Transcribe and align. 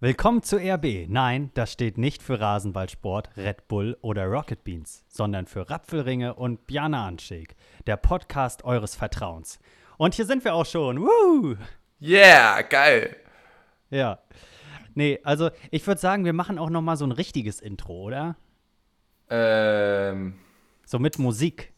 Willkommen 0.00 0.42
zu 0.42 0.56
RB. 0.58 1.08
Nein, 1.08 1.50
das 1.54 1.72
steht 1.72 1.96
nicht 1.96 2.22
für 2.22 2.38
Rasenballsport, 2.38 3.30
Red 3.36 3.66
Bull 3.66 3.96
oder 4.02 4.26
Rocket 4.26 4.62
Beans, 4.62 5.04
sondern 5.08 5.46
für 5.46 5.70
Rapfelringe 5.70 6.34
und 6.34 6.66
Bjana-Anscheg, 6.66 7.56
der 7.86 7.96
Podcast 7.96 8.64
eures 8.64 8.94
Vertrauens. 8.94 9.58
Und 9.96 10.14
hier 10.14 10.26
sind 10.26 10.44
wir 10.44 10.54
auch 10.54 10.66
schon. 10.66 11.00
Woo! 11.00 11.56
Yeah, 12.00 12.60
geil. 12.62 13.16
Ja. 13.88 14.18
Nee, 14.94 15.18
also 15.24 15.50
ich 15.70 15.86
würde 15.86 16.00
sagen, 16.00 16.24
wir 16.26 16.34
machen 16.34 16.58
auch 16.58 16.68
noch 16.70 16.82
mal 16.82 16.96
so 16.96 17.06
ein 17.06 17.12
richtiges 17.12 17.60
Intro, 17.60 18.02
oder? 18.02 18.36
Ähm, 19.30 20.34
So 20.84 20.98
mit 20.98 21.18
Musik. 21.18 21.72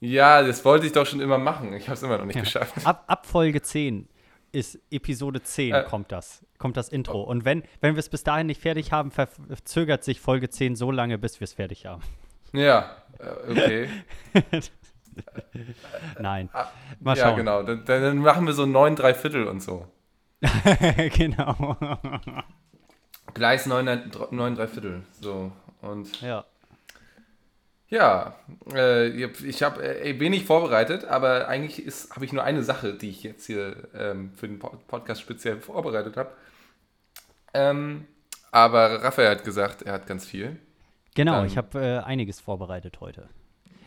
ja, 0.00 0.42
das 0.42 0.64
wollte 0.64 0.86
ich 0.86 0.92
doch 0.92 1.06
schon 1.06 1.20
immer 1.20 1.38
machen. 1.38 1.72
Ich 1.74 1.84
habe 1.84 1.94
es 1.94 2.02
immer 2.02 2.18
noch 2.18 2.24
nicht 2.24 2.34
Ja. 2.36 2.42
geschafft. 2.42 2.84
Ab, 2.84 3.04
ab 3.06 3.24
Folge 3.24 3.62
10 3.62 4.08
ist 4.52 4.78
Episode 4.90 5.42
10 5.42 5.74
Äh. 5.74 5.84
kommt 5.84 6.12
das, 6.12 6.44
kommt 6.58 6.76
das 6.76 6.88
Intro. 6.88 7.22
Und 7.22 7.44
wenn, 7.44 7.62
wenn 7.80 7.94
wir 7.94 8.00
es 8.00 8.08
bis 8.08 8.22
dahin 8.22 8.46
nicht 8.46 8.60
fertig 8.60 8.92
haben, 8.92 9.10
verzögert 9.10 10.04
sich 10.04 10.20
Folge 10.20 10.48
10 10.50 10.76
so 10.76 10.90
lange, 10.90 11.18
bis 11.18 11.40
wir 11.40 11.44
es 11.44 11.54
fertig 11.54 11.86
haben. 11.86 12.02
Ja, 12.52 12.96
äh, 13.18 13.50
okay. 13.50 13.88
Nein. 16.20 16.48
Ah, 16.52 16.66
Mal 17.00 17.16
ja, 17.16 17.24
schauen. 17.24 17.36
genau. 17.36 17.62
Dann, 17.62 17.84
dann 17.84 18.18
machen 18.18 18.46
wir 18.46 18.52
so 18.54 18.66
neun 18.66 18.96
Dreiviertel 18.96 19.46
und 19.46 19.60
so. 19.62 19.86
genau. 21.16 21.76
Gleis 23.34 23.66
neun, 23.66 24.10
neun 24.30 24.54
Dreiviertel. 24.54 25.02
So. 25.20 25.52
Und 25.80 26.20
ja. 26.20 26.44
Ja, 27.92 28.34
äh, 28.74 29.08
ich 29.08 29.62
habe 29.62 29.82
äh, 29.84 30.18
wenig 30.18 30.44
vorbereitet, 30.46 31.04
aber 31.04 31.46
eigentlich 31.46 31.84
habe 32.10 32.24
ich 32.24 32.32
nur 32.32 32.42
eine 32.42 32.62
Sache, 32.62 32.94
die 32.94 33.10
ich 33.10 33.22
jetzt 33.22 33.46
hier 33.46 33.76
ähm, 33.94 34.32
für 34.34 34.48
den 34.48 34.58
Po- 34.58 34.80
Podcast 34.88 35.20
speziell 35.20 35.60
vorbereitet 35.60 36.16
habe. 36.16 36.30
Ähm, 37.54 38.06
aber 38.50 39.02
Raphael 39.02 39.30
hat 39.30 39.44
gesagt, 39.44 39.82
er 39.82 39.92
hat 39.92 40.06
ganz 40.06 40.24
viel. 40.24 40.58
Genau, 41.14 41.32
Dann- 41.32 41.46
ich 41.46 41.56
habe 41.58 41.78
äh, 41.80 41.98
einiges 41.98 42.40
vorbereitet 42.40 43.00
heute. 43.00 43.28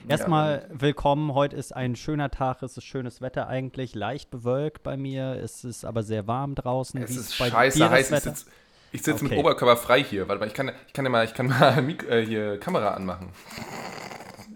Erstmal 0.08 0.70
willkommen. 0.72 1.34
Heute 1.34 1.56
ist 1.56 1.76
ein 1.76 1.96
schöner 1.96 2.30
Tag. 2.30 2.62
Es 2.62 2.78
ist 2.78 2.84
schönes 2.84 3.22
Wetter 3.22 3.48
eigentlich, 3.48 3.96
leicht 3.96 4.30
bewölkt 4.30 4.84
bei 4.84 4.98
mir. 4.98 5.40
Es 5.44 5.64
ist 5.64 5.84
aber 5.84 6.04
sehr 6.04 6.28
warm 6.28 6.54
draußen. 6.54 7.02
Es 7.02 7.10
Wie 7.10 7.16
ist 7.16 7.40
bei 7.40 7.50
scheiße 7.50 7.80
dir 7.80 7.90
das 7.90 7.92
heiß. 7.92 8.46
Ich 8.96 9.02
sitze 9.02 9.20
sitz 9.20 9.24
mit 9.24 9.34
Okay. 9.34 9.42
Oberkörper 9.42 9.76
frei 9.76 10.02
hier. 10.02 10.30
Warte 10.30 10.40
mal, 10.40 10.48
ich 10.48 10.54
kann, 10.54 10.72
ich 10.88 10.94
kann 10.94 11.04
ja 11.04 11.12
mal, 11.12 11.26
ich 11.26 11.34
kann 11.34 11.48
mal 11.48 11.82
Mik 11.82 12.10
äh, 12.10 12.26
hier 12.26 12.58
Kamera 12.62 12.92
anmachen. 12.92 13.30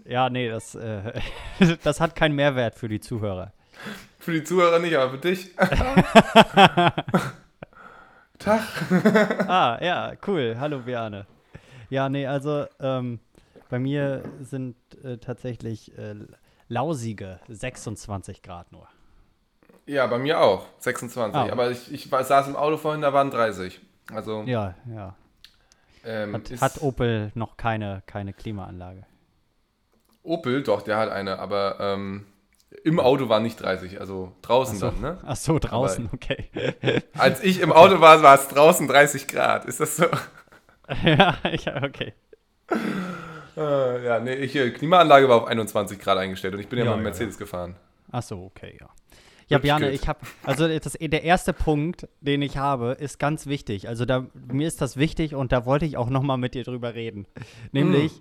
Ja, 0.06 0.30
nee, 0.30 0.48
das, 0.48 0.74
äh, 0.74 1.20
das 1.84 2.00
hat 2.00 2.16
keinen 2.16 2.34
Mehrwert 2.34 2.74
für 2.74 2.88
die 2.88 3.00
Zuhörer. 3.00 3.52
Für 4.18 4.32
die 4.32 4.42
Zuhörer 4.42 4.78
nicht, 4.78 4.96
aber 4.96 5.10
für 5.10 5.18
dich. 5.18 5.54
Tag. 8.38 8.62
ah, 9.46 9.78
ja, 9.82 10.14
cool. 10.26 10.56
Hallo, 10.58 10.78
Biane. 10.78 11.26
Ja, 11.90 12.08
nee, 12.08 12.26
also 12.26 12.64
ähm, 12.80 13.20
bei 13.68 13.78
mir 13.78 14.22
sind 14.40 14.74
äh, 15.04 15.18
tatsächlich 15.18 15.96
äh, 15.98 16.14
lausige 16.68 17.40
26 17.48 18.40
Grad 18.42 18.72
nur. 18.72 18.88
Ja, 19.84 20.06
bei 20.06 20.18
mir 20.18 20.40
auch. 20.40 20.64
26. 20.78 21.36
Ah. 21.36 21.52
Aber 21.52 21.70
ich, 21.70 21.92
ich 21.92 22.08
saß 22.08 22.48
im 22.48 22.56
Auto 22.56 22.78
vorhin, 22.78 23.02
da 23.02 23.12
waren 23.12 23.30
30. 23.30 23.82
Also 24.14 24.42
Ja, 24.42 24.74
ja. 24.92 25.14
ähm, 26.04 26.34
Hat, 26.34 26.60
hat 26.60 26.82
Opel 26.82 27.32
noch 27.34 27.56
keine, 27.56 28.02
keine 28.06 28.32
Klimaanlage. 28.32 29.04
Opel, 30.22 30.62
doch, 30.62 30.82
der 30.82 30.98
hat 30.98 31.08
eine, 31.10 31.38
aber 31.38 31.76
ähm, 31.80 32.26
im 32.84 33.00
Auto 33.00 33.28
waren 33.28 33.42
nicht 33.42 33.60
30, 33.60 34.00
also 34.00 34.32
draußen 34.42 34.78
so. 34.78 34.90
dann, 34.90 35.00
ne? 35.00 35.18
Ach 35.24 35.36
so, 35.36 35.58
draußen, 35.58 36.08
okay. 36.12 36.48
Als 37.18 37.42
ich 37.42 37.60
im 37.60 37.72
Auto 37.72 38.00
war, 38.00 38.22
war 38.22 38.34
es 38.34 38.48
draußen 38.48 38.86
30 38.86 39.28
Grad. 39.28 39.64
Ist 39.64 39.80
das 39.80 39.96
so? 39.96 40.06
ja, 41.04 41.36
ja, 41.64 41.82
okay. 41.82 42.12
Äh, 43.56 44.04
ja, 44.04 44.20
nee, 44.20 44.34
ich, 44.34 44.54
äh, 44.56 44.70
Klimaanlage 44.70 45.28
war 45.28 45.36
auf 45.36 45.46
21 45.46 45.98
Grad 45.98 46.18
eingestellt 46.18 46.54
und 46.54 46.60
ich 46.60 46.68
bin 46.68 46.78
ja, 46.78 46.84
Ja, 46.84 46.90
mal 46.90 46.96
mit 46.96 47.04
ja, 47.04 47.10
Mercedes 47.10 47.38
gefahren. 47.38 47.76
Ach 48.12 48.22
so, 48.22 48.44
okay, 48.44 48.76
ja. 48.80 48.88
Ja, 49.50 49.58
Bjane, 49.58 49.90
geht. 49.90 50.00
ich 50.00 50.08
habe, 50.08 50.20
also 50.44 50.66
das, 50.68 50.92
der 51.00 51.24
erste 51.24 51.52
Punkt, 51.52 52.08
den 52.20 52.40
ich 52.40 52.56
habe, 52.56 52.92
ist 52.92 53.18
ganz 53.18 53.46
wichtig. 53.46 53.88
Also 53.88 54.04
da, 54.04 54.26
mir 54.34 54.68
ist 54.68 54.80
das 54.80 54.96
wichtig 54.96 55.34
und 55.34 55.50
da 55.52 55.66
wollte 55.66 55.84
ich 55.86 55.96
auch 55.96 56.08
noch 56.08 56.22
mal 56.22 56.36
mit 56.36 56.54
dir 56.54 56.62
drüber 56.64 56.94
reden. 56.94 57.26
Nämlich, 57.72 58.12
Hm. 58.12 58.20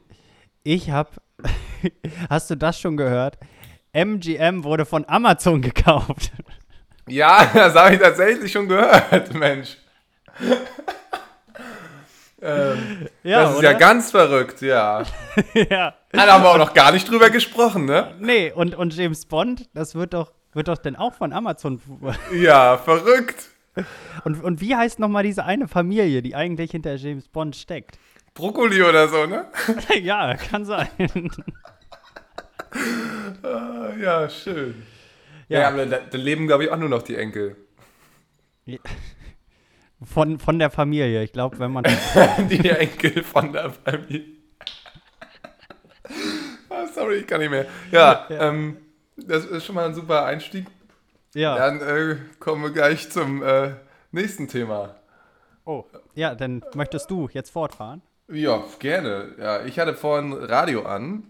ich 0.63 0.89
habe, 0.91 1.11
hast 2.29 2.49
du 2.49 2.55
das 2.55 2.79
schon 2.79 2.97
gehört? 2.97 3.37
MGM 3.93 4.63
wurde 4.63 4.85
von 4.85 5.05
Amazon 5.07 5.61
gekauft. 5.61 6.31
Ja, 7.07 7.45
das 7.53 7.75
habe 7.75 7.93
ich 7.95 8.01
tatsächlich 8.01 8.51
schon 8.51 8.67
gehört, 8.67 9.33
Mensch. 9.35 9.77
ähm, 12.41 13.07
Ja, 13.23 13.43
das 13.43 13.51
ist 13.53 13.57
oder? 13.59 13.71
ja 13.71 13.77
ganz 13.77 14.11
verrückt, 14.11 14.61
ja. 14.61 15.03
ja. 15.53 15.93
Da 16.11 16.27
haben 16.33 16.43
wir 16.43 16.49
auch 16.51 16.57
noch 16.57 16.73
gar 16.73 16.91
nicht 16.91 17.09
drüber 17.09 17.29
gesprochen, 17.29 17.85
ne? 17.85 18.13
Nee, 18.19 18.51
und, 18.51 18.75
und 18.75 18.95
James 18.95 19.25
Bond, 19.25 19.69
das 19.73 19.95
wird 19.95 20.13
doch, 20.13 20.31
wird 20.53 20.67
doch 20.67 20.77
dann 20.77 20.95
auch 20.95 21.13
von 21.13 21.33
Amazon. 21.33 21.81
Ja, 22.33 22.77
verrückt. 22.77 23.49
Und, 24.25 24.43
und 24.43 24.61
wie 24.61 24.75
heißt 24.75 24.99
noch 24.99 25.07
mal 25.07 25.23
diese 25.23 25.45
eine 25.45 25.67
Familie, 25.67 26.21
die 26.21 26.35
eigentlich 26.35 26.71
hinter 26.71 26.95
James 26.95 27.27
Bond 27.27 27.55
steckt? 27.55 27.97
Brokkoli 28.33 28.83
oder 28.83 29.07
so, 29.07 29.25
ne? 29.25 29.45
ja, 30.01 30.35
kann 30.35 30.65
sein. 30.65 30.87
Ah, 33.43 33.89
Ja, 33.99 34.29
schön. 34.29 34.83
Ja, 35.47 35.67
aber 35.69 35.85
da, 35.85 35.97
da 35.99 36.17
leben, 36.17 36.45
glaube 36.45 36.65
ich, 36.65 36.71
auch 36.71 36.77
nur 36.77 36.89
noch 36.89 37.01
die 37.01 37.15
Enkel. 37.15 37.55
Von, 40.03 40.39
von 40.39 40.59
der 40.59 40.69
Familie. 40.69 41.23
Ich 41.23 41.33
glaube, 41.33 41.57
wenn 41.59 41.71
man. 41.71 41.85
die 42.49 42.69
Enkel 42.69 43.23
von 43.23 43.51
der 43.51 43.71
Familie. 43.71 44.37
ah, 46.69 46.85
sorry, 46.93 47.15
ich 47.15 47.27
kann 47.27 47.39
nicht 47.39 47.49
mehr. 47.49 47.65
Ja, 47.91 48.27
Ja. 48.29 48.49
Ähm, 48.49 48.77
das 49.27 49.45
ist 49.45 49.65
schon 49.65 49.75
mal 49.75 49.85
ein 49.85 49.93
super 49.93 50.25
Einstieg. 50.25 50.65
Ja. 51.33 51.55
Dann 51.57 51.81
äh, 51.81 52.17
kommen 52.39 52.63
wir 52.63 52.71
gleich 52.71 53.09
zum 53.09 53.43
äh, 53.43 53.71
nächsten 54.11 54.47
Thema. 54.47 54.95
Oh. 55.65 55.85
Ja, 56.15 56.33
dann 56.35 56.63
möchtest 56.73 57.11
du 57.11 57.29
jetzt 57.31 57.51
fortfahren? 57.51 58.01
Ja, 58.27 58.63
gerne. 58.79 59.35
Ja, 59.39 59.63
ich 59.63 59.79
hatte 59.79 59.93
vorhin 59.93 60.33
Radio 60.33 60.83
an. 60.83 61.23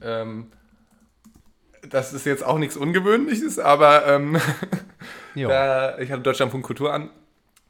Ähm, 0.00 0.50
das 1.88 2.12
ist 2.12 2.26
jetzt 2.26 2.44
auch 2.44 2.58
nichts 2.58 2.76
Ungewöhnliches, 2.76 3.58
aber 3.58 4.06
ähm, 4.06 4.38
da, 5.34 5.98
ich 5.98 6.10
hatte 6.10 6.22
Deutschlandfunk 6.22 6.64
Kultur 6.64 6.92
an. 6.92 7.10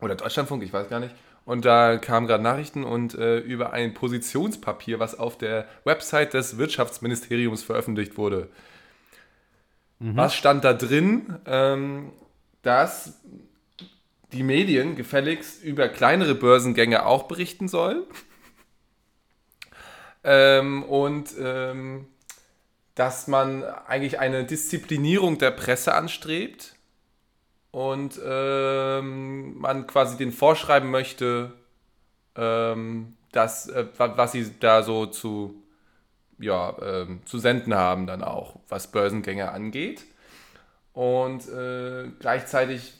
Oder 0.00 0.14
Deutschlandfunk, 0.14 0.62
ich 0.62 0.72
weiß 0.72 0.88
gar 0.88 1.00
nicht. 1.00 1.14
Und 1.44 1.64
da 1.64 1.96
kamen 1.96 2.26
gerade 2.26 2.42
Nachrichten 2.42 2.82
und 2.82 3.14
äh, 3.14 3.38
über 3.38 3.72
ein 3.72 3.94
Positionspapier, 3.94 4.98
was 4.98 5.18
auf 5.18 5.38
der 5.38 5.66
Website 5.84 6.34
des 6.34 6.58
Wirtschaftsministeriums 6.58 7.62
veröffentlicht 7.62 8.18
wurde. 8.18 8.48
Was 9.98 10.34
stand 10.34 10.64
da 10.64 10.72
drin? 10.72 11.38
Ähm, 11.46 12.12
dass 12.62 13.20
die 14.32 14.42
Medien 14.42 14.96
gefälligst 14.96 15.62
über 15.64 15.88
kleinere 15.88 16.34
Börsengänge 16.34 17.06
auch 17.06 17.24
berichten 17.24 17.68
sollen. 17.68 18.02
Ähm, 20.24 20.82
und 20.82 21.30
ähm, 21.38 22.06
dass 22.94 23.28
man 23.28 23.64
eigentlich 23.64 24.20
eine 24.20 24.44
Disziplinierung 24.44 25.38
der 25.38 25.52
Presse 25.52 25.94
anstrebt 25.94 26.76
und 27.72 28.20
ähm, 28.24 29.58
man 29.58 29.86
quasi 29.86 30.16
den 30.16 30.32
vorschreiben 30.32 30.90
möchte, 30.90 31.52
ähm, 32.36 33.16
dass, 33.32 33.68
äh, 33.68 33.86
wa- 33.98 34.14
was 34.16 34.32
sie 34.32 34.50
da 34.60 34.82
so 34.82 35.06
zu, 35.06 35.62
ja, 36.38 36.76
ähm, 36.82 37.20
zu 37.24 37.38
senden 37.38 37.74
haben 37.74 38.06
dann 38.06 38.22
auch, 38.22 38.56
was 38.68 38.90
Börsengänge 38.90 39.50
angeht. 39.50 40.04
Und 40.92 41.48
äh, 41.48 42.08
gleichzeitig 42.18 42.94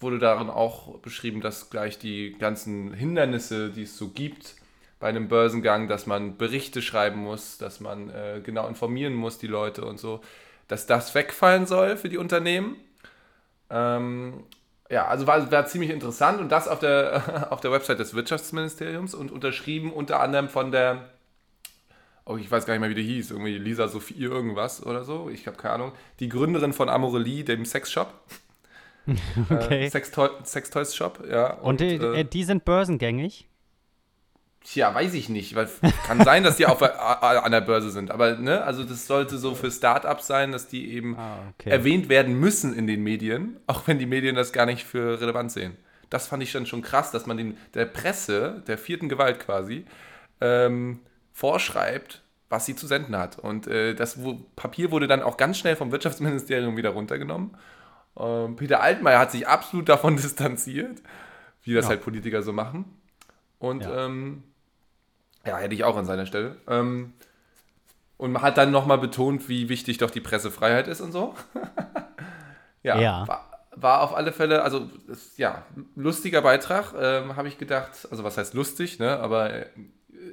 wurde 0.00 0.18
darin 0.18 0.50
auch 0.50 0.98
beschrieben, 0.98 1.40
dass 1.40 1.70
gleich 1.70 1.98
die 1.98 2.36
ganzen 2.38 2.92
Hindernisse, 2.92 3.70
die 3.70 3.82
es 3.82 3.96
so 3.96 4.08
gibt 4.08 4.56
bei 5.00 5.08
einem 5.08 5.28
Börsengang, 5.28 5.88
dass 5.88 6.06
man 6.06 6.36
Berichte 6.36 6.80
schreiben 6.80 7.20
muss, 7.20 7.58
dass 7.58 7.80
man 7.80 8.10
äh, 8.10 8.40
genau 8.42 8.66
informieren 8.68 9.14
muss, 9.14 9.38
die 9.38 9.46
Leute 9.46 9.84
und 9.84 9.98
so, 9.98 10.20
dass 10.68 10.86
das 10.86 11.14
wegfallen 11.14 11.66
soll 11.66 11.96
für 11.96 12.08
die 12.08 12.18
Unternehmen. 12.18 12.76
Ähm, 13.70 14.44
ja, 14.90 15.06
also 15.06 15.26
war, 15.26 15.50
war 15.50 15.66
ziemlich 15.66 15.90
interessant 15.90 16.40
und 16.40 16.50
das 16.50 16.68
auf 16.68 16.78
der, 16.78 17.48
auf 17.50 17.60
der 17.60 17.72
Website 17.72 17.98
des 17.98 18.14
Wirtschaftsministeriums 18.14 19.14
und 19.14 19.30
unterschrieben 19.30 19.92
unter 19.92 20.20
anderem 20.20 20.48
von 20.48 20.70
der, 20.70 21.08
oh, 22.26 22.36
ich 22.36 22.50
weiß 22.50 22.66
gar 22.66 22.74
nicht 22.74 22.80
mehr, 22.80 22.90
wie 22.90 22.94
die 22.94 23.02
hieß, 23.02 23.30
irgendwie 23.32 23.58
Lisa 23.58 23.88
Sophie 23.88 24.14
irgendwas 24.18 24.84
oder 24.84 25.04
so, 25.04 25.28
ich 25.30 25.46
habe 25.46 25.56
keine 25.56 25.74
Ahnung, 25.74 25.92
die 26.20 26.28
Gründerin 26.28 26.72
von 26.72 26.88
Amorelie, 26.88 27.44
dem 27.44 27.64
Sexshop. 27.64 28.12
Okay. 29.50 29.84
Äh, 29.84 29.90
Sextoy, 29.90 30.30
Sextoys 30.44 30.96
Shop, 30.96 31.22
ja. 31.30 31.52
Und 31.58 31.80
die, 31.80 31.96
äh, 31.96 32.20
äh, 32.20 32.24
die 32.24 32.42
sind 32.42 32.64
börsengängig? 32.64 33.46
Tja, 34.62 34.94
weiß 34.94 35.12
ich 35.12 35.28
nicht. 35.28 35.54
Weil 35.54 35.68
kann 36.06 36.24
sein, 36.24 36.42
dass 36.42 36.56
die 36.56 36.64
auf, 36.64 36.82
a- 36.82 37.38
an 37.40 37.52
der 37.52 37.60
Börse 37.60 37.90
sind. 37.90 38.10
Aber 38.10 38.36
ne, 38.38 38.62
also 38.64 38.82
das 38.82 39.06
sollte 39.06 39.36
so 39.36 39.54
für 39.54 39.70
Startups 39.70 40.26
sein, 40.26 40.52
dass 40.52 40.68
die 40.68 40.90
eben 40.94 41.18
Ah, 41.18 41.36
okay. 41.52 41.68
erwähnt 41.68 42.08
werden 42.08 42.40
müssen 42.40 42.74
in 42.74 42.86
den 42.86 43.02
Medien, 43.02 43.58
auch 43.66 43.86
wenn 43.86 43.98
die 43.98 44.06
Medien 44.06 44.36
das 44.36 44.54
gar 44.54 44.64
nicht 44.64 44.84
für 44.84 45.20
relevant 45.20 45.52
sehen. 45.52 45.76
Das 46.08 46.26
fand 46.28 46.42
ich 46.42 46.52
dann 46.52 46.64
schon 46.64 46.80
krass, 46.80 47.10
dass 47.10 47.26
man 47.26 47.36
den, 47.36 47.58
der 47.74 47.84
Presse, 47.84 48.62
der 48.66 48.78
vierten 48.78 49.10
Gewalt 49.10 49.38
quasi, 49.40 49.84
ähm, 50.40 51.00
vorschreibt, 51.34 52.22
was 52.48 52.64
sie 52.64 52.76
zu 52.76 52.86
senden 52.86 53.16
hat. 53.16 53.38
Und 53.38 53.66
äh, 53.66 53.94
das 53.94 54.18
Papier 54.56 54.90
wurde 54.90 55.08
dann 55.08 55.22
auch 55.22 55.36
ganz 55.36 55.58
schnell 55.58 55.76
vom 55.76 55.92
Wirtschaftsministerium 55.92 56.76
wieder 56.76 56.90
runtergenommen. 56.90 57.56
Ähm, 58.16 58.56
Peter 58.56 58.80
Altmaier 58.80 59.18
hat 59.18 59.32
sich 59.32 59.46
absolut 59.46 59.88
davon 59.88 60.16
distanziert, 60.16 61.02
wie 61.64 61.74
das 61.74 61.86
ja. 61.86 61.90
halt 61.90 62.02
Politiker 62.02 62.42
so 62.42 62.52
machen. 62.52 62.84
Und 63.58 63.82
ja. 63.82 64.06
Ähm, 64.06 64.44
ja, 65.44 65.58
hätte 65.58 65.74
ich 65.74 65.84
auch 65.84 65.96
an 65.96 66.06
seiner 66.06 66.24
Stelle. 66.24 66.56
Ähm, 66.68 67.12
und 68.16 68.32
man 68.32 68.42
hat 68.42 68.56
dann 68.56 68.70
nochmal 68.70 68.98
betont, 68.98 69.48
wie 69.48 69.68
wichtig 69.68 69.98
doch 69.98 70.10
die 70.10 70.20
Pressefreiheit 70.20 70.86
ist 70.86 71.00
und 71.00 71.12
so. 71.12 71.34
ja, 72.82 72.98
ja. 72.98 73.28
War, 73.28 73.50
war, 73.72 74.00
auf 74.02 74.14
alle 74.14 74.32
Fälle, 74.32 74.62
also 74.62 74.88
ja, 75.36 75.64
lustiger 75.96 76.40
Beitrag, 76.42 76.94
ähm, 76.96 77.36
habe 77.36 77.48
ich 77.48 77.58
gedacht. 77.58 78.06
Also 78.10 78.22
was 78.22 78.38
heißt 78.38 78.54
lustig, 78.54 79.00
ne? 79.00 79.18
Aber 79.18 79.52
äh, 79.52 79.66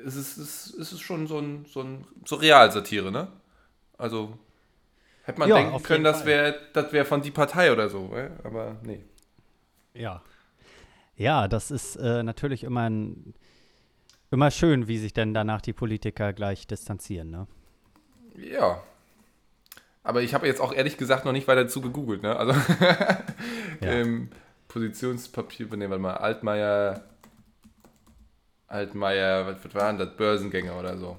es 0.06 0.16
ist, 0.16 0.38
es 0.38 0.94
ist 0.94 1.02
schon 1.02 1.28
so 1.28 1.40
ein, 1.40 1.66
so 1.66 1.82
ein 1.82 2.06
so 2.26 2.36
Realsatire, 2.36 3.12
ne? 3.12 3.28
Also 3.98 4.38
hätte 5.24 5.40
man 5.40 5.50
ja, 5.50 5.56
denken 5.56 5.84
können, 5.84 6.04
das 6.04 6.26
wäre 6.26 6.56
das 6.74 6.92
wär 6.92 7.06
von 7.06 7.22
die 7.22 7.32
Partei 7.32 7.72
oder 7.72 7.90
so, 7.90 8.16
äh? 8.16 8.32
aber 8.44 8.78
nee. 8.84 9.04
Ja. 9.94 10.22
Ja, 11.16 11.48
das 11.48 11.70
ist 11.70 11.98
äh, 11.98 12.24
natürlich 12.24 12.64
immer, 12.64 12.90
ein, 12.90 13.36
immer 14.32 14.50
schön, 14.50 14.88
wie 14.88 14.98
sich 14.98 15.14
denn 15.14 15.34
danach 15.34 15.62
die 15.62 15.74
Politiker 15.74 16.34
gleich 16.34 16.66
distanzieren, 16.66 17.30
ne? 17.30 17.48
Ja. 18.36 18.82
Aber 20.04 20.24
ich 20.24 20.34
habe 20.34 20.48
jetzt 20.48 20.62
auch 20.62 20.74
ehrlich 20.74 20.98
gesagt 20.98 21.26
noch 21.26 21.32
nicht 21.32 21.48
weiter 21.48 21.64
dazu 21.64 21.82
gegoogelt, 21.82 22.24
ne? 22.24 22.36
Also 22.36 22.54
ja. 23.82 23.92
ähm, 23.92 24.30
Positionspapier, 24.68 25.68
ne, 25.76 25.90
warte 25.90 26.02
mal, 26.02 26.16
Altmaier 26.16 27.04
Altmaier, 28.72 29.46
was, 29.46 29.66
was 29.66 29.76
waren 29.76 29.98
das? 29.98 30.16
Börsengänger 30.16 30.80
oder 30.80 30.98
so. 30.98 31.18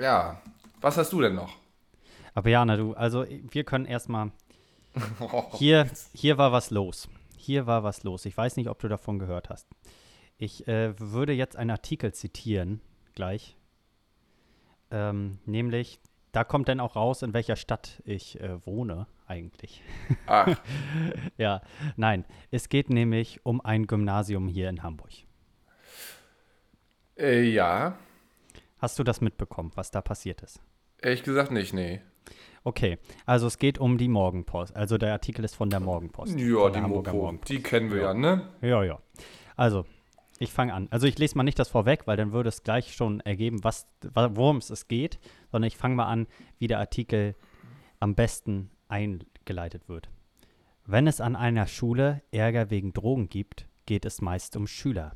Ja, 0.00 0.40
was 0.80 0.96
hast 0.96 1.12
du 1.12 1.20
denn 1.20 1.34
noch? 1.34 1.56
Aber 2.34 2.50
Jana, 2.50 2.76
du, 2.76 2.94
also 2.94 3.24
wir 3.50 3.64
können 3.64 3.86
erstmal. 3.86 4.30
Hier, 5.52 5.90
hier 6.14 6.38
war 6.38 6.52
was 6.52 6.70
los. 6.70 7.06
Hier 7.36 7.66
war 7.66 7.84
was 7.84 8.02
los. 8.02 8.24
Ich 8.24 8.34
weiß 8.34 8.56
nicht, 8.56 8.70
ob 8.70 8.78
du 8.78 8.88
davon 8.88 9.18
gehört 9.18 9.50
hast. 9.50 9.68
Ich 10.38 10.66
äh, 10.68 10.98
würde 10.98 11.34
jetzt 11.34 11.56
einen 11.56 11.70
Artikel 11.70 12.14
zitieren, 12.14 12.80
gleich. 13.14 13.56
Ähm, 14.90 15.38
nämlich, 15.44 15.98
da 16.32 16.44
kommt 16.44 16.68
dann 16.68 16.80
auch 16.80 16.96
raus, 16.96 17.20
in 17.20 17.34
welcher 17.34 17.56
Stadt 17.56 18.02
ich 18.06 18.40
äh, 18.40 18.64
wohne, 18.64 19.06
eigentlich. 19.26 19.82
Ach. 20.26 20.58
ja, 21.36 21.60
nein. 21.96 22.24
Es 22.50 22.70
geht 22.70 22.88
nämlich 22.88 23.44
um 23.44 23.60
ein 23.60 23.86
Gymnasium 23.86 24.48
hier 24.48 24.70
in 24.70 24.82
Hamburg. 24.82 25.25
Äh, 27.18 27.42
ja. 27.42 27.98
Hast 28.78 28.98
du 28.98 29.04
das 29.04 29.20
mitbekommen, 29.20 29.72
was 29.74 29.90
da 29.90 30.02
passiert 30.02 30.42
ist? 30.42 30.60
Ehrlich 31.00 31.22
gesagt 31.22 31.50
nicht, 31.50 31.72
nee. 31.72 32.00
Okay, 32.64 32.98
also 33.24 33.46
es 33.46 33.58
geht 33.58 33.78
um 33.78 33.96
die 33.96 34.08
Morgenpost. 34.08 34.74
Also 34.74 34.98
der 34.98 35.12
Artikel 35.12 35.44
ist 35.44 35.54
von 35.54 35.70
der 35.70 35.80
Morgenpost. 35.80 36.38
Ja, 36.38 36.68
die 36.68 36.80
Hamburger 36.80 37.12
Morgenpost. 37.12 37.48
Die 37.48 37.62
kennen 37.62 37.90
wir 37.90 37.98
ja. 37.98 38.04
ja, 38.08 38.14
ne? 38.14 38.48
Ja, 38.60 38.82
ja. 38.82 38.98
Also, 39.54 39.86
ich 40.38 40.52
fange 40.52 40.74
an. 40.74 40.88
Also 40.90 41.06
ich 41.06 41.18
lese 41.18 41.36
mal 41.36 41.44
nicht 41.44 41.58
das 41.58 41.68
vorweg, 41.68 42.06
weil 42.06 42.16
dann 42.16 42.32
würde 42.32 42.48
es 42.48 42.62
gleich 42.62 42.94
schon 42.94 43.20
ergeben, 43.20 43.62
was, 43.62 43.86
worum 44.02 44.58
es 44.58 44.88
geht, 44.88 45.18
sondern 45.50 45.68
ich 45.68 45.76
fange 45.76 45.94
mal 45.94 46.06
an, 46.06 46.26
wie 46.58 46.66
der 46.66 46.80
Artikel 46.80 47.36
am 48.00 48.14
besten 48.14 48.70
eingeleitet 48.88 49.88
wird. 49.88 50.10
Wenn 50.84 51.06
es 51.06 51.20
an 51.20 51.36
einer 51.36 51.66
Schule 51.66 52.22
Ärger 52.30 52.70
wegen 52.70 52.92
Drogen 52.92 53.28
gibt, 53.28 53.66
geht 53.86 54.04
es 54.04 54.20
meist 54.20 54.56
um 54.56 54.66
Schüler. 54.66 55.14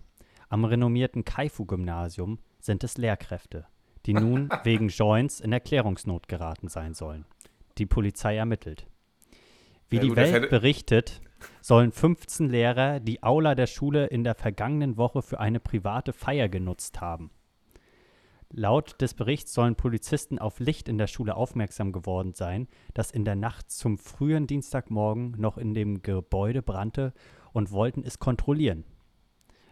Am 0.50 0.64
renommierten 0.64 1.24
Kaifu-Gymnasium 1.24 2.40
sind 2.58 2.82
es 2.82 2.98
Lehrkräfte, 2.98 3.66
die 4.04 4.14
nun 4.14 4.48
wegen 4.64 4.88
Joints 4.88 5.38
in 5.38 5.52
Erklärungsnot 5.52 6.26
geraten 6.26 6.66
sein 6.66 6.92
sollen. 6.92 7.24
Die 7.78 7.86
Polizei 7.86 8.36
ermittelt. 8.36 8.88
Wie 9.88 9.96
ja, 9.96 10.02
die 10.02 10.08
gut, 10.08 10.16
Welt 10.16 10.50
berichtet, 10.50 11.20
sollen 11.60 11.92
15 11.92 12.48
Lehrer 12.48 12.98
die 12.98 13.22
Aula 13.22 13.54
der 13.54 13.68
Schule 13.68 14.06
in 14.06 14.24
der 14.24 14.34
vergangenen 14.34 14.96
Woche 14.96 15.22
für 15.22 15.38
eine 15.38 15.60
private 15.60 16.12
Feier 16.12 16.48
genutzt 16.48 17.00
haben. 17.00 17.30
Laut 18.52 19.00
des 19.00 19.14
Berichts 19.14 19.54
sollen 19.54 19.76
Polizisten 19.76 20.40
auf 20.40 20.58
Licht 20.58 20.88
in 20.88 20.98
der 20.98 21.06
Schule 21.06 21.36
aufmerksam 21.36 21.92
geworden 21.92 22.34
sein, 22.34 22.66
das 22.92 23.12
in 23.12 23.24
der 23.24 23.36
Nacht 23.36 23.70
zum 23.70 23.98
frühen 23.98 24.48
Dienstagmorgen 24.48 25.36
noch 25.38 25.58
in 25.58 25.74
dem 25.74 26.02
Gebäude 26.02 26.60
brannte 26.60 27.12
und 27.52 27.70
wollten 27.70 28.02
es 28.02 28.18
kontrollieren. 28.18 28.84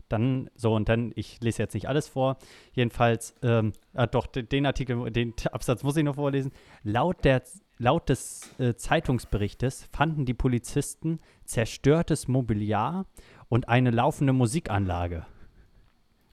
Dann, 0.09 0.51
so, 0.55 0.75
und 0.75 0.89
dann, 0.89 1.13
ich 1.17 1.41
lese 1.41 1.63
jetzt 1.63 1.75
nicht 1.75 1.89
alles 1.89 2.09
vor. 2.09 2.39
Jedenfalls, 2.73 3.35
ähm, 3.43 3.73
ah, 3.95 4.07
doch, 4.07 4.27
den 4.27 4.67
Artikel, 4.67 5.11
den 5.11 5.35
Absatz 5.53 5.83
muss 5.83 5.97
ich 5.97 6.05
noch 6.05 6.15
vorlesen. 6.15 6.53
Laut, 6.83 7.25
der, 7.25 7.43
laut 7.79 8.09
des 8.09 8.59
äh, 8.59 8.75
Zeitungsberichtes 8.75 9.89
fanden 9.93 10.25
die 10.25 10.35
Polizisten 10.35 11.21
zerstörtes 11.45 12.27
Mobiliar 12.29 13.07
und 13.49 13.69
eine 13.69 13.91
laufende 13.91 14.33
Musikanlage. 14.33 15.27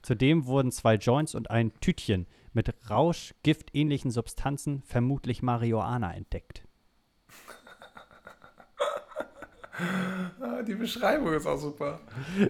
Zudem 0.02 0.46
wurden 0.46 0.70
zwei 0.70 0.94
Joints 0.94 1.34
und 1.34 1.50
ein 1.50 1.72
Tütchen 1.80 2.26
mit 2.52 2.72
rauschgiftähnlichen 2.88 4.10
Substanzen, 4.10 4.82
vermutlich 4.82 5.42
Marihuana, 5.42 6.14
entdeckt. 6.14 6.62
Ah, 9.65 9.65
die 10.66 10.74
Beschreibung 10.74 11.32
ist 11.32 11.46
auch 11.46 11.58
super. 11.58 12.00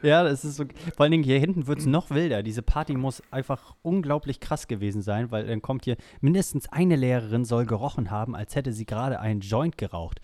Ja, 0.02 0.22
das 0.22 0.44
ist 0.44 0.56
so. 0.56 0.64
Vor 0.96 1.04
allen 1.04 1.12
Dingen 1.12 1.24
hier 1.24 1.38
hinten 1.38 1.66
wird 1.66 1.80
es 1.80 1.86
noch 1.86 2.10
wilder. 2.10 2.42
Diese 2.42 2.62
Party 2.62 2.94
muss 2.94 3.22
einfach 3.30 3.74
unglaublich 3.82 4.40
krass 4.40 4.68
gewesen 4.68 5.02
sein, 5.02 5.30
weil 5.30 5.46
dann 5.46 5.62
kommt 5.62 5.84
hier 5.84 5.96
mindestens 6.20 6.70
eine 6.70 6.96
Lehrerin 6.96 7.44
soll 7.44 7.66
gerochen 7.66 8.10
haben, 8.10 8.36
als 8.36 8.54
hätte 8.54 8.72
sie 8.72 8.86
gerade 8.86 9.20
einen 9.20 9.40
Joint 9.40 9.76
geraucht. 9.76 10.20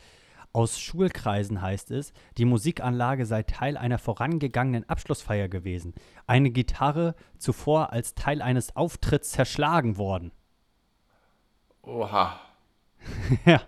Aus 0.55 0.79
Schulkreisen 0.79 1.63
heißt 1.63 1.91
es, 1.93 2.13
die 2.37 2.45
Musikanlage 2.45 3.25
sei 3.25 3.43
Teil 3.43 3.79
einer 3.79 3.99
vorangegangenen 3.99 4.87
Abschlussfeier 4.87 5.49
gewesen. 5.49 5.95
Eine 6.27 6.51
Gitarre 6.51 7.15
zuvor 7.39 7.93
als 7.93 8.15
Teil 8.15 8.43
eines 8.43 8.77
Auftritts 8.77 9.31
zerschlagen 9.31 9.97
worden. 9.97 10.31
Oha. 11.83 12.39
ja. 13.47 13.63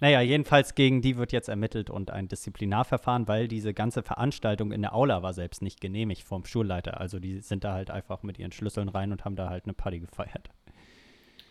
Naja, 0.00 0.20
jedenfalls 0.20 0.74
gegen 0.74 1.02
die 1.02 1.16
wird 1.16 1.32
jetzt 1.32 1.48
ermittelt 1.48 1.90
und 1.90 2.10
ein 2.10 2.28
Disziplinarverfahren, 2.28 3.26
weil 3.26 3.48
diese 3.48 3.74
ganze 3.74 4.02
Veranstaltung 4.02 4.70
in 4.70 4.82
der 4.82 4.94
Aula 4.94 5.22
war 5.22 5.32
selbst 5.32 5.60
nicht 5.60 5.80
genehmigt 5.80 6.22
vom 6.22 6.44
Schulleiter. 6.44 7.00
Also 7.00 7.18
die 7.18 7.40
sind 7.40 7.64
da 7.64 7.72
halt 7.72 7.90
einfach 7.90 8.22
mit 8.22 8.38
ihren 8.38 8.52
Schlüsseln 8.52 8.88
rein 8.88 9.10
und 9.10 9.24
haben 9.24 9.34
da 9.34 9.48
halt 9.48 9.64
eine 9.64 9.74
Party 9.74 9.98
gefeiert. 9.98 10.50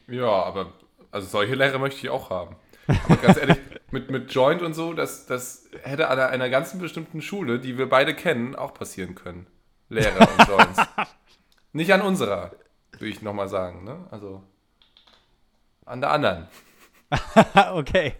Ja, 0.08 0.32
aber 0.32 0.74
also 1.12 1.28
solche 1.28 1.56
Lehrer 1.56 1.80
möchte 1.80 2.00
ich 2.00 2.10
auch 2.10 2.30
haben. 2.30 2.56
Aber 2.88 3.18
ganz 3.18 3.38
ehrlich, 3.38 3.58
mit, 3.92 4.10
mit 4.10 4.34
Joint 4.34 4.62
und 4.62 4.74
so, 4.74 4.94
das, 4.94 5.26
das 5.26 5.70
hätte 5.84 6.08
an 6.08 6.20
einer 6.20 6.50
ganzen 6.50 6.80
bestimmten 6.80 7.22
Schule, 7.22 7.60
die 7.60 7.78
wir 7.78 7.90
beide 7.90 8.14
kennen, 8.14 8.56
auch 8.56 8.74
passieren 8.74 9.16
können. 9.16 9.48
Lehrer 9.90 10.28
und 10.28 10.48
Joints. 10.48 10.82
Nicht 11.74 11.94
an 11.94 12.02
unserer, 12.02 12.52
würde 12.92 13.08
ich 13.08 13.22
nochmal 13.22 13.50
sagen. 13.50 13.84
Ne? 13.84 14.08
Also 14.10 14.42
an 15.86 16.02
der 16.02 16.12
anderen. 16.12 16.48
okay. 17.74 18.16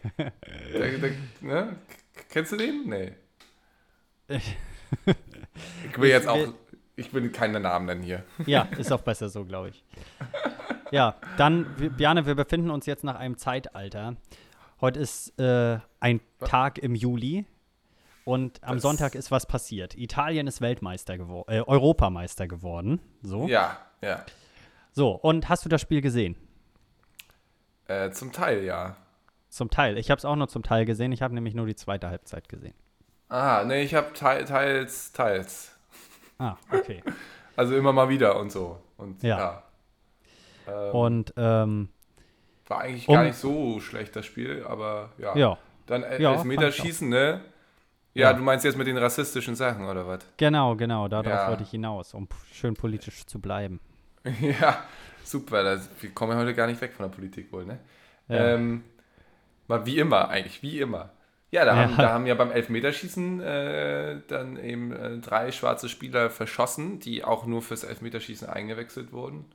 Der, 0.74 0.98
der, 0.98 1.12
ne? 1.42 1.76
Kennst 2.30 2.52
du 2.52 2.58
den? 2.58 2.88
Nee. 2.88 3.14
Ich 4.30 5.98
will 5.98 6.10
jetzt 6.10 6.28
auch. 6.28 6.54
Ich 6.96 7.14
will 7.14 7.30
keine 7.30 7.60
Namen 7.60 7.86
nennen 7.86 8.02
hier. 8.02 8.24
Ja, 8.46 8.68
ist 8.78 8.92
auch 8.92 9.02
besser 9.02 9.30
so, 9.30 9.46
glaube 9.46 9.70
ich. 9.70 9.84
Ja, 10.92 11.16
dann, 11.38 11.76
Bjane, 11.96 12.26
wir 12.26 12.36
befinden 12.36 12.72
uns 12.72 12.86
jetzt 12.86 13.04
nach 13.04 13.16
einem 13.16 13.38
Zeitalter. 13.38 14.16
Heute 14.82 15.00
ist 15.00 15.38
äh, 15.40 15.80
ein 16.00 16.22
Tag 16.40 16.78
im 16.80 16.96
Juli 16.96 17.46
und 18.26 18.64
am 18.64 18.76
das 18.76 18.84
Sonntag 18.84 19.16
ist 19.16 19.32
was 19.32 19.46
passiert. 19.46 19.96
Italien 19.96 20.48
ist 20.48 20.62
Weltmeister 20.62 21.18
geworden, 21.18 21.52
äh, 21.52 21.62
Europameister 21.62 22.48
geworden. 22.48 23.00
So. 23.22 23.48
Ja, 23.48 23.78
ja. 24.02 24.26
So, 24.92 25.12
und 25.12 25.50
hast 25.50 25.66
du 25.66 25.70
das 25.70 25.82
Spiel 25.82 26.02
gesehen? 26.02 26.36
Äh, 27.88 28.12
zum 28.12 28.32
Teil, 28.32 28.64
ja. 28.64 28.96
Zum 29.50 29.70
Teil. 29.70 29.98
Ich 29.98 30.12
habe 30.12 30.20
es 30.20 30.26
auch 30.26 30.36
nur 30.36 30.48
zum 30.48 30.64
Teil 30.64 30.86
gesehen. 30.86 31.12
Ich 31.12 31.22
habe 31.22 31.34
nämlich 31.34 31.56
nur 31.56 31.66
die 31.66 31.76
zweite 31.76 32.10
Halbzeit 32.10 32.50
gesehen. 32.50 32.74
Ah, 33.30 33.64
nee, 33.66 33.84
ich 33.84 33.96
habe 33.96 34.14
te 34.14 34.46
teils, 34.46 35.12
teils. 35.12 35.72
Ah, 36.38 36.56
okay. 36.72 37.04
also 37.56 37.76
immer 37.76 37.94
mal 37.94 38.10
wieder 38.10 38.40
und 38.40 38.52
so. 38.52 38.80
Und 38.98 39.24
ja. 39.24 39.38
ja. 39.38 39.64
Ähm, 40.68 40.96
und 40.96 41.34
ähm, 41.38 41.90
war 42.68 42.82
eigentlich 42.82 43.08
gar 43.08 43.22
um, 43.22 43.26
nicht 43.26 43.38
so 43.38 43.80
schlecht 43.80 44.16
das 44.16 44.26
Spiel, 44.26 44.66
aber 44.68 45.12
ja. 45.18 45.36
Ja. 45.36 45.58
Dann 45.86 46.04
äh, 46.04 46.22
ja, 46.22 46.34
Elfmeterschießen, 46.34 47.08
ne? 47.08 47.42
Ja, 48.14 48.32
ja, 48.32 48.34
du 48.34 48.42
meinst 48.42 48.66
jetzt 48.66 48.78
mit 48.78 48.88
den 48.88 48.98
rassistischen 48.98 49.56
Sachen 49.56 49.86
oder 49.86 50.08
was? 50.08 50.20
Genau, 50.38 50.76
genau. 50.76 51.08
Darauf 51.08 51.28
ja. 51.28 51.50
wollte 51.50 51.64
ich 51.64 51.70
hinaus, 51.70 52.14
um 52.14 52.28
schön 52.52 52.74
politisch 52.74 53.26
zu 53.26 53.40
bleiben. 53.40 53.80
ja, 54.42 54.84
Super, 55.28 55.62
das, 55.64 55.90
wir 56.00 56.12
kommen 56.12 56.32
ja 56.32 56.38
heute 56.38 56.54
gar 56.54 56.68
nicht 56.68 56.80
weg 56.80 56.94
von 56.94 57.10
der 57.10 57.14
Politik 57.14 57.52
wohl, 57.52 57.66
ne? 57.66 57.80
Ja. 58.30 58.54
Ähm, 58.54 58.84
mal 59.68 59.86
wie 59.86 60.00
immer, 60.00 60.30
eigentlich, 60.30 60.64
wie 60.64 60.80
immer. 60.80 61.10
Ja, 61.52 61.66
da, 61.66 61.76
Haben, 61.76 61.98
da 61.98 62.12
haben 62.12 62.26
ja 62.26 62.36
beim 62.36 62.52
Elfmeterschießen 62.52 63.42
äh, 63.42 64.22
dann 64.28 64.58
eben 64.58 64.94
äh, 64.94 65.18
drei 65.20 65.52
schwarze 65.52 65.90
Spieler 65.90 66.30
verschossen, 66.30 67.00
die 67.00 67.26
auch 67.26 67.46
nur 67.46 67.62
fürs 67.62 67.84
Elfmeterschießen 67.84 68.48
eingewechselt 68.48 69.12
wurden. 69.12 69.46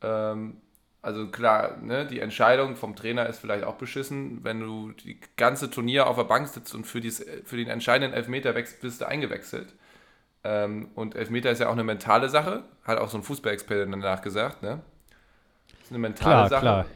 Ähm, 0.00 0.58
also 1.02 1.26
klar, 1.28 1.78
ne, 1.78 2.06
die 2.06 2.20
Entscheidung 2.20 2.76
vom 2.76 2.94
Trainer 2.94 3.26
ist 3.26 3.38
vielleicht 3.40 3.64
auch 3.64 3.76
beschissen, 3.76 4.44
wenn 4.44 4.60
du 4.60 4.92
die 4.92 5.18
ganze 5.36 5.70
Turnier 5.70 6.06
auf 6.06 6.16
der 6.16 6.24
Bank 6.24 6.46
sitzt 6.46 6.72
und 6.74 6.86
für, 6.86 7.00
dies, 7.00 7.24
für 7.44 7.56
den 7.56 7.68
entscheidenden 7.68 8.14
Elfmeter 8.14 8.52
bist 8.52 9.00
du 9.00 9.08
eingewechselt. 9.08 9.74
Ähm, 10.44 10.90
und 10.94 11.16
Elfmeter 11.16 11.50
ist 11.50 11.58
ja 11.58 11.68
auch 11.68 11.72
eine 11.72 11.84
mentale 11.84 12.28
Sache, 12.28 12.64
hat 12.84 12.98
auch 12.98 13.08
so 13.08 13.18
ein 13.18 13.24
Fußballexperte 13.24 13.90
danach 13.90 14.22
gesagt, 14.22 14.62
ne? 14.62 14.80
Ist 15.90 15.94
eine 15.94 15.98
mentale 15.98 16.34
klar, 16.34 16.48
Sache. 16.48 16.60
Klar. 16.60 16.86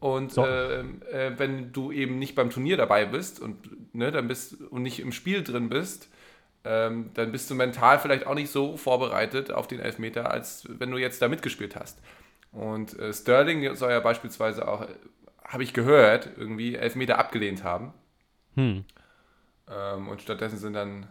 Und 0.00 0.32
so. 0.32 0.44
äh, 0.44 0.80
äh, 0.80 1.38
wenn 1.38 1.72
du 1.72 1.92
eben 1.92 2.18
nicht 2.18 2.34
beim 2.34 2.50
Turnier 2.50 2.76
dabei 2.76 3.04
bist 3.04 3.38
und, 3.38 3.94
ne, 3.94 4.10
dann 4.10 4.26
bist, 4.26 4.60
und 4.60 4.82
nicht 4.82 4.98
im 4.98 5.12
Spiel 5.12 5.44
drin 5.44 5.68
bist, 5.68 6.08
ähm, 6.64 7.10
dann 7.14 7.30
bist 7.30 7.48
du 7.48 7.54
mental 7.54 8.00
vielleicht 8.00 8.26
auch 8.26 8.34
nicht 8.34 8.50
so 8.50 8.76
vorbereitet 8.76 9.52
auf 9.52 9.68
den 9.68 9.78
Elfmeter, 9.78 10.32
als 10.32 10.66
wenn 10.68 10.90
du 10.90 10.98
jetzt 10.98 11.22
da 11.22 11.28
mitgespielt 11.28 11.76
hast. 11.76 12.00
Und 12.50 12.98
äh, 12.98 13.12
Sterling 13.12 13.76
soll 13.76 13.92
ja 13.92 14.00
beispielsweise 14.00 14.66
auch, 14.66 14.84
habe 15.44 15.62
ich 15.62 15.72
gehört, 15.72 16.28
irgendwie 16.36 16.74
Elfmeter 16.74 17.18
abgelehnt 17.18 17.62
haben. 17.62 17.94
Hm. 18.56 18.84
Ähm, 19.68 20.08
und 20.08 20.22
stattdessen 20.22 20.58
sind 20.58 20.72
dann, 20.72 21.06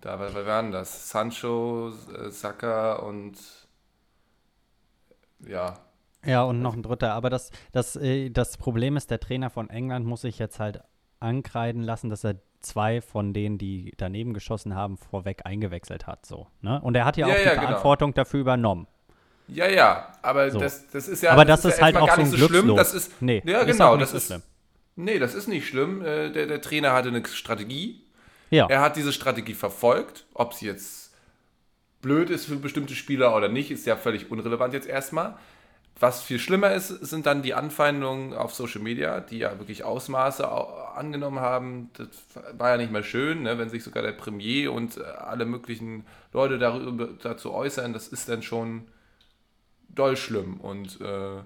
da, 0.00 0.20
wer 0.20 0.46
waren 0.46 0.70
das? 0.70 1.10
Sancho, 1.10 1.90
Saka 2.28 2.94
und 2.94 3.36
ja, 5.40 5.74
ja, 6.24 6.42
und 6.42 6.60
noch 6.62 6.74
ein 6.74 6.82
dritter. 6.82 7.12
Aber 7.12 7.30
das, 7.30 7.50
das, 7.72 7.96
äh, 7.96 8.30
das 8.30 8.56
Problem 8.56 8.96
ist, 8.96 9.10
der 9.10 9.20
Trainer 9.20 9.50
von 9.50 9.70
England 9.70 10.06
muss 10.06 10.22
sich 10.22 10.38
jetzt 10.38 10.58
halt 10.58 10.80
ankreiden 11.20 11.82
lassen, 11.82 12.10
dass 12.10 12.24
er 12.24 12.36
zwei 12.60 13.00
von 13.00 13.32
denen, 13.32 13.58
die 13.58 13.92
daneben 13.96 14.34
geschossen 14.34 14.74
haben, 14.74 14.98
vorweg 14.98 15.42
eingewechselt 15.44 16.06
hat. 16.06 16.26
So, 16.26 16.48
ne? 16.60 16.80
Und 16.80 16.96
er 16.96 17.04
hat 17.04 17.16
ja, 17.16 17.28
ja 17.28 17.34
auch 17.34 17.38
ja, 17.38 17.44
die 17.44 17.50
genau. 17.50 17.66
Verantwortung 17.66 18.14
dafür 18.14 18.40
übernommen. 18.40 18.86
Ja, 19.46 19.66
ja, 19.66 20.12
aber 20.20 20.50
so. 20.50 20.58
das, 20.58 20.88
das 20.88 21.08
ist 21.08 21.22
ja. 21.22 21.30
Aber 21.32 21.44
das, 21.44 21.62
das 21.62 21.74
ist, 21.74 21.78
ja 21.78 21.84
halt 21.84 21.96
auch 21.96 22.14
so 22.14 22.20
ein 22.20 22.26
so 22.26 22.48
schlimm. 22.48 22.76
Das 22.76 22.92
ist, 22.92 23.22
nee, 23.22 23.42
ja, 23.46 23.64
genau, 23.64 23.96
das 23.96 24.12
ist. 24.12 24.26
Schlimm. 24.26 24.42
Nee, 24.96 25.18
das 25.18 25.34
ist 25.34 25.46
nicht 25.46 25.66
schlimm. 25.66 26.02
Äh, 26.02 26.30
der, 26.30 26.46
der 26.46 26.60
Trainer 26.60 26.92
hatte 26.92 27.08
eine 27.08 27.24
Strategie. 27.24 28.02
Ja. 28.50 28.66
Er 28.68 28.80
hat 28.80 28.96
diese 28.96 29.12
Strategie 29.12 29.54
verfolgt. 29.54 30.26
Ob 30.34 30.54
sie 30.54 30.66
jetzt 30.66 31.14
blöd 32.02 32.30
ist 32.30 32.46
für 32.46 32.56
bestimmte 32.56 32.94
Spieler 32.94 33.34
oder 33.34 33.48
nicht, 33.48 33.70
ist 33.70 33.86
ja 33.86 33.96
völlig 33.96 34.30
unrelevant 34.30 34.74
jetzt 34.74 34.86
erstmal. 34.86 35.36
Was 36.00 36.22
viel 36.22 36.38
schlimmer 36.38 36.72
ist, 36.72 36.88
sind 36.88 37.26
dann 37.26 37.42
die 37.42 37.54
Anfeindungen 37.54 38.32
auf 38.32 38.54
Social 38.54 38.80
Media, 38.80 39.20
die 39.20 39.38
ja 39.38 39.58
wirklich 39.58 39.82
Ausmaße 39.82 40.48
angenommen 40.96 41.40
haben. 41.40 41.90
Das 41.94 42.08
war 42.56 42.70
ja 42.70 42.76
nicht 42.76 42.92
mehr 42.92 43.02
schön, 43.02 43.42
ne? 43.42 43.58
wenn 43.58 43.68
sich 43.68 43.82
sogar 43.82 44.04
der 44.04 44.12
Premier 44.12 44.72
und 44.72 44.96
äh, 44.96 45.02
alle 45.02 45.44
möglichen 45.44 46.06
Leute 46.32 46.58
darüber, 46.58 47.08
dazu 47.20 47.52
äußern. 47.52 47.92
Das 47.92 48.08
ist 48.08 48.28
dann 48.28 48.42
schon 48.42 48.86
doll 49.88 50.16
schlimm. 50.16 50.60
Und 50.60 51.00
äh 51.00 51.40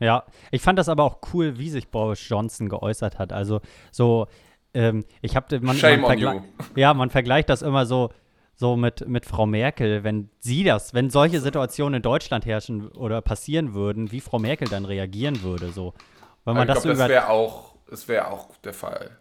ja, 0.00 0.24
ich 0.50 0.62
fand 0.62 0.78
das 0.78 0.88
aber 0.88 1.04
auch 1.04 1.20
cool, 1.32 1.58
wie 1.58 1.70
sich 1.70 1.88
Boris 1.88 2.28
Johnson 2.28 2.68
geäußert 2.68 3.18
hat. 3.18 3.32
Also 3.32 3.60
so, 3.90 4.26
ähm, 4.74 5.04
ich 5.22 5.34
habe 5.34 5.60
man, 5.60 5.80
man. 5.80 6.44
Ja, 6.76 6.92
man 6.94 7.10
vergleicht 7.10 7.48
das 7.48 7.62
immer 7.62 7.86
so 7.86 8.10
so 8.58 8.76
mit, 8.76 9.06
mit 9.06 9.24
Frau 9.24 9.46
Merkel, 9.46 10.02
wenn 10.02 10.30
sie 10.40 10.64
das, 10.64 10.92
wenn 10.92 11.10
solche 11.10 11.40
Situationen 11.40 11.98
in 11.98 12.02
Deutschland 12.02 12.44
herrschen 12.44 12.88
oder 12.88 13.22
passieren 13.22 13.72
würden, 13.72 14.10
wie 14.10 14.20
Frau 14.20 14.40
Merkel 14.40 14.66
dann 14.66 14.84
reagieren 14.84 15.42
würde, 15.42 15.70
so. 15.70 15.94
Wenn 16.44 16.54
man 16.54 16.66
das, 16.66 16.82
glaub, 16.82 16.96
das 16.96 17.08
wäre 17.08 17.28
auch, 17.28 17.74
das 17.88 18.08
wäre 18.08 18.28
auch 18.32 18.56
der 18.64 18.72
Fall. 18.72 19.16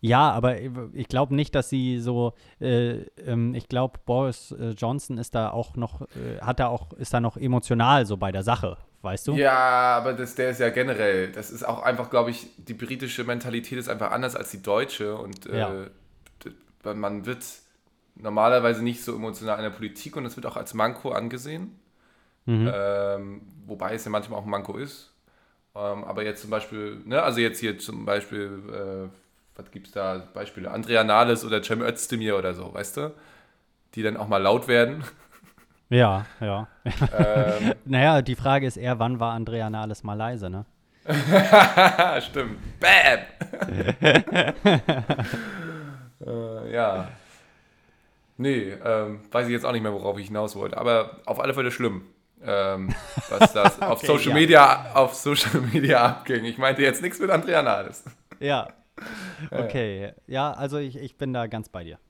Ja, 0.00 0.30
aber 0.30 0.58
ich 0.92 1.08
glaube 1.08 1.34
nicht, 1.34 1.56
dass 1.56 1.70
sie 1.70 1.98
so, 1.98 2.34
äh, 2.60 3.00
ähm, 3.26 3.52
ich 3.54 3.68
glaube, 3.68 3.98
Boris 4.04 4.52
äh, 4.52 4.70
Johnson 4.70 5.18
ist 5.18 5.34
da 5.34 5.50
auch 5.50 5.74
noch, 5.74 6.02
äh, 6.02 6.40
hat 6.40 6.60
da 6.60 6.68
auch, 6.68 6.92
ist 6.92 7.12
da 7.12 7.20
noch 7.20 7.36
emotional 7.36 8.06
so 8.06 8.16
bei 8.16 8.30
der 8.30 8.44
Sache, 8.44 8.76
weißt 9.00 9.26
du? 9.26 9.34
Ja, 9.34 9.96
aber 9.96 10.12
das, 10.12 10.36
der 10.36 10.50
ist 10.50 10.60
ja 10.60 10.70
generell, 10.70 11.32
das 11.32 11.50
ist 11.50 11.64
auch 11.64 11.82
einfach, 11.82 12.10
glaube 12.10 12.30
ich, 12.30 12.48
die 12.58 12.74
britische 12.74 13.24
Mentalität 13.24 13.78
ist 13.78 13.88
einfach 13.88 14.12
anders 14.12 14.36
als 14.36 14.52
die 14.52 14.62
deutsche 14.62 15.16
und 15.16 15.46
äh, 15.46 15.58
ja. 15.58 16.94
man 16.94 17.26
wird 17.26 17.44
normalerweise 18.14 18.82
nicht 18.82 19.02
so 19.02 19.14
emotional 19.14 19.56
in 19.58 19.64
der 19.64 19.70
Politik 19.70 20.16
und 20.16 20.24
das 20.24 20.36
wird 20.36 20.46
auch 20.46 20.56
als 20.56 20.74
Manko 20.74 21.12
angesehen. 21.12 21.78
Mhm. 22.46 22.70
Ähm, 22.74 23.42
wobei 23.66 23.94
es 23.94 24.04
ja 24.04 24.10
manchmal 24.10 24.40
auch 24.40 24.44
ein 24.44 24.50
Manko 24.50 24.76
ist. 24.76 25.12
Ähm, 25.74 26.04
aber 26.04 26.24
jetzt 26.24 26.42
zum 26.42 26.50
Beispiel, 26.50 27.00
ne, 27.04 27.22
also 27.22 27.40
jetzt 27.40 27.60
hier 27.60 27.78
zum 27.78 28.04
Beispiel, 28.04 28.62
äh, 28.68 29.08
was 29.56 29.70
gibt 29.70 29.86
es 29.88 29.92
da? 29.92 30.22
Beispiele? 30.34 30.70
Andrea 30.70 31.04
Nahles 31.04 31.44
oder 31.44 31.62
Cem 31.62 31.82
Özdemir 31.82 32.36
oder 32.36 32.54
so, 32.54 32.72
weißt 32.74 32.96
du? 32.96 33.14
Die 33.94 34.02
dann 34.02 34.16
auch 34.16 34.28
mal 34.28 34.42
laut 34.42 34.68
werden. 34.68 35.04
Ja, 35.88 36.24
ja. 36.40 36.68
Ähm, 36.86 37.74
naja, 37.84 38.22
die 38.22 38.34
Frage 38.34 38.66
ist 38.66 38.78
eher, 38.78 38.98
wann 38.98 39.20
war 39.20 39.34
Andrea 39.34 39.68
Nahles 39.68 40.02
mal 40.02 40.14
leise, 40.14 40.48
ne? 40.48 40.64
Stimmt. 42.22 42.56
Bam! 42.80 43.18
äh, 46.26 46.72
ja. 46.72 47.08
Nee, 48.36 48.72
ähm, 48.84 49.20
weiß 49.30 49.46
ich 49.46 49.52
jetzt 49.52 49.64
auch 49.64 49.72
nicht 49.72 49.82
mehr, 49.82 49.92
worauf 49.92 50.18
ich 50.18 50.26
hinaus 50.28 50.56
wollte. 50.56 50.78
Aber 50.78 51.20
auf 51.26 51.40
alle 51.40 51.54
Fälle 51.54 51.70
schlimm, 51.70 52.02
ähm, 52.42 52.94
was 53.28 53.52
das 53.52 53.76
okay, 53.76 53.86
auf, 53.86 54.00
Social 54.00 54.28
ja. 54.28 54.34
Media, 54.34 54.94
auf 54.94 55.14
Social 55.14 55.60
Media 55.72 56.04
abging. 56.04 56.44
Ich 56.44 56.58
meinte 56.58 56.82
jetzt 56.82 57.02
nichts 57.02 57.18
mit 57.18 57.30
Andrea 57.30 57.62
Nahles. 57.62 58.04
Ja. 58.40 58.70
Okay. 59.52 60.14
Ja, 60.26 60.50
also 60.50 60.78
ich, 60.78 60.96
ich 60.96 61.16
bin 61.16 61.32
da 61.32 61.46
ganz 61.46 61.68
bei 61.68 61.84
dir. 61.84 62.00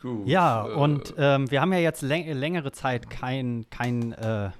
Gut. 0.00 0.28
Ja, 0.28 0.68
äh, 0.68 0.72
und 0.72 1.14
ähm, 1.18 1.50
wir 1.50 1.60
haben 1.60 1.72
ja 1.72 1.80
jetzt 1.80 2.02
läng 2.02 2.30
längere 2.32 2.70
Zeit 2.70 3.10
kein, 3.10 3.66
kein 3.68 4.12
äh, 4.12 4.50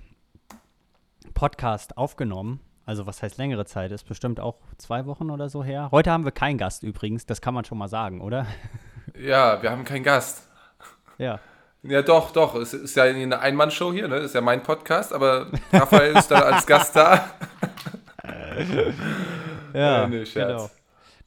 Podcast 1.35 1.97
aufgenommen. 1.97 2.59
Also 2.85 3.07
was 3.07 3.23
heißt 3.23 3.39
längere 3.39 3.65
Zeit? 3.65 3.93
Ist 3.93 4.09
bestimmt 4.09 4.41
auch 4.41 4.57
zwei 4.77 5.07
Wochen 5.07 5.31
oder 5.31 5.49
so 5.49 5.63
her. 5.63 5.91
Heute 5.93 6.11
haben 6.11 6.25
wir 6.25 6.33
keinen 6.33 6.59
Gast 6.59 6.83
übrigens, 6.83 7.27
das 7.27 7.41
kann 7.41 7.55
man 7.55 7.65
schon 7.65 7.79
mal 7.79 7.89
sagen, 7.89 8.21
oder? 8.21 8.47
Ja, 9.17 9.63
wir 9.63 9.71
haben 9.71 9.85
keinen 9.85 10.03
Gast. 10.03 10.48
Ja. 11.19 11.41
Ja, 11.83 12.03
doch, 12.03 12.33
doch. 12.33 12.55
Es 12.57 12.75
ist 12.75 12.97
ja 12.97 13.05
eine 13.05 13.39
Einmannshow 13.41 13.93
hier, 13.93 14.09
ne? 14.09 14.17
Das 14.17 14.27
ist 14.27 14.35
ja 14.35 14.41
mein 14.41 14.63
Podcast, 14.63 15.13
aber 15.13 15.51
Raphael 15.73 16.17
ist 16.17 16.29
da 16.29 16.41
als 16.41 16.67
Gast 16.67 16.97
da. 16.97 17.31
ja, 19.73 20.07
nee, 20.07 20.25
genau. 20.25 20.71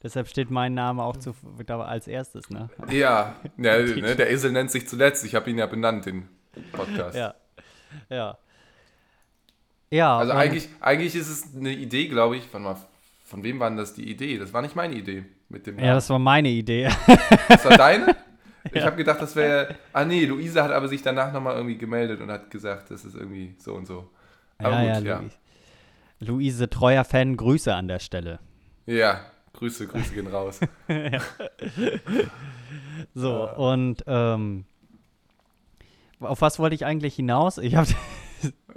Deshalb 0.02 0.28
steht 0.28 0.50
mein 0.50 0.74
Name 0.74 1.02
auch 1.02 1.16
zu, 1.16 1.34
als 1.68 2.08
erstes, 2.08 2.50
ne? 2.50 2.68
Ja, 2.90 3.36
ja 3.56 3.78
ne, 3.78 4.16
der 4.16 4.30
Esel 4.30 4.52
nennt 4.52 4.70
sich 4.70 4.88
zuletzt. 4.88 5.24
Ich 5.24 5.34
habe 5.34 5.48
ihn 5.48 5.58
ja 5.58 5.66
benannt, 5.66 6.06
den 6.06 6.28
Podcast. 6.72 7.16
Ja, 7.16 7.34
ja. 8.10 8.36
Ja. 9.90 10.18
Also 10.18 10.32
eigentlich, 10.32 10.68
eigentlich 10.80 11.14
ist 11.14 11.28
es 11.28 11.54
eine 11.54 11.70
Idee, 11.70 12.08
glaube 12.08 12.36
ich. 12.36 12.46
Von, 12.46 12.76
von 13.24 13.42
wem 13.42 13.60
war 13.60 13.68
denn 13.68 13.76
das 13.76 13.94
die 13.94 14.10
Idee? 14.10 14.38
Das 14.38 14.52
war 14.52 14.62
nicht 14.62 14.74
meine 14.74 14.94
Idee 14.94 15.24
mit 15.48 15.66
dem 15.66 15.76
Namen. 15.76 15.86
Ja, 15.86 15.94
das 15.94 16.08
war 16.10 16.18
meine 16.18 16.48
Idee. 16.48 16.88
Das 17.48 17.64
war 17.64 17.76
deine? 17.76 18.16
Ich 18.64 18.74
ja. 18.76 18.84
habe 18.84 18.96
gedacht, 18.96 19.20
das 19.20 19.36
wäre. 19.36 19.74
Ah, 19.92 20.04
nee, 20.04 20.24
Luise 20.24 20.62
hat 20.62 20.70
aber 20.70 20.88
sich 20.88 21.02
danach 21.02 21.32
nochmal 21.32 21.56
irgendwie 21.56 21.76
gemeldet 21.76 22.20
und 22.20 22.30
hat 22.30 22.50
gesagt, 22.50 22.90
das 22.90 23.04
ist 23.04 23.14
irgendwie 23.14 23.54
so 23.58 23.74
und 23.74 23.86
so. 23.86 24.08
Aber 24.58 24.82
ja, 24.82 24.94
gut, 24.98 25.06
ja. 25.06 25.20
ja. 25.20 25.28
Luise, 26.20 26.70
treuer 26.70 27.04
Fan, 27.04 27.36
Grüße 27.36 27.74
an 27.74 27.88
der 27.88 27.98
Stelle. 27.98 28.38
Ja, 28.86 29.20
Grüße, 29.52 29.86
Grüße 29.86 30.14
gehen 30.14 30.28
raus. 30.28 30.60
so, 33.14 33.48
uh. 33.50 33.72
und 33.72 34.02
ähm, 34.06 34.64
auf 36.20 36.40
was 36.40 36.58
wollte 36.58 36.74
ich 36.74 36.86
eigentlich 36.86 37.16
hinaus? 37.16 37.58
Ich 37.58 37.74
habe. 37.74 37.88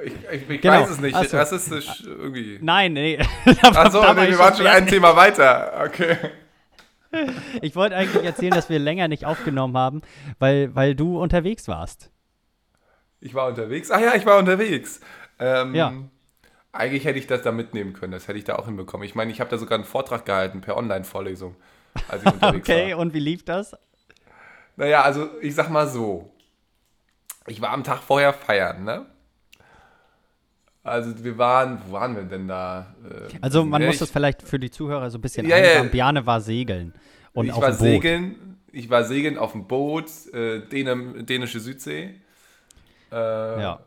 Ich, 0.04 0.14
ich, 0.32 0.50
ich 0.50 0.62
genau. 0.62 0.82
weiß 0.82 0.90
es 0.90 1.00
nicht. 1.00 1.30
So. 1.30 1.38
Rassistisch 1.38 2.04
irgendwie. 2.06 2.60
Nein, 2.62 2.94
nee. 2.94 3.18
Achso, 3.62 4.02
nee, 4.14 4.30
wir 4.30 4.40
waren 4.40 4.56
schon 4.56 4.68
ein 4.68 4.86
Thema 4.86 5.16
weiter. 5.16 5.86
Okay 5.86 6.18
ich 7.62 7.76
wollte 7.76 7.96
eigentlich 7.96 8.24
erzählen, 8.24 8.52
dass 8.52 8.70
wir 8.70 8.80
länger 8.80 9.08
nicht 9.08 9.26
aufgenommen 9.26 9.78
haben, 9.78 10.02
weil, 10.40 10.74
weil 10.76 10.96
du 10.96 11.22
unterwegs 11.22 11.68
warst. 11.68 12.12
Ich 13.20 13.34
war 13.34 13.48
unterwegs? 13.48 13.92
Ach 13.92 14.00
ja, 14.00 14.16
ich 14.16 14.26
war 14.26 14.38
unterwegs. 14.38 15.00
Ähm, 15.40 15.74
ja. 15.76 15.94
Eigentlich 16.72 17.06
hätte 17.06 17.18
ich 17.18 17.28
das 17.28 17.42
da 17.42 17.52
mitnehmen 17.52 17.94
können, 17.94 18.12
das 18.12 18.28
hätte 18.28 18.38
ich 18.38 18.44
da 18.44 18.58
auch 18.58 18.66
hinbekommen. 18.66 19.06
Ich 19.06 19.16
meine, 19.16 19.32
ich 19.32 19.40
habe 19.40 19.50
da 19.50 19.58
sogar 19.58 19.78
einen 19.78 19.86
Vortrag 19.86 20.26
gehalten 20.26 20.62
per 20.62 20.76
Online-Vorlesung, 20.76 21.56
als 22.10 22.24
ich 22.24 22.34
unterwegs 22.34 22.70
okay, 22.70 22.74
war. 22.82 22.84
Okay, 22.84 22.94
und 22.96 23.14
wie 23.14 23.20
lief 23.20 23.46
das? 23.46 23.76
Naja, 24.76 25.02
also 25.02 25.30
ich 25.42 25.56
sag 25.56 25.70
mal 25.70 25.88
so. 25.88 26.32
Ich 27.48 27.62
war 27.62 27.70
am 27.70 27.84
Tag 27.84 28.00
vorher 28.00 28.34
feiern, 28.34 28.84
ne? 28.84 29.06
Also 30.84 31.24
wir 31.24 31.38
waren, 31.38 31.82
wo 31.88 31.94
waren 31.94 32.16
wir 32.16 32.24
denn 32.24 32.48
da? 32.48 32.94
Äh, 33.04 33.38
also 33.42 33.66
man 33.66 33.84
muss 33.84 34.00
das 34.00 34.12
vielleicht 34.12 34.44
für 34.44 34.60
die 34.60 34.70
Zuhörer 34.70 35.10
so 35.10 35.18
ein 35.18 35.22
bisschen 35.22 35.48
ja, 35.48 35.56
einbauen. 35.56 35.90
Biane 35.90 36.26
war 36.26 36.42
segeln 36.42 36.94
und 37.36 37.48
ich 37.48 37.56
war. 37.56 37.74
Segeln, 37.74 38.58
ich 38.72 38.90
war 38.90 39.04
segeln 39.04 39.38
auf 39.38 39.52
dem 39.54 39.68
Boot, 39.68 40.10
äh, 40.34 40.62
Däne, 40.68 41.24
dänische 41.24 41.60
Südsee. 41.60 42.16
Äh, 43.12 43.16
ja. 43.16 43.80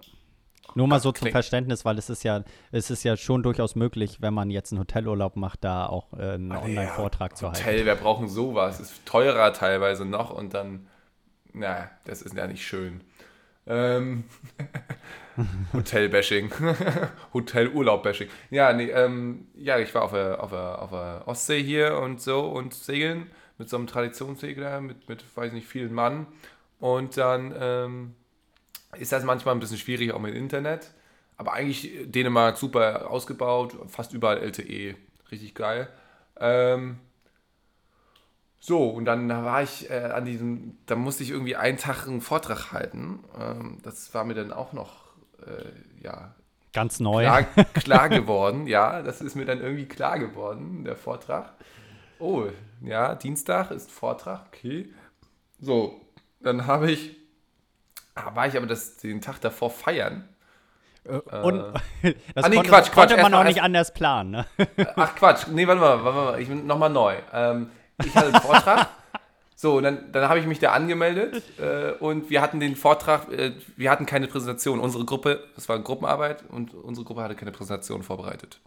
Nur 0.74 0.86
mal 0.86 1.00
so 1.00 1.12
zum 1.12 1.30
Verständnis, 1.30 1.84
weil 1.84 1.98
es 1.98 2.08
ist 2.10 2.22
ja, 2.24 2.44
es 2.70 2.90
ist 2.90 3.02
ja 3.02 3.16
schon 3.16 3.42
durchaus 3.42 3.74
möglich, 3.74 4.18
wenn 4.20 4.34
man 4.34 4.50
jetzt 4.50 4.70
einen 4.72 4.80
Hotelurlaub 4.80 5.34
macht, 5.36 5.64
da 5.64 5.86
auch 5.86 6.12
äh, 6.12 6.34
einen 6.34 6.52
Oh, 6.52 6.62
Online-Vortrag 6.62 7.32
ja, 7.32 7.36
zu 7.36 7.46
halten. 7.48 7.60
Hotel, 7.60 7.86
wir 7.86 7.94
brauchen 7.96 8.28
sowas. 8.28 8.78
Ist 8.78 9.04
teurer 9.04 9.52
teilweise 9.52 10.04
noch 10.04 10.30
und 10.30 10.54
dann, 10.54 10.86
na, 11.52 11.90
das 12.04 12.22
ist 12.22 12.36
ja 12.36 12.46
nicht 12.46 12.66
schön. 12.66 13.00
Ähm, 13.66 14.24
Hotelbashing. 15.72 16.50
Hotelurlaub-Bashing. 17.34 18.28
Ja, 18.50 18.72
nee, 18.72 18.90
ähm, 18.90 19.48
ja, 19.54 19.78
ich 19.78 19.94
war 19.94 20.02
auf 20.02 20.12
der, 20.12 20.42
auf, 20.42 20.50
der, 20.50 20.82
auf 20.82 20.90
der 20.90 21.22
Ostsee 21.26 21.62
hier 21.62 21.98
und 21.98 22.20
so 22.20 22.40
und 22.40 22.74
segeln 22.74 23.26
mit 23.58 23.68
so 23.68 23.76
einem 23.76 23.86
Traditionssegler, 23.86 24.80
mit, 24.80 25.08
mit, 25.08 25.24
weiß 25.36 25.52
nicht, 25.52 25.66
vielen 25.66 25.92
Mann. 25.92 26.26
Und 26.80 27.16
dann 27.16 27.54
ähm, 27.58 28.14
ist 28.96 29.12
das 29.12 29.24
manchmal 29.24 29.54
ein 29.54 29.60
bisschen 29.60 29.78
schwierig, 29.78 30.12
auch 30.12 30.20
mit 30.20 30.34
Internet. 30.34 30.92
Aber 31.36 31.52
eigentlich 31.52 31.90
Dänemark 32.06 32.56
super 32.56 33.10
ausgebaut, 33.10 33.76
fast 33.88 34.12
überall 34.12 34.38
LTE, 34.38 34.96
richtig 35.30 35.54
geil. 35.54 35.88
Ähm, 36.40 36.98
so, 38.60 38.88
und 38.88 39.04
dann 39.04 39.28
war 39.28 39.62
ich 39.62 39.88
äh, 39.88 40.10
an 40.12 40.24
diesem, 40.24 40.78
da 40.86 40.96
musste 40.96 41.22
ich 41.22 41.30
irgendwie 41.30 41.54
einen 41.56 41.78
Tag 41.78 42.06
einen 42.06 42.20
Vortrag 42.20 42.72
halten. 42.72 43.24
Ähm, 43.40 43.78
das 43.82 44.12
war 44.14 44.24
mir 44.24 44.34
dann 44.34 44.52
auch 44.52 44.72
noch, 44.72 45.14
äh, 45.46 46.02
ja, 46.02 46.34
Ganz 46.72 47.00
neu. 47.00 47.24
klar, 47.24 47.42
klar 47.74 48.08
geworden. 48.08 48.66
Ja, 48.66 49.02
das 49.02 49.20
ist 49.20 49.36
mir 49.36 49.44
dann 49.44 49.60
irgendwie 49.60 49.86
klar 49.86 50.18
geworden, 50.18 50.84
der 50.84 50.96
Vortrag. 50.96 51.52
Oh, 52.18 52.46
ja, 52.82 53.14
Dienstag 53.14 53.70
ist 53.70 53.90
Vortrag, 53.90 54.46
okay. 54.48 54.88
So, 55.60 56.00
dann 56.40 56.66
habe 56.66 56.90
ich, 56.90 57.16
ah, 58.14 58.34
war 58.34 58.46
ich 58.46 58.56
aber 58.56 58.66
das, 58.66 58.96
den 58.96 59.20
Tag 59.20 59.40
davor 59.40 59.70
feiern. 59.70 60.28
Äh, 61.04 61.18
Und 61.42 61.58
das 62.34 62.44
Ah, 62.44 62.48
nee, 62.48 62.56
konnte, 62.56 62.70
Quatsch, 62.70 62.90
Quatsch. 62.90 63.08
konnte 63.08 63.16
man 63.22 63.34
auch 63.34 63.44
nicht 63.44 63.62
anders 63.62 63.92
planen. 63.94 64.30
Ne? 64.30 64.46
Ach 64.96 65.14
Quatsch, 65.14 65.46
nee, 65.48 65.66
warte 65.66 65.80
mal, 65.80 66.04
warte 66.04 66.18
mal, 66.18 66.40
ich 66.40 66.48
bin 66.48 66.66
nochmal 66.66 66.90
neu. 66.90 67.16
Ähm, 67.32 67.70
ich 68.04 68.14
hatte 68.14 68.28
einen 68.28 68.40
Vortrag. 68.42 68.88
So, 69.60 69.78
und 69.78 69.82
dann, 69.82 70.12
dann 70.12 70.28
habe 70.28 70.38
ich 70.38 70.46
mich 70.46 70.60
da 70.60 70.70
angemeldet 70.70 71.42
äh, 71.58 71.90
und 71.98 72.30
wir 72.30 72.42
hatten 72.42 72.60
den 72.60 72.76
Vortrag, 72.76 73.28
äh, 73.32 73.54
wir 73.76 73.90
hatten 73.90 74.06
keine 74.06 74.28
Präsentation. 74.28 74.78
Unsere 74.78 75.04
Gruppe, 75.04 75.42
das 75.56 75.68
war 75.68 75.76
Gruppenarbeit 75.80 76.44
und 76.48 76.74
unsere 76.74 77.04
Gruppe 77.04 77.22
hatte 77.24 77.34
keine 77.34 77.50
Präsentation 77.50 78.04
vorbereitet. 78.04 78.60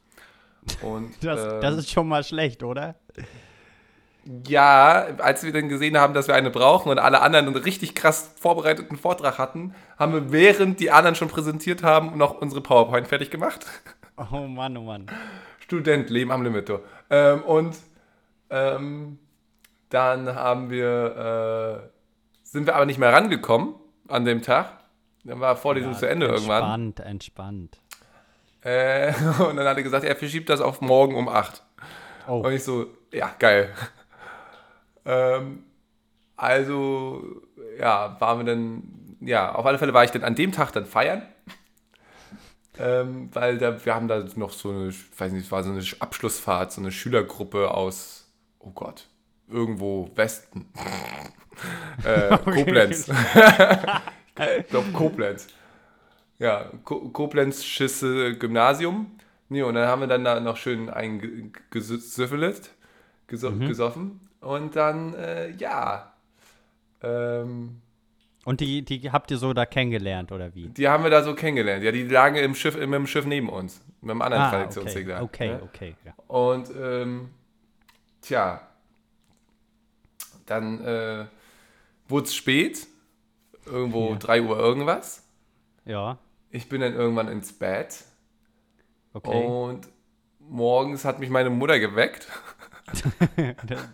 Und, 0.81 1.11
Das, 1.23 1.53
ähm, 1.53 1.61
das 1.61 1.77
ist 1.77 1.91
schon 1.91 2.07
mal 2.07 2.23
schlecht, 2.23 2.63
oder? 2.63 2.95
Ja, 4.47 5.07
als 5.17 5.43
wir 5.43 5.51
dann 5.51 5.67
gesehen 5.67 5.97
haben, 5.97 6.13
dass 6.13 6.27
wir 6.27 6.35
eine 6.35 6.51
brauchen 6.51 6.89
und 6.89 6.99
alle 6.99 7.21
anderen 7.21 7.47
einen 7.47 7.55
richtig 7.55 7.95
krass 7.95 8.31
vorbereiteten 8.39 8.95
Vortrag 8.95 9.39
hatten, 9.39 9.73
haben 9.97 10.13
wir, 10.13 10.31
während 10.31 10.79
die 10.79 10.91
anderen 10.91 11.15
schon 11.15 11.27
präsentiert 11.27 11.81
haben, 11.81 12.17
noch 12.17 12.39
unsere 12.39 12.61
PowerPoint 12.61 13.07
fertig 13.07 13.29
gemacht. 13.31 13.65
Oh 14.31 14.45
Mann, 14.45 14.77
oh 14.77 14.83
Mann. 14.83 15.07
Student, 15.61 16.11
Leben 16.11 16.31
am 16.31 16.43
Limit. 16.43 16.71
Ähm, 17.09 17.41
und 17.41 17.75
ähm, 18.51 19.17
dann 19.89 20.35
haben 20.35 20.69
wir, 20.69 21.81
äh, 21.83 21.89
sind 22.43 22.67
wir 22.67 22.75
aber 22.75 22.85
nicht 22.85 22.99
mehr 22.99 23.11
rangekommen 23.11 23.73
an 24.07 24.25
dem 24.25 24.43
Tag. 24.43 24.77
Dann 25.23 25.39
war 25.39 25.55
Vorlesung 25.55 25.93
zu 25.95 26.07
Ende 26.07 26.27
irgendwann. 26.27 26.61
Entspannt, 26.61 26.99
entspannt. 26.99 27.80
Äh, 28.63 29.13
und 29.39 29.57
dann 29.57 29.67
hat 29.67 29.77
er 29.77 29.83
gesagt, 29.83 30.03
er 30.05 30.15
verschiebt 30.15 30.49
das 30.49 30.61
auf 30.61 30.81
morgen 30.81 31.15
um 31.15 31.27
8. 31.27 31.63
Oh, 32.27 32.41
Und 32.41 32.53
ich 32.53 32.63
so, 32.63 32.87
ja, 33.11 33.33
geil. 33.39 33.73
ähm, 35.05 35.63
also, 36.37 37.23
ja, 37.79 38.15
waren 38.19 38.39
wir 38.39 38.45
dann, 38.45 39.17
ja, 39.21 39.53
auf 39.53 39.65
alle 39.65 39.77
Fälle 39.77 39.93
war 39.93 40.03
ich 40.03 40.11
dann 40.11 40.23
an 40.23 40.35
dem 40.35 40.51
Tag 40.51 40.71
dann 40.73 40.85
feiern. 40.85 41.23
ähm, 42.79 43.29
weil 43.33 43.57
da, 43.57 43.83
wir 43.83 43.95
haben 43.95 44.07
da 44.07 44.23
noch 44.35 44.51
so 44.51 44.69
eine, 44.69 44.89
ich 44.89 45.19
weiß 45.19 45.31
nicht, 45.31 45.45
es 45.45 45.51
war 45.51 45.63
so 45.63 45.71
eine 45.71 45.83
Abschlussfahrt, 45.99 46.71
so 46.71 46.81
eine 46.81 46.91
Schülergruppe 46.91 47.71
aus, 47.71 48.31
oh 48.59 48.71
Gott, 48.71 49.07
irgendwo 49.47 50.09
Westen. 50.15 50.71
äh, 52.05 52.37
Koblenz. 52.45 53.07
ich 53.09 54.67
glaube 54.67 54.91
Koblenz. 54.93 55.47
Ja, 56.41 56.71
Ko 56.85 57.09
Koblenz 57.09 57.63
Schisse 57.63 58.35
Gymnasium. 58.37 59.11
Nee, 59.49 59.61
und 59.61 59.75
dann 59.75 59.87
haben 59.87 59.99
wir 60.01 60.07
dann 60.07 60.23
da 60.23 60.39
noch 60.39 60.57
schön 60.57 60.89
eingesüffelt, 60.89 62.71
geso 63.27 63.51
gesoffen. 63.51 64.21
Und 64.39 64.75
dann, 64.75 65.13
äh, 65.13 65.51
ja, 65.51 66.13
ähm, 67.03 67.81
Und 68.45 68.59
die, 68.61 68.81
die 68.83 69.11
habt 69.11 69.29
ihr 69.29 69.37
so 69.37 69.53
da 69.53 69.65
kennengelernt, 69.67 70.31
oder 70.31 70.55
wie? 70.55 70.69
die 70.69 70.87
haben 70.87 71.03
wir 71.03 71.11
da 71.11 71.21
so 71.21 71.35
kennengelernt. 71.35 71.83
Ja, 71.83 71.91
die 71.91 72.03
lagen 72.07 72.37
im 72.37 72.55
Schiff, 72.55 72.75
mit 72.75 72.91
dem 72.91 73.05
Schiff 73.07 73.25
neben 73.25 73.49
uns. 73.49 73.81
Mit 74.01 74.09
einem 74.11 74.21
anderen 74.23 74.43
Ah, 74.43 74.47
okay, 74.47 74.57
Traditionssegler. 74.57 75.21
okay, 75.21 75.47
ne? 75.49 75.61
okay. 75.63 75.95
Ja. 76.05 76.13
Und, 76.27 76.71
ähm, 76.75 77.29
tja, 78.21 78.61
dann 80.47 80.83
äh, 80.83 81.25
wurde 82.07 82.25
es 82.25 82.33
spät. 82.33 82.87
Irgendwo 83.67 84.11
Ja. 84.11 84.15
3 84.17 84.41
Uhr 84.41 84.57
irgendwas. 84.57 85.23
ja, 85.85 86.17
Ich 86.51 86.67
bin 86.69 86.81
dann 86.81 86.93
irgendwann 86.93 87.27
ins 87.27 87.53
Bett. 87.53 88.03
okay. 89.13 89.45
Und 89.45 89.87
morgens 90.39 91.05
hat 91.05 91.19
mich 91.19 91.29
meine 91.29 91.49
Mutter 91.49 91.79
geweckt. 91.79 92.27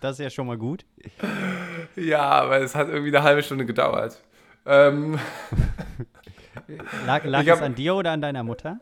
Das 0.00 0.12
ist 0.18 0.24
ja 0.24 0.30
schon 0.30 0.48
mal 0.48 0.58
gut. 0.58 0.84
Ja, 1.94 2.22
aber 2.30 2.58
es 2.60 2.74
hat 2.74 2.88
irgendwie 2.88 3.14
eine 3.16 3.22
halbe 3.24 3.44
Stunde 3.44 3.64
gedauert. 3.64 4.20
Ähm, 4.66 5.20
Lag, 7.06 7.24
lag 7.24 7.42
Ich 7.42 7.46
es 7.48 7.56
hab- 7.56 7.62
an 7.62 7.74
dir 7.76 7.94
oder 7.94 8.10
an 8.10 8.20
deiner 8.20 8.42
Mutter? 8.42 8.80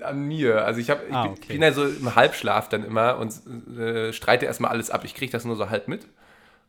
an 0.00 0.26
mir. 0.26 0.64
Also 0.64 0.80
ich, 0.80 0.88
hab, 0.88 1.06
ich 1.06 1.14
Ah, 1.14 1.24
bin, 1.24 1.32
okay. 1.32 1.52
bin 1.52 1.62
ja 1.62 1.72
so 1.72 1.84
im 1.84 2.14
Halbschlaf 2.14 2.70
dann 2.70 2.84
immer 2.84 3.18
und 3.18 3.34
äh, 3.78 4.14
streite 4.14 4.46
erstmal 4.46 4.70
alles 4.70 4.88
ab. 4.90 5.04
Ich 5.04 5.14
kriege 5.14 5.30
das 5.30 5.44
nur 5.44 5.56
so 5.56 5.68
halb 5.68 5.88
mit. 5.88 6.06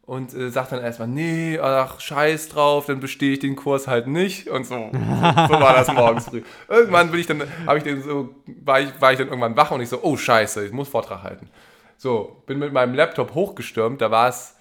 Und 0.06 0.36
äh, 0.36 0.52
sag 0.52 0.70
dann 0.70 0.82
erstmal, 0.82 1.08
nee, 1.08 1.58
ach, 1.60 2.00
scheiß 2.00 2.50
drauf, 2.50 2.86
dann 2.86 3.00
bestehe 3.00 3.34
ich 3.34 3.39
den 3.39 3.56
Kurs 3.56 3.88
halt 3.88 4.06
nicht. 4.06 4.48
Und 4.50 4.65
so, 4.65 4.91
so, 4.91 5.00
so 5.00 5.60
war 5.60 5.74
das 5.74 5.91
morgens 5.91 6.26
früh. 6.26 6.44
Irgendwann 6.70 7.10
bin 7.10 7.20
ich 7.20 7.26
dann, 7.26 7.41
habe 7.65 7.80
ich 7.80 7.84
den 7.84 8.04
so, 8.04 8.36
war 8.63 8.82
ich, 8.82 8.89
war 9.02 9.12
ich 9.12 9.18
dann 9.18 9.30
irgendwann 9.30 9.58
wach 9.58 9.72
und 9.72 9.82
ich 9.82 9.89
so, 9.89 10.00
oh 10.04 10.15
scheiße, 10.15 10.63
ich 10.65 10.72
muss 10.72 10.89
Vortrag 10.89 11.24
halten. 11.24 11.50
So, 11.98 12.44
bin 12.46 12.60
mit 12.60 12.72
meinem 12.72 12.94
Laptop 12.94 13.34
hochgestürmt, 13.34 14.00
da 14.00 14.12
war 14.12 14.30
es 14.30 14.56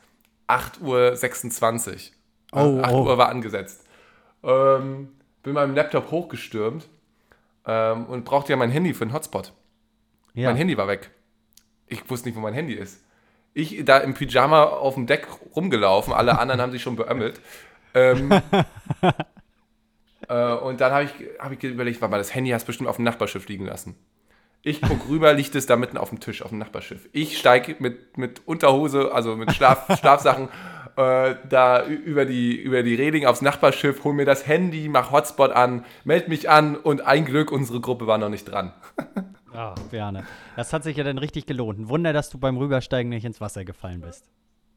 8.26 0.48 2.11
Uhr. 2.52 2.62
Oh, 2.62 2.80
8 2.80 2.92
oh. 2.92 3.04
Uhr 3.04 3.18
war 3.18 3.28
angesetzt. 3.28 3.85
Ähm, 4.42 5.09
bin 5.42 5.52
mit 5.52 5.54
meinem 5.54 5.74
Laptop 5.74 6.11
hochgestürmt 6.11 6.88
ähm, 7.66 8.07
und 8.07 8.24
brauchte 8.24 8.52
ja 8.52 8.57
mein 8.57 8.70
Handy 8.70 8.94
für 8.94 9.04
den 9.04 9.12
Hotspot. 9.12 9.52
Ja. 10.33 10.48
Mein 10.48 10.57
Handy 10.57 10.76
war 10.78 10.88
weg. 10.88 11.11
Ich 11.87 12.09
wusste 12.09 12.28
nicht, 12.28 12.37
wo 12.37 12.40
mein 12.40 12.54
Handy 12.54 12.72
ist. 12.72 13.03
Ich 13.54 13.84
da 13.84 13.98
im 13.98 14.14
Pyjama 14.14 14.64
auf 14.64 14.94
dem 14.94 15.06
Deck 15.06 15.28
rumgelaufen, 15.54 16.12
alle 16.12 16.38
anderen 16.38 16.60
haben 16.60 16.72
sich 16.72 16.82
schon 16.82 16.96
beömmelt. 16.96 17.40
Ähm, 17.94 18.30
äh, 20.28 20.52
und 20.54 20.80
dann 20.80 20.92
habe 20.92 21.04
ich, 21.04 21.12
hab 21.38 21.52
ich 21.52 21.62
überlegt, 21.62 22.00
warte 22.00 22.10
mal, 22.10 22.18
das 22.18 22.34
Handy 22.34 22.50
hast 22.50 22.64
du 22.64 22.66
bestimmt 22.66 22.88
auf 22.88 22.96
dem 22.96 23.04
Nachbarschiff 23.04 23.46
liegen 23.48 23.66
lassen. 23.66 23.94
Ich 24.66 24.80
guck 24.80 25.08
rüber, 25.08 25.34
liegt 25.34 25.54
es 25.54 25.66
da 25.66 25.76
mitten 25.76 25.98
auf 25.98 26.08
dem 26.08 26.20
Tisch, 26.20 26.42
auf 26.42 26.48
dem 26.48 26.58
Nachbarschiff. 26.58 27.08
Ich 27.12 27.38
steige 27.38 27.76
mit, 27.78 28.16
mit 28.16 28.46
Unterhose, 28.46 29.12
also 29.12 29.36
mit 29.36 29.52
Schlaf, 29.52 29.86
Schlafsachen, 30.00 30.48
äh, 30.96 31.34
da 31.48 31.84
über 31.84 32.24
die, 32.24 32.56
über 32.56 32.82
die 32.82 32.94
Reling 32.94 33.26
aufs 33.26 33.42
Nachbarschiff, 33.42 34.02
hol 34.04 34.14
mir 34.14 34.24
das 34.24 34.46
Handy, 34.46 34.88
mach 34.88 35.12
Hotspot 35.12 35.52
an, 35.52 35.84
meld 36.04 36.28
mich 36.28 36.48
an 36.48 36.76
und 36.76 37.02
ein 37.02 37.26
Glück, 37.26 37.52
unsere 37.52 37.80
Gruppe 37.80 38.06
war 38.06 38.16
noch 38.16 38.30
nicht 38.30 38.46
dran. 38.46 38.72
Ah, 39.54 39.74
Berne. 39.90 40.24
Das 40.56 40.72
hat 40.72 40.82
sich 40.82 40.96
ja 40.96 41.04
dann 41.04 41.18
richtig 41.18 41.46
gelohnt. 41.46 41.78
Ein 41.78 41.88
Wunder, 41.88 42.12
dass 42.12 42.28
du 42.28 42.38
beim 42.38 42.56
Rübersteigen 42.56 43.08
nicht 43.08 43.24
ins 43.24 43.40
Wasser 43.40 43.64
gefallen 43.64 44.00
bist. 44.00 44.28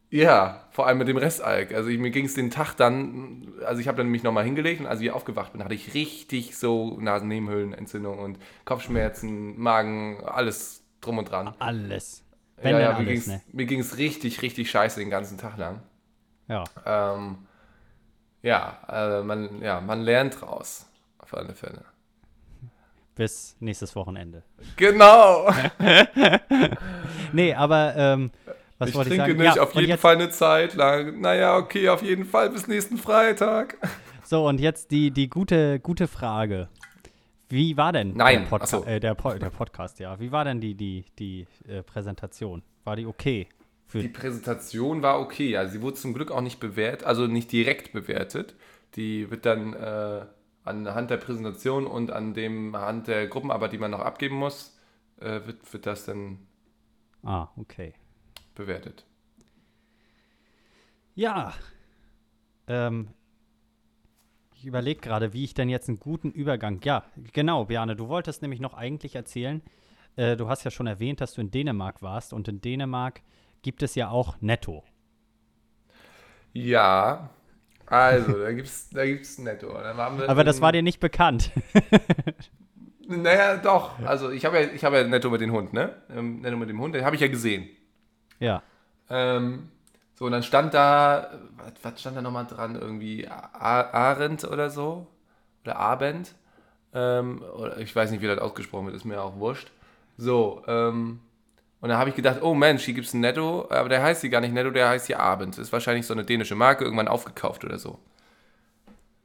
Ja, 0.10 0.68
vor 0.70 0.88
allem 0.88 1.00
mit 1.00 1.08
dem 1.08 1.18
Restalk. 1.18 1.74
Also 1.74 1.90
ich, 1.90 1.98
mir 1.98 2.12
ging 2.12 2.26
es 2.26 2.36
den 2.36 2.50
Tag 2.50 2.76
dann, 2.76 3.54
also 3.66 3.82
ich 3.82 3.88
habe 3.88 3.98
dann 3.98 4.08
mich 4.08 4.24
nochmal 4.24 4.46
hingelegt 4.46 4.80
und 4.80 4.88
als 4.88 5.02
ich 5.02 5.12
aufgewacht 5.12 5.52
bin, 5.52 5.64
hatte 5.64 5.74
ich 5.74 5.94
richtig 5.94 6.58
so 6.58 6.98
Nasennebenhöhlenentzündung 7.02 8.20
und 8.20 8.40
Kopfschmerzen, 8.64 9.60
Magen, 9.60 10.24
alles 10.24 10.84
drum 11.02 11.18
und 11.18 11.30
dran. 11.30 11.54
Alles. 11.60 12.24
Wenn 12.56 12.72
ja, 12.72 12.80
ja, 12.80 12.90
mir 12.90 12.96
alles, 12.96 13.08
ging's, 13.08 13.28
ne? 13.28 13.42
mir 13.52 13.66
ging's 13.66 13.98
richtig, 13.98 14.42
richtig 14.42 14.72
scheiße 14.72 15.00
den 15.00 15.10
ganzen 15.10 15.38
Tag 15.38 15.58
lang. 15.58 15.82
Ja. 16.48 16.64
Ähm, 16.86 17.40
ja, 18.44 18.78
äh, 18.90 19.24
man, 19.24 19.62
ja, 19.62 19.82
man 19.82 20.02
lernt 20.02 20.40
draus. 20.40 20.86
Auf 21.18 21.34
alle 21.34 21.54
Fälle. 21.54 21.84
Bis 23.18 23.56
nächstes 23.60 23.96
Wochenende. 23.96 24.44
Genau! 24.76 25.50
Nee, 27.34 27.54
aber 27.54 27.94
ähm, 27.98 28.32
was 28.78 28.90
ich 28.90 28.96
wollte 28.96 29.10
ich 29.10 29.18
trinke 29.18 29.32
sagen? 29.34 29.44
nicht 29.44 29.56
ja, 29.58 29.62
auf 29.64 29.74
jeden 29.76 29.90
jetzt, 29.90 30.02
Fall 30.02 30.16
eine 30.16 30.30
Zeit 30.30 30.76
lang. 30.76 31.20
Naja, 31.20 31.58
okay, 31.58 31.90
auf 31.90 32.02
jeden 32.02 32.24
Fall 32.26 32.50
bis 32.50 32.68
nächsten 32.68 32.98
Freitag. 32.98 33.76
So, 34.24 34.48
und 34.48 34.60
jetzt 34.60 34.92
die, 34.92 35.12
die 35.12 35.30
gute, 35.30 35.80
gute 35.80 36.08
Frage. 36.08 36.70
Wie 37.50 37.76
war 37.76 37.92
denn 37.92 38.14
Nein, 38.16 38.42
der, 38.42 38.48
Podca 38.48 38.66
so. 38.68 38.84
äh, 38.86 39.00
der, 39.00 39.16
Po- 39.16 39.34
der 39.34 39.50
Podcast, 39.50 40.00
ja? 40.00 40.20
Wie 40.20 40.32
war 40.32 40.46
denn 40.46 40.62
die, 40.62 40.76
die, 40.76 41.06
die 41.18 41.48
äh, 41.68 41.82
Präsentation? 41.84 42.62
War 42.84 42.96
die 42.96 43.06
okay? 43.06 43.48
Die 43.94 44.10
Präsentation 44.10 45.02
war 45.02 45.20
okay. 45.20 45.56
Also 45.58 45.74
sie 45.74 45.82
wurde 45.82 45.96
zum 45.96 46.14
Glück 46.14 46.30
auch 46.30 46.42
nicht 46.42 46.60
bewertet, 46.60 47.08
also 47.08 47.26
nicht 47.28 47.52
direkt 47.52 47.94
bewertet. 47.94 48.56
Die 48.96 49.30
wird 49.32 49.46
dann, 49.46 49.74
äh, 49.74 50.26
anhand 50.68 51.10
der 51.12 51.18
Präsentation 51.18 51.88
und 51.88 52.12
an 52.12 52.34
dem 52.34 52.76
Hand 52.78 53.08
der 53.08 53.28
Gruppenarbeit, 53.28 53.74
die 53.74 53.78
man 53.80 53.92
noch 53.92 54.02
abgeben 54.02 54.36
muss, 54.38 54.78
äh, 55.20 55.42
wird, 55.46 55.72
wird 55.74 55.86
das 55.86 56.06
dann 56.06 56.40
Ah, 57.24 57.52
okay. 57.58 57.94
bewertet. 58.56 59.06
Ja. 61.16 61.54
Ähm, 62.68 63.08
ich 64.56 64.66
überlege 64.66 65.00
gerade, 65.02 65.34
wie 65.34 65.44
ich 65.44 65.54
denn 65.54 65.70
jetzt 65.70 65.88
einen 65.88 66.00
guten 66.00 66.32
Übergang. 66.32 66.82
Ja, 66.84 67.06
genau, 67.34 67.66
Bjane, 67.66 67.96
du 67.96 68.08
wolltest 68.10 68.42
nämlich 68.42 68.60
noch 68.60 68.74
eigentlich 68.74 69.16
erzählen. 69.16 69.62
Äh, 70.16 70.36
du 70.36 70.50
hast 70.50 70.64
ja 70.64 70.72
schon 70.72 70.88
erwähnt, 70.88 71.22
dass 71.22 71.34
du 71.34 71.42
in 71.42 71.52
Dänemark 71.52 72.02
warst 72.02 72.34
und 72.34 72.48
in 72.48 72.62
Dänemark 72.62 73.22
gibt 73.62 73.84
es 73.84 73.96
ja 73.96 74.10
auch 74.10 74.38
Netto. 74.42 74.84
Ja, 76.54 77.30
also, 77.88 78.34
da 78.40 78.52
gibt's, 78.52 78.90
da 78.90 79.06
gibt's 79.06 79.38
netto. 79.38 79.76
Aber 79.76 80.44
das 80.44 80.62
war 80.62 80.72
dir 80.72 80.84
nicht 80.84 81.00
bekannt. 81.00 81.52
Naja, 83.10 83.56
doch. 83.56 84.00
Also, 84.06 84.32
ich 84.32 84.44
habe 84.44 84.60
ja, 84.60 84.68
ich 84.68 84.84
hab 84.84 84.92
ja 84.94 85.04
netto 85.06 85.30
mit 85.30 85.40
dem 85.40 85.54
Hund, 85.54 85.72
ne? 85.72 85.96
Ähm, 86.14 86.42
netto 86.42 86.58
mit 86.58 86.70
dem 86.70 86.80
Hund, 86.82 86.94
den 86.94 87.06
habe 87.06 87.16
ich 87.16 87.22
ja 87.22 87.28
gesehen. 87.30 87.70
ja. 88.40 88.62
Ähm, 89.10 89.70
so, 90.16 90.26
und 90.26 90.32
dann 90.32 90.44
stand 90.44 90.74
da, 90.74 91.32
was, 91.84 92.02
stand 92.02 92.18
da 92.18 92.22
nochmal 92.22 92.46
dran? 92.48 92.76
Irgendwie 92.76 93.28
Arendt 93.28 94.44
oder 94.44 94.70
so? 94.70 95.08
Oder 95.64 95.78
Abend? 95.78 96.34
Ähm, 96.94 97.42
oder 97.56 97.78
ich 97.78 97.96
weiß 97.96 98.12
nicht, 98.12 98.22
wie 98.22 98.28
das 98.28 98.40
ausgesprochen 98.40 98.88
wird, 98.88 98.96
ist 98.96 99.06
mir 99.06 99.22
auch 99.22 99.38
wurscht. 99.38 99.72
So, 100.18 100.64
ähm, 100.68 101.20
und 101.80 101.90
dann 101.90 101.98
habe 101.98 102.10
ich 102.10 102.16
gedacht, 102.16 102.42
oh 102.42 102.54
Mensch, 102.54 102.84
hier 102.84 102.94
gibt 102.94 103.08
es 103.08 103.14
ein 103.14 103.22
Netto, 103.22 103.68
aber 103.70 103.90
der 103.90 104.02
heißt 104.02 104.22
hier 104.22 104.30
gar 104.30 104.42
nicht 104.42 104.54
Netto, 104.54 104.72
der 104.72 104.90
heißt 104.90 105.08
hier 105.08 105.20
Abend. 105.20 105.58
Ist 105.58 105.72
wahrscheinlich 105.72 106.08
so 106.08 106.14
eine 106.14 106.26
dänische 106.26 106.56
Marke, 106.56 106.84
irgendwann 106.84 107.08
aufgekauft 107.08 107.64
oder 107.64 107.78
so. 107.78 108.00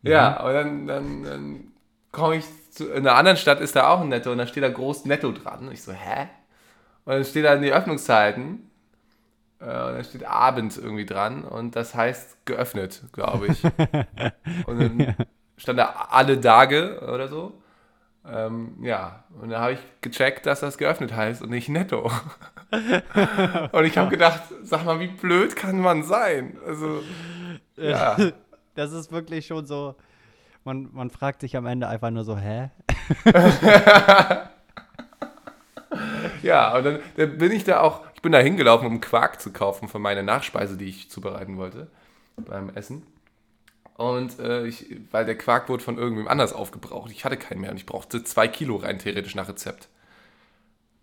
Ja, 0.02 0.40
und 0.42 0.52
dann, 0.52 0.86
dann, 0.86 1.22
dann 1.22 1.72
komme 2.10 2.36
ich 2.36 2.44
zu, 2.70 2.90
in 2.90 3.06
einer 3.06 3.16
anderen 3.16 3.38
Stadt 3.38 3.60
ist 3.60 3.76
da 3.76 3.88
auch 3.88 4.00
ein 4.00 4.08
Netto 4.08 4.32
und 4.32 4.38
da 4.38 4.46
steht 4.46 4.62
da 4.62 4.68
groß 4.68 5.06
Netto 5.06 5.32
dran. 5.32 5.66
Und 5.66 5.72
ich 5.72 5.82
so, 5.82 5.92
hä? 5.92 6.28
Und 7.04 7.14
dann 7.14 7.24
steht 7.24 7.44
da 7.44 7.56
die 7.56 7.72
Öffnungszeiten 7.72 8.70
äh, 9.60 9.64
und 9.64 9.94
da 9.94 10.04
steht 10.04 10.24
Abend 10.24 10.76
irgendwie 10.76 11.06
dran 11.06 11.44
und 11.44 11.74
das 11.74 11.94
heißt 11.94 12.44
geöffnet, 12.44 13.02
glaube 13.12 13.46
ich. 13.46 13.64
und 14.66 14.80
dann 14.80 15.16
stand 15.56 15.78
da 15.78 16.06
alle 16.10 16.40
Tage 16.40 17.00
oder 17.00 17.28
so. 17.28 17.61
Ähm, 18.24 18.76
ja, 18.82 19.24
und 19.40 19.50
da 19.50 19.60
habe 19.60 19.72
ich 19.72 19.80
gecheckt, 20.00 20.46
dass 20.46 20.60
das 20.60 20.78
geöffnet 20.78 21.14
heißt 21.14 21.42
und 21.42 21.50
nicht 21.50 21.68
netto. 21.68 22.10
und 23.72 23.84
ich 23.84 23.98
habe 23.98 24.10
gedacht, 24.10 24.42
sag 24.62 24.84
mal, 24.84 25.00
wie 25.00 25.08
blöd 25.08 25.56
kann 25.56 25.80
man 25.80 26.02
sein? 26.02 26.58
Also, 26.66 27.02
ja. 27.76 28.16
Das 28.74 28.92
ist 28.92 29.12
wirklich 29.12 29.46
schon 29.46 29.66
so. 29.66 29.96
Man, 30.64 30.88
man 30.94 31.10
fragt 31.10 31.42
sich 31.42 31.58
am 31.58 31.66
Ende 31.66 31.88
einfach 31.88 32.10
nur 32.10 32.24
so, 32.24 32.38
hä? 32.38 32.70
Ja, 36.42 36.76
und 36.76 36.84
dann, 36.84 36.98
dann 37.16 37.38
bin 37.38 37.52
ich 37.52 37.64
da 37.64 37.80
auch, 37.80 38.00
ich 38.14 38.22
bin 38.22 38.32
da 38.32 38.38
hingelaufen, 38.38 38.86
um 38.86 39.00
Quark 39.00 39.40
zu 39.40 39.52
kaufen 39.52 39.88
für 39.88 39.98
meine 39.98 40.22
Nachspeise, 40.22 40.76
die 40.76 40.88
ich 40.88 41.10
zubereiten 41.10 41.56
wollte 41.56 41.88
beim 42.36 42.70
Essen. 42.70 43.06
Und 43.96 44.38
äh, 44.38 44.66
ich, 44.66 44.86
weil 45.10 45.24
der 45.26 45.36
Quark 45.36 45.68
wurde 45.68 45.84
von 45.84 45.98
irgendwem 45.98 46.26
anders 46.28 46.52
aufgebraucht. 46.52 47.10
Ich 47.10 47.24
hatte 47.24 47.36
keinen 47.36 47.60
mehr 47.60 47.70
und 47.70 47.76
ich 47.76 47.86
brauchte 47.86 48.24
zwei 48.24 48.48
Kilo 48.48 48.76
rein 48.76 48.98
theoretisch 48.98 49.34
nach 49.34 49.48
Rezept. 49.48 49.88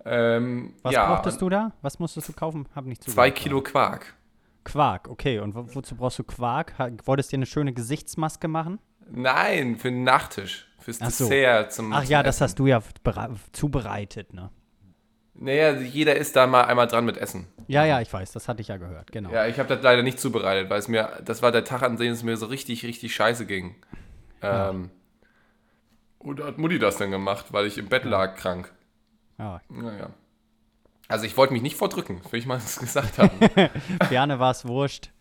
Ähm, 0.06 0.74
Was 0.82 0.94
ja, 0.94 1.14
brauchtest 1.14 1.42
du 1.42 1.50
da? 1.50 1.74
Was 1.82 2.00
musstest 2.00 2.30
du 2.30 2.34
kaufen? 2.34 2.68
Hab 2.74 2.86
nicht 2.86 3.04
Zwei 3.04 3.12
zugehört. 3.30 3.36
Kilo 3.36 3.62
Quark. 3.62 4.14
Quark, 4.64 5.08
okay. 5.10 5.40
Und 5.40 5.56
wo, 5.56 5.66
wozu 5.76 5.96
brauchst 5.96 6.20
du 6.20 6.24
Quark? 6.24 6.74
Wolltest 7.06 7.32
du 7.32 7.36
dir 7.36 7.40
eine 7.40 7.46
schöne 7.46 7.74
Gesichtsmaske 7.74 8.48
machen? 8.48 8.80
Nein, 9.12 9.76
für 9.78 9.90
den 9.92 10.04
Nachtisch. 10.04 10.68
Fürs 10.80 10.98
so. 11.00 11.28
Dessert 11.28 11.74
zum 11.74 11.92
Ach 11.94 12.04
zum 12.04 12.12
ja, 12.12 12.24
das 12.24 12.36
Essen. 12.38 12.44
hast 12.46 12.60
du 12.60 12.68
ja 12.68 12.82
bere- 13.04 13.36
zubereitet, 13.52 14.34
ne? 14.34 14.50
Naja, 15.42 15.72
jeder 15.72 16.18
ist 16.18 16.36
da 16.36 16.48
mal 16.48 16.66
einmal 16.66 16.88
dran 16.88 17.06
mit 17.06 17.16
Essen. 17.16 17.48
Ja, 17.68 17.86
ja, 17.86 18.02
ich 18.02 18.12
weiß, 18.12 18.34
das 18.34 18.50
hatte 18.50 18.62
ich 18.62 18.68
ja 18.68 18.76
gehört, 18.76 19.10
genau. 19.14 19.32
Ja, 19.32 19.48
ich 19.48 19.58
habe 19.58 19.74
das 19.74 19.82
leider 19.82 20.04
nicht 20.04 20.20
zubereitet, 20.20 20.70
weil 20.70 20.80
es 20.80 20.90
mir, 20.90 21.18
das 21.24 21.42
war 21.42 21.54
der 21.54 21.64
Tag, 21.64 21.82
an 21.82 21.96
dem 21.96 22.12
es 22.12 22.24
mir 22.24 22.36
so 22.36 22.48
richtig, 22.48 22.84
richtig 22.86 23.16
scheiße 23.16 23.46
ging. 23.46 23.76
Ähm, 24.42 24.90
und 26.18 26.40
da 26.40 26.48
hat 26.48 26.58
Mutti 26.58 26.78
das 26.78 26.98
dann 26.98 27.12
gemacht, 27.12 27.48
weil 27.54 27.68
ich 27.68 27.78
im 27.78 27.88
Bett 27.88 28.04
lag 28.04 28.36
krank. 28.36 28.74
Ja. 29.38 29.62
Naja. 29.70 30.10
Also 31.08 31.26
ich 31.26 31.38
wollte 31.38 31.54
mich 31.54 31.62
nicht 31.62 31.78
vordrücken, 31.78 32.22
will 32.30 32.40
ich 32.40 32.46
mal 32.46 32.60
gesagt 32.80 33.18
haben. 33.18 33.40
Gerne 34.10 34.40
war 34.40 34.52
es 34.52 34.68
wurscht 34.68 35.12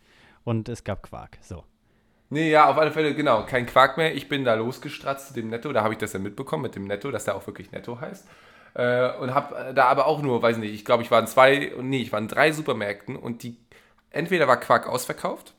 und 0.43 0.67
es 0.67 0.83
gab 0.83 1.01
Quark. 1.01 1.37
So. 1.41 1.63
nee, 2.29 2.51
ja, 2.51 2.69
auf 2.69 2.77
alle 2.77 2.91
Fälle, 2.91 3.15
genau, 3.15 3.45
kein 3.45 3.65
Quark 3.65 3.95
mehr. 3.95 4.13
Ich 4.13 4.27
bin 4.27 4.43
da 4.43 4.55
losgestratzt 4.55 5.29
zu 5.29 5.33
dem 5.33 5.49
Netto, 5.49 5.71
da 5.71 5.81
habe 5.81 5.93
ich 5.93 5.97
das 5.97 6.11
dann 6.11 6.23
mitbekommen 6.23 6.63
mit 6.63 6.75
dem 6.75 6.83
Netto, 6.83 7.09
dass 7.09 7.23
der 7.23 7.37
auch 7.37 7.47
wirklich 7.47 7.71
Netto 7.71 8.01
heißt. 8.01 8.27
Äh, 8.73 9.11
und 9.17 9.33
habe 9.33 9.73
da 9.73 9.85
aber 9.85 10.05
auch 10.05 10.21
nur, 10.21 10.41
weiß 10.41 10.57
nicht, 10.57 10.73
ich 10.73 10.85
glaube, 10.85 11.03
ich 11.03 11.11
war 11.11 11.19
in 11.19 11.27
zwei, 11.27 11.73
nee, 11.81 12.01
ich 12.01 12.11
war 12.11 12.19
in 12.19 12.27
drei 12.27 12.51
Supermärkten 12.51 13.15
und 13.15 13.43
die, 13.43 13.57
entweder 14.09 14.47
war 14.47 14.57
Quark 14.57 14.87
ausverkauft 14.87 15.53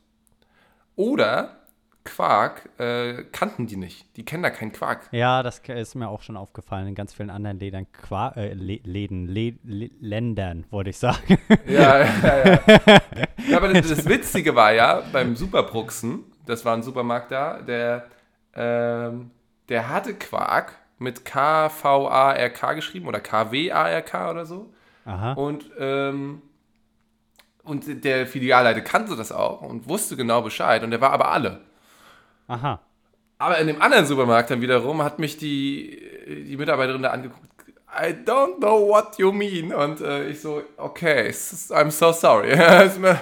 oder 0.97 1.61
Quark 2.05 2.71
äh, 2.79 3.25
kannten 3.31 3.67
die 3.67 3.77
nicht. 3.77 4.17
Die 4.17 4.25
kennen 4.25 4.43
da 4.43 4.51
keinen 4.51 4.73
Quark. 4.73 5.09
Ja, 5.13 5.43
das 5.43 5.61
ist 5.69 5.95
mir 5.95 6.09
auch 6.09 6.23
schon 6.23 6.37
aufgefallen 6.37 6.89
in 6.89 6.95
ganz 6.95 7.13
vielen 7.13 7.31
anderen 7.31 7.59
Lädern, 7.59 7.87
Qua 7.93 8.31
äh, 8.37 8.55
Läden, 8.55 9.29
Le 9.29 9.55
Ländern, 10.01 10.65
wollte 10.71 10.91
ich 10.91 10.99
sagen. 10.99 11.39
Ja, 11.67 12.01
ja, 12.01 12.39
ja. 12.45 12.61
ja 13.49 13.57
aber 13.57 13.73
das, 13.73 13.89
das 13.89 14.07
Witzige 14.07 14.55
war 14.55 14.73
ja, 14.73 15.03
beim 15.13 15.37
Superbruxen, 15.37 16.25
das 16.47 16.65
war 16.65 16.75
ein 16.75 16.83
Supermarkt 16.83 17.33
da, 17.33 17.61
der, 17.61 18.07
ähm, 18.55 19.31
der 19.69 19.89
hatte 19.91 20.15
Quark 20.15 20.73
mit 21.01 21.25
K-V-A-R-K 21.25 22.75
geschrieben 22.75 23.09
oder 23.09 23.21
K-W-A-R-K 23.21 24.31
oder 24.31 24.47
so. 24.47 24.73
Aha. 25.05 25.33
Und, 25.33 25.65
ähm, 25.79 26.43
und 27.65 28.05
der 28.05 28.27
Filialleiter 28.27 28.83
kannte 28.83 29.17
das 29.17 29.33
auch 29.33 29.63
und 29.63 29.89
wusste 29.89 30.17
genau 30.17 30.43
Bescheid 30.43 30.83
und 30.85 30.91
der 30.91 31.01
war 31.01 31.11
aber 31.13 31.31
alle. 31.33 31.61
Aha. 32.49 32.81
Aber 33.39 33.59
in 33.59 33.67
dem 33.67 33.81
anderen 33.81 34.05
Supermarkt 34.05 34.51
dann 34.51 34.61
wiederum 34.61 35.03
hat 35.03 35.19
mich 35.19 35.39
die, 35.39 35.99
die 36.47 36.57
Mitarbeiterin 36.57 37.03
da 37.03 37.11
angeguckt. 37.11 37.49
I 37.93 38.13
don't 38.13 38.59
know 38.59 38.87
what 38.89 39.19
you 39.19 39.33
mean. 39.33 39.73
Und 39.73 40.01
äh, 40.01 40.29
ich 40.29 40.41
so, 40.41 40.63
okay, 40.77 41.31
I'm 41.31 41.91
so 41.91 42.13
sorry. 42.13 42.53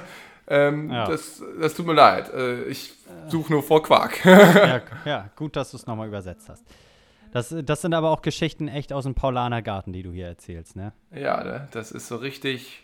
Ähm, 0.51 0.91
Ja. 0.91 1.07
das, 1.07 1.43
das 1.61 1.75
tut 1.75 1.87
mir 1.87 1.93
leid. 1.93 2.33
Äh, 2.33 2.65
ich 2.65 2.95
suche 3.29 3.53
nur 3.53 3.63
vor 3.63 3.83
Quark. 3.83 4.25
ja, 4.25 4.81
ja, 5.05 5.29
gut, 5.37 5.55
dass 5.57 5.73
du 5.73 5.77
es 5.77 5.87
nochmal 5.87 6.09
übersetzt 6.09 6.49
hast. 6.49 6.65
Das, 7.39 7.55
das 7.65 7.83
sind 7.83 7.95
aber 7.95 8.11
auch 8.11 8.23
Geschichten 8.23 8.67
echt 8.67 8.93
aus 8.93 9.05
dem 9.05 9.15
Paulaner 9.15 9.63
Garten, 9.63 9.93
die 9.93 10.03
du 10.03 10.11
hier 10.11 10.27
erzählst, 10.27 10.75
ne? 10.75 10.93
ja, 11.15 11.45
ne, 11.45 11.69
das 11.71 11.93
ist 11.93 12.09
so 12.09 12.17
richtig. 12.17 12.83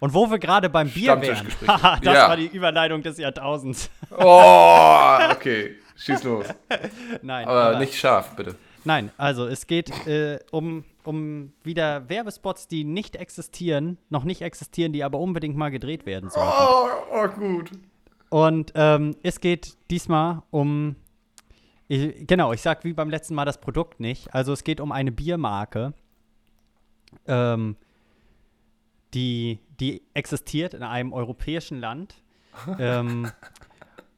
Und 0.00 0.12
wo 0.12 0.28
wir 0.28 0.40
gerade 0.40 0.68
beim 0.68 0.90
Bier 0.90 1.20
wären. 1.20 1.46
Das 1.60 2.00
Ja. 2.02 2.28
war 2.28 2.36
die 2.36 2.46
Überleitung 2.48 3.02
des 3.04 3.18
Jahrtausends. 3.18 3.88
Oh, 4.10 5.18
okay. 5.30 5.76
Schieß 5.96 6.24
los. 6.24 6.46
Nein, 7.22 7.46
Aber 7.46 7.78
nicht 7.78 7.94
scharf, 7.96 8.34
bitte. 8.34 8.56
Nein, 8.84 9.12
also 9.16 9.46
es 9.46 9.68
geht 9.68 9.90
äh, 10.08 10.40
um, 10.50 10.82
um 11.04 11.52
wieder 11.62 12.08
Werbespots, 12.08 12.66
die 12.66 12.82
nicht 12.82 13.14
existieren, 13.14 13.98
noch 14.10 14.24
nicht 14.24 14.42
existieren, 14.42 14.92
die 14.92 15.04
aber 15.04 15.20
unbedingt 15.20 15.56
mal 15.56 15.70
gedreht 15.70 16.04
werden 16.06 16.28
sollen. 16.30 16.50
Oh, 16.50 16.88
oh 17.14 17.28
gut. 17.28 17.70
Und 18.30 18.72
ähm, 18.74 19.14
es 19.22 19.38
geht 19.40 19.76
diesmal 19.90 20.42
um, 20.50 20.96
ich, 21.92 22.26
genau, 22.26 22.52
ich 22.52 22.62
sag 22.62 22.84
wie 22.84 22.94
beim 22.94 23.10
letzten 23.10 23.34
Mal 23.34 23.44
das 23.44 23.60
Produkt 23.60 24.00
nicht. 24.00 24.34
Also 24.34 24.52
es 24.52 24.64
geht 24.64 24.80
um 24.80 24.92
eine 24.92 25.12
Biermarke, 25.12 25.92
ähm, 27.26 27.76
die, 29.12 29.58
die 29.78 30.02
existiert 30.14 30.72
in 30.72 30.82
einem 30.82 31.12
europäischen 31.12 31.80
Land. 31.80 32.14
ähm, 32.78 33.30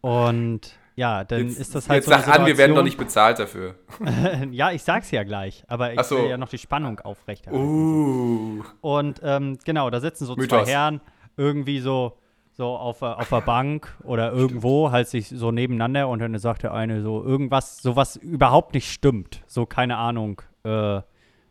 und 0.01 0.79
ja, 0.95 1.25
dann 1.25 1.49
Jetzt, 1.49 1.59
ist 1.59 1.75
das 1.75 1.89
halt 1.89 2.05
jetzt 2.05 2.05
so 2.05 2.11
sag 2.13 2.41
an, 2.41 2.47
wir 2.47 2.57
werden 2.57 2.77
doch 2.77 2.85
nicht 2.85 2.97
bezahlt 2.99 3.41
dafür. 3.41 3.75
ja, 4.53 4.71
ich 4.71 4.85
sag's 4.85 5.11
ja 5.11 5.25
gleich, 5.25 5.65
aber 5.67 5.93
ich 5.93 6.03
so. 6.03 6.19
will 6.19 6.31
ja 6.31 6.37
noch 6.37 6.51
die 6.51 6.59
Spannung 6.59 7.01
aufrechterhalten. 7.01 7.67
Uh. 7.67 8.63
Und 8.83 9.21
ähm, 9.25 9.59
genau, 9.65 9.91
da 9.91 9.99
sitzen 9.99 10.27
so 10.27 10.37
Mythos. 10.37 10.65
zwei 10.65 10.71
Herren 10.71 11.01
irgendwie 11.37 11.81
so, 11.81 12.17
so 12.57 12.77
auf, 12.77 13.01
der- 13.01 13.19
auf 13.19 13.29
der 13.29 13.41
Bank 13.41 13.97
oder 14.05 14.33
irgendwo, 14.33 14.91
halt 14.93 15.09
sich 15.09 15.29
so 15.29 15.51
nebeneinander 15.51 16.09
und 16.09 16.21
dann 16.21 16.39
sagt 16.39 16.63
der 16.63 16.73
eine 16.73 17.03
so 17.03 17.23
irgendwas, 17.25 17.79
so 17.79 17.97
was 17.97 18.17
überhaupt 18.17 18.75
nicht 18.75 18.91
stimmt. 18.93 19.43
So, 19.47 19.67
keine 19.67 19.97
Ahnung. 19.97 20.41
Äh, 20.63 21.01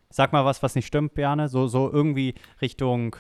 sag 0.10 0.32
mal 0.32 0.46
was, 0.46 0.64
was 0.64 0.76
nicht 0.76 0.88
stimmt, 0.88 1.14
Berne. 1.14 1.50
So, 1.50 1.68
so 1.68 1.92
irgendwie 1.92 2.36
Richtung 2.62 3.16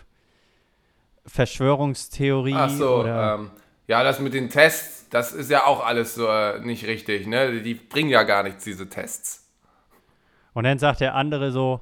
Verschwörungstheorie 1.26 2.54
Ach 2.56 2.69
so, 2.69 3.00
oder. 3.02 3.36
ähm, 3.36 3.52
ja, 3.88 4.04
das 4.04 4.19
mit 4.19 4.34
den 4.34 4.50
Tests, 4.50 5.10
das 5.10 5.34
ist 5.34 5.50
ja 5.50 5.65
auch 5.65 5.86
alles 5.86 6.15
so 6.15 6.28
äh, 6.28 6.60
nicht 6.62 6.86
richtig, 6.88 7.28
ne? 7.28 7.62
Die 7.62 7.74
bringen 7.76 8.10
ja 8.10 8.24
gar 8.24 8.43
nichts, 8.43 8.63
diese 8.63 8.88
Tests. 8.89 9.46
Und 10.54 10.63
dann 10.63 10.80
sagt 10.80 11.02
der 11.02 11.15
andere 11.15 11.52
so, 11.52 11.82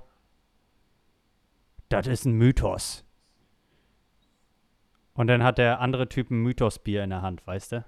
das 1.90 2.08
ist 2.08 2.26
ein 2.26 2.34
Mythos. 2.34 3.04
Und 5.14 5.28
dann 5.28 5.44
hat 5.44 5.58
der 5.58 5.80
andere 5.82 6.08
Typ 6.08 6.32
ein 6.32 6.38
Mythosbier 6.42 7.04
in 7.04 7.10
der 7.10 7.22
Hand, 7.22 7.46
weißt 7.46 7.74
du? 7.74 7.84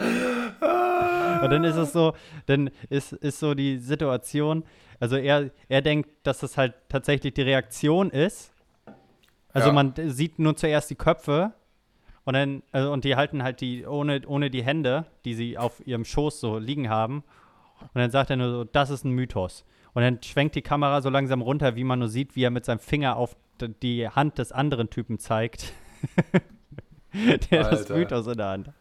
Und 1.42 1.50
dann 1.50 1.64
ist 1.64 1.76
es 1.76 1.92
so, 1.92 2.14
dann 2.46 2.70
ist, 2.88 3.12
ist 3.12 3.38
so 3.38 3.54
die 3.54 3.78
Situation, 3.78 4.64
also 4.98 5.16
er, 5.16 5.50
er 5.68 5.82
denkt, 5.82 6.08
dass 6.22 6.40
das 6.40 6.56
halt 6.56 6.74
tatsächlich 6.88 7.34
die 7.34 7.42
Reaktion 7.42 8.10
ist. 8.10 8.52
Also 9.52 9.68
Ja. 9.68 9.74
man 9.74 9.94
sieht 9.96 10.38
nur 10.38 10.56
zuerst 10.56 10.90
die 10.90 10.94
Köpfe 10.94 11.52
und 12.24 12.34
dann, 12.34 12.62
also, 12.72 12.92
und 12.92 13.04
die 13.04 13.16
halten 13.16 13.42
halt 13.42 13.60
die, 13.60 13.86
ohne, 13.86 14.20
ohne 14.26 14.50
die 14.50 14.62
Hände, 14.62 15.06
die 15.24 15.34
sie 15.34 15.58
auf 15.58 15.84
ihrem 15.86 16.04
Schoß 16.04 16.40
so 16.40 16.58
liegen 16.58 16.88
haben. 16.88 17.24
Und 17.80 17.94
dann 17.94 18.10
sagt 18.10 18.30
er 18.30 18.36
nur 18.36 18.50
so, 18.50 18.64
das 18.64 18.90
ist 18.90 19.04
ein 19.04 19.12
Mythos. 19.12 19.64
Und 19.94 20.02
dann 20.02 20.22
schwenkt 20.22 20.54
die 20.54 20.62
Kamera 20.62 21.00
so 21.02 21.10
langsam 21.10 21.42
runter, 21.42 21.76
wie 21.76 21.84
man 21.84 21.98
nur 21.98 22.08
sieht, 22.08 22.36
wie 22.36 22.44
er 22.44 22.50
mit 22.50 22.64
seinem 22.64 22.78
Finger 22.78 23.16
auf 23.16 23.36
die 23.82 24.08
Hand 24.08 24.38
des 24.38 24.52
anderen 24.52 24.88
Typen 24.90 25.18
zeigt. 25.18 25.72
der 27.12 27.38
das 27.64 27.80
Alter. 27.80 27.96
Mythos 27.96 28.26
in 28.28 28.36
der 28.36 28.46
Hand 28.46 28.68
hat. 28.68 28.74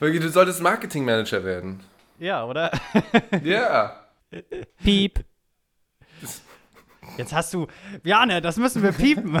Wirklich, 0.00 0.20
du 0.20 0.28
solltest 0.28 0.60
Marketingmanager 0.62 1.44
werden. 1.44 1.80
Ja, 2.18 2.44
oder? 2.44 2.70
Ja. 3.44 4.00
Piep. 4.82 5.24
Jetzt 7.16 7.32
hast 7.32 7.54
du. 7.54 7.68
Jane, 8.02 8.40
das 8.42 8.56
müssen 8.56 8.82
wir 8.82 8.92
piepen. 8.92 9.40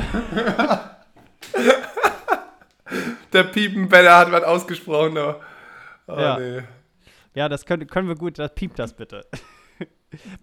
Der 3.32 3.44
Piepenbeller 3.44 4.16
hat 4.16 4.30
was 4.32 4.44
ausgesprochen. 4.44 5.18
Oh, 5.18 5.34
Ja. 6.08 6.38
nee. 6.38 6.62
Ja, 7.34 7.48
das 7.48 7.66
können, 7.66 7.86
können 7.88 8.08
wir 8.08 8.14
gut. 8.14 8.38
Das 8.38 8.54
piept 8.54 8.78
das 8.78 8.94
bitte. 8.94 9.26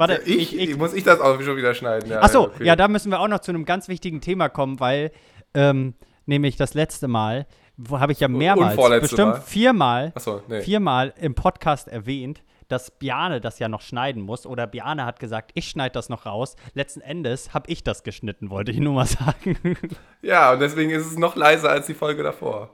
Warte, 0.10 0.22
Ich, 0.26 0.56
ich, 0.58 0.70
ich, 0.72 0.78
muss 0.78 0.94
ich 0.94 1.04
das 1.04 1.20
auch 1.20 1.40
schon 1.42 1.58
wieder 1.58 1.74
schneiden? 1.74 2.10
Ja, 2.10 2.22
Achso, 2.22 2.44
okay. 2.46 2.66
ja, 2.66 2.76
da 2.76 2.88
müssen 2.88 3.12
wir 3.12 3.20
auch 3.20 3.28
noch 3.28 3.40
zu 3.40 3.52
einem 3.52 3.66
ganz 3.66 3.88
wichtigen 3.88 4.22
Thema 4.22 4.50
kommen, 4.50 4.80
weil 4.80 5.12
ähm, 5.54 5.94
nämlich 6.26 6.56
das 6.56 6.74
letzte 6.74 7.08
Mal, 7.08 7.46
wo 7.78 8.00
habe 8.00 8.12
ich 8.12 8.20
ja 8.20 8.28
mehrmals, 8.28 8.76
bestimmt 9.02 9.32
Mal. 9.34 9.42
viermal, 9.42 10.12
Achso, 10.16 10.42
nee. 10.48 10.62
viermal 10.62 11.14
im 11.20 11.36
Podcast 11.36 11.88
erwähnt, 11.88 12.44
dass 12.70 12.92
Biane 12.92 13.42
das 13.42 13.60
ja 13.60 13.68
noch 13.68 13.82
schneiden 13.82 14.22
muss. 14.24 14.46
Oder 14.46 14.66
Biane 14.68 15.06
hat 15.06 15.20
gesagt, 15.20 15.52
ich 15.54 15.68
schneide 15.68 15.94
das 15.94 16.10
noch 16.10 16.26
raus. 16.26 16.56
Letzten 16.74 17.02
Endes 17.02 17.54
habe 17.54 17.70
ich 17.70 17.84
das 17.84 18.04
geschnitten, 18.04 18.50
wollte 18.50 18.72
ich 18.72 18.80
nur 18.80 18.94
mal 18.94 19.06
sagen. 19.08 19.58
Ja, 20.22 20.54
und 20.54 20.60
deswegen 20.60 20.90
ist 20.92 21.06
es 21.06 21.18
noch 21.18 21.36
leiser 21.36 21.70
als 21.70 21.86
die 21.88 21.94
Folge 21.94 22.24
davor. 22.24 22.70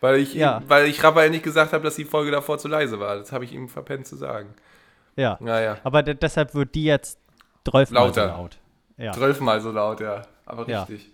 Weil 0.00 0.16
ich, 0.20 0.34
Ja. 0.34 0.62
weil 0.68 0.86
ich 0.86 1.02
Raphael 1.02 1.30
nicht 1.30 1.42
gesagt 1.44 1.72
habe, 1.72 1.82
dass 1.84 1.96
die 1.96 2.04
Folge 2.04 2.30
davor 2.30 2.58
zu 2.58 2.68
leise 2.68 3.00
war. 3.00 3.16
Das 3.16 3.32
habe 3.32 3.44
ich 3.44 3.52
ihm 3.52 3.68
verpennt 3.68 4.06
zu 4.06 4.16
sagen. 4.16 4.54
Ja. 5.16 5.36
Naja, 5.40 5.78
Aber 5.84 6.02
de 6.02 6.14
deshalb 6.14 6.54
wird 6.54 6.74
die 6.74 6.84
jetzt 6.84 7.18
12 7.68 7.90
Mal 7.90 8.12
so 8.14 8.20
laut. 8.20 8.58
Ja. 8.96 9.12
zwölfmal 9.12 9.60
so 9.60 9.70
laut, 9.72 10.00
ja. 10.00 10.22
Aber 10.46 10.68
Ja. 10.68 10.82
richtig. 10.84 11.10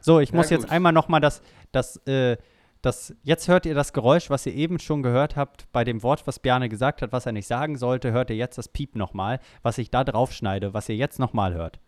So, 0.00 0.20
ich 0.20 0.30
Ja, 0.30 0.36
muss 0.36 0.50
jetzt 0.50 0.62
gut. 0.64 0.70
einmal 0.72 0.92
noch 0.92 1.08
mal 1.08 1.20
das, 1.20 1.42
das, 1.72 1.96
äh, 2.06 2.36
das, 2.82 3.14
jetzt 3.22 3.46
hört 3.48 3.66
ihr 3.66 3.74
das 3.74 3.92
Geräusch, 3.92 4.28
was 4.30 4.44
ihr 4.46 4.54
eben 4.54 4.78
schon 4.78 5.02
gehört 5.02 5.36
habt 5.36 5.70
bei 5.72 5.84
dem 5.84 6.02
Wort, 6.02 6.26
was 6.26 6.38
Bjarne 6.40 6.68
gesagt 6.68 7.00
hat, 7.02 7.12
was 7.12 7.26
er 7.26 7.32
nicht 7.32 7.46
sagen 7.46 7.76
sollte, 7.76 8.10
hört 8.12 8.30
ihr 8.30 8.36
jetzt 8.36 8.58
das 8.58 8.68
Piep 8.68 8.96
noch 8.96 9.14
mal, 9.14 9.38
was 9.62 9.78
ich 9.78 9.90
da 9.90 10.02
drauf 10.04 10.32
schneide, 10.32 10.74
was 10.74 10.88
ihr 10.88 10.96
jetzt 10.96 11.18
noch 11.18 11.32
mal 11.32 11.54
hört. 11.54 11.78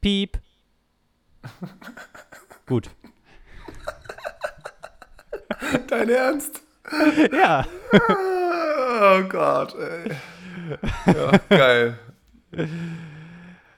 Piep. 0.00 0.38
Gut. 2.66 2.90
Dein 5.88 6.08
Ernst? 6.08 6.62
Ja. 7.32 7.66
Oh 8.96 9.22
Gott, 9.28 9.74
ey. 9.74 10.12
Ja, 11.06 11.38
geil. 11.48 11.98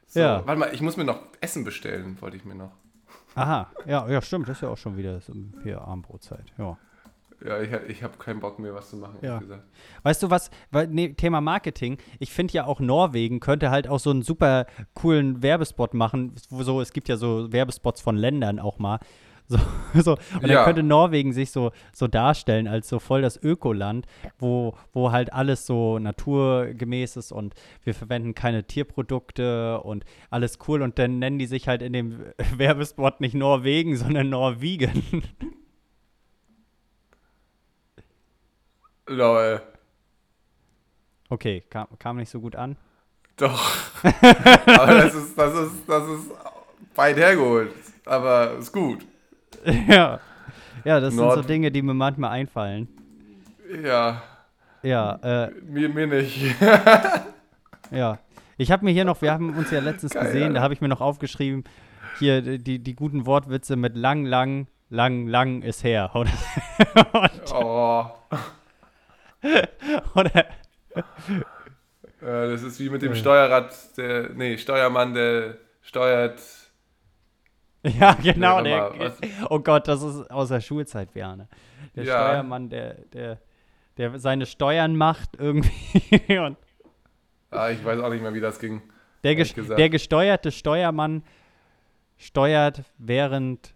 So, 0.07 0.21
Ja. 0.21 0.47
Warte 0.47 0.59
mal, 0.61 0.71
ich 0.73 0.81
muss 0.81 0.97
mir 0.97 1.05
noch 1.05 1.21
Essen 1.41 1.65
bestellen, 1.65 2.17
wollte 2.21 2.37
ich 2.37 2.45
mir 2.45 2.55
noch. 2.55 2.73
Aha. 3.35 3.71
Ja, 3.87 4.09
ja, 4.09 4.23
stimmt. 4.23 4.49
Das 4.49 4.59
ist 4.59 4.62
ja 4.62 4.69
auch 4.71 4.79
schon 4.79 4.97
wieder 4.97 5.21
so 5.21 5.33
hier 5.62 5.81
Abendbrotzeit. 5.83 6.45
Ja. 6.59 6.79
Ja, 7.45 7.61
ich, 7.61 7.71
ich 7.91 8.03
habe 8.03 8.17
keinen 8.17 8.41
Bock 8.41 8.59
mehr, 8.59 8.75
was 8.75 8.89
zu 8.89 8.97
machen, 8.97 9.17
Ja. 9.21 9.35
ehrlich 9.35 9.43
gesagt. 9.49 9.65
Weißt 10.05 10.23
du 10.23 10.31
was, 10.31 10.51
weil, 10.71 10.87
nee, 10.89 11.11
Thema 11.12 11.43
Marketing, 11.43 11.99
ich 12.19 12.33
finde 12.33 12.55
ja 12.55 12.65
auch 12.65 12.81
Norwegen 12.81 13.41
könnte 13.41 13.71
halt 13.71 13.89
auch 13.89 13.99
so 13.99 14.09
einen 14.11 14.23
super 14.23 14.65
coolen 14.95 15.43
Werbespot 15.43 15.93
machen, 15.93 16.33
wo 16.49 16.62
so, 16.62 16.81
es 16.81 16.95
gibt 16.95 17.09
ja 17.09 17.19
so 17.19 17.53
Werbespots 17.53 18.01
von 18.01 18.17
Ländern 18.17 18.59
auch 18.59 18.79
mal. 18.79 19.01
So, 19.95 20.03
so. 20.03 20.13
Und 20.35 20.43
dann 20.43 20.51
Ja. 20.51 20.65
könnte 20.65 20.83
Norwegen 20.83 21.33
sich 21.33 21.51
so, 21.53 21.71
so 21.93 22.09
darstellen 22.09 22.67
als 22.67 22.89
so 22.89 22.99
voll 22.99 23.23
das 23.23 23.37
Ökoland, 23.41 24.07
wo, 24.39 24.75
wo 24.93 25.13
halt 25.13 25.33
alles 25.33 25.67
so 25.67 25.99
naturgemäß 26.01 27.17
ist 27.17 27.31
und 27.33 27.55
wir 27.85 27.95
verwenden 27.95 28.35
keine 28.35 28.65
Tierprodukte 28.65 29.81
und 29.83 30.05
alles 30.31 30.59
cool 30.67 30.83
und 30.83 30.99
dann 30.99 31.19
nennen 31.21 31.39
die 31.39 31.47
sich 31.47 31.69
halt 31.69 31.83
in 31.83 31.93
dem 31.93 32.25
Werbespot 32.57 33.21
nicht 33.21 33.35
Norwegen, 33.35 33.97
sondern 33.97 34.29
Norwegen. 34.31 35.23
Lol. 39.09 39.61
Okay, 41.29 41.63
kam, 41.71 41.87
kam 41.99 42.17
nicht 42.17 42.31
so 42.31 42.41
gut 42.41 42.57
an. 42.57 42.77
Doch. 43.37 43.73
Aber 44.03 44.95
das 44.95 45.15
ist, 45.15 45.37
das 45.39 45.55
ist, 45.55 45.89
das 45.89 46.09
ist 46.09 46.31
weit 46.95 47.17
hergeholt. 47.17 47.73
Aber 48.05 48.53
ist 48.59 48.73
gut. 48.73 49.05
ja. 49.89 50.21
Ja, 50.85 51.01
das 51.01 51.15
sind 51.15 51.19
so 51.19 51.25
Nord- 51.35 51.49
Dinge, 51.49 51.71
die 51.71 51.83
mir 51.83 51.95
manchmal 51.95 52.31
einfallen. 52.31 52.89
Ja, 53.83 54.23
Ja, 54.83 55.17
äh, 55.47 55.51
mir, 55.69 55.89
mir 55.89 56.07
nicht. 56.07 56.55
ja. 57.91 58.19
Ich 58.59 58.71
habe 58.71 58.85
mir 58.85 58.93
hier 58.93 59.05
noch, 59.05 59.21
wir 59.21 59.33
haben 59.33 59.55
uns 59.57 59.71
ja 59.71 59.81
letztens 59.81 60.13
Geil, 60.15 60.25
gesehen, 60.27 60.41
da 60.41 60.47
Alter. 60.49 60.63
habe 60.63 60.75
ich 60.75 60.81
mir 60.81 60.89
noch 60.89 61.01
aufgeschrieben, 61.01 61.65
hier 62.19 62.41
die, 62.41 62.59
die, 62.59 62.79
die 62.79 62.95
guten 62.95 63.27
Wortwitze 63.27 63.77
mit 63.77 63.97
lang, 63.97 64.25
lang, 64.25 64.69
lang, 64.89 65.27
lang 65.27 65.63
ist 65.63 65.83
her. 65.85 66.11
Oder, 66.15 66.31
Oh. 67.53 68.07
oder 70.15 70.47
Äh, 70.95 71.03
das 72.21 72.63
ist 72.63 72.81
wie 72.81 72.89
mit 72.89 73.03
dem 73.03 73.15
Steuerrad, 73.15 73.73
der, 73.97 74.31
nee, 74.31 74.57
Steuermann, 74.59 75.13
der 75.15 75.57
steuert. 75.83 76.41
ja, 78.01 78.14
genau. 78.14 78.62
Der, 78.62 78.90
mal, 78.90 79.12
oh 79.51 79.59
Gott, 79.61 79.88
das 79.88 80.03
ist 80.03 80.31
aus 80.31 80.49
der 80.49 80.61
Schulzeit, 80.61 81.12
Bjarne. 81.12 81.49
Der 81.94 82.05
Ja. 82.05 82.29
Steuermann, 82.29 82.68
der, 82.68 82.94
der, 83.12 83.38
der 83.96 84.18
seine 84.18 84.46
Steuern 84.46 84.96
macht 84.96 85.31
irgendwie 85.38 86.38
und 86.38 86.57
Ah, 87.51 87.70
ich 87.70 87.83
weiß 87.85 88.01
auch 88.01 88.11
nicht 88.11 88.22
mehr, 88.22 88.35
wie 88.35 88.40
das 88.40 88.59
ging. 88.59 88.83
Der, 89.22 89.35
ges 89.35 89.55
der 89.55 89.88
gesteuerte 89.88 90.51
Steuermann 90.51 91.22
steuert, 92.16 92.83
während 92.99 93.72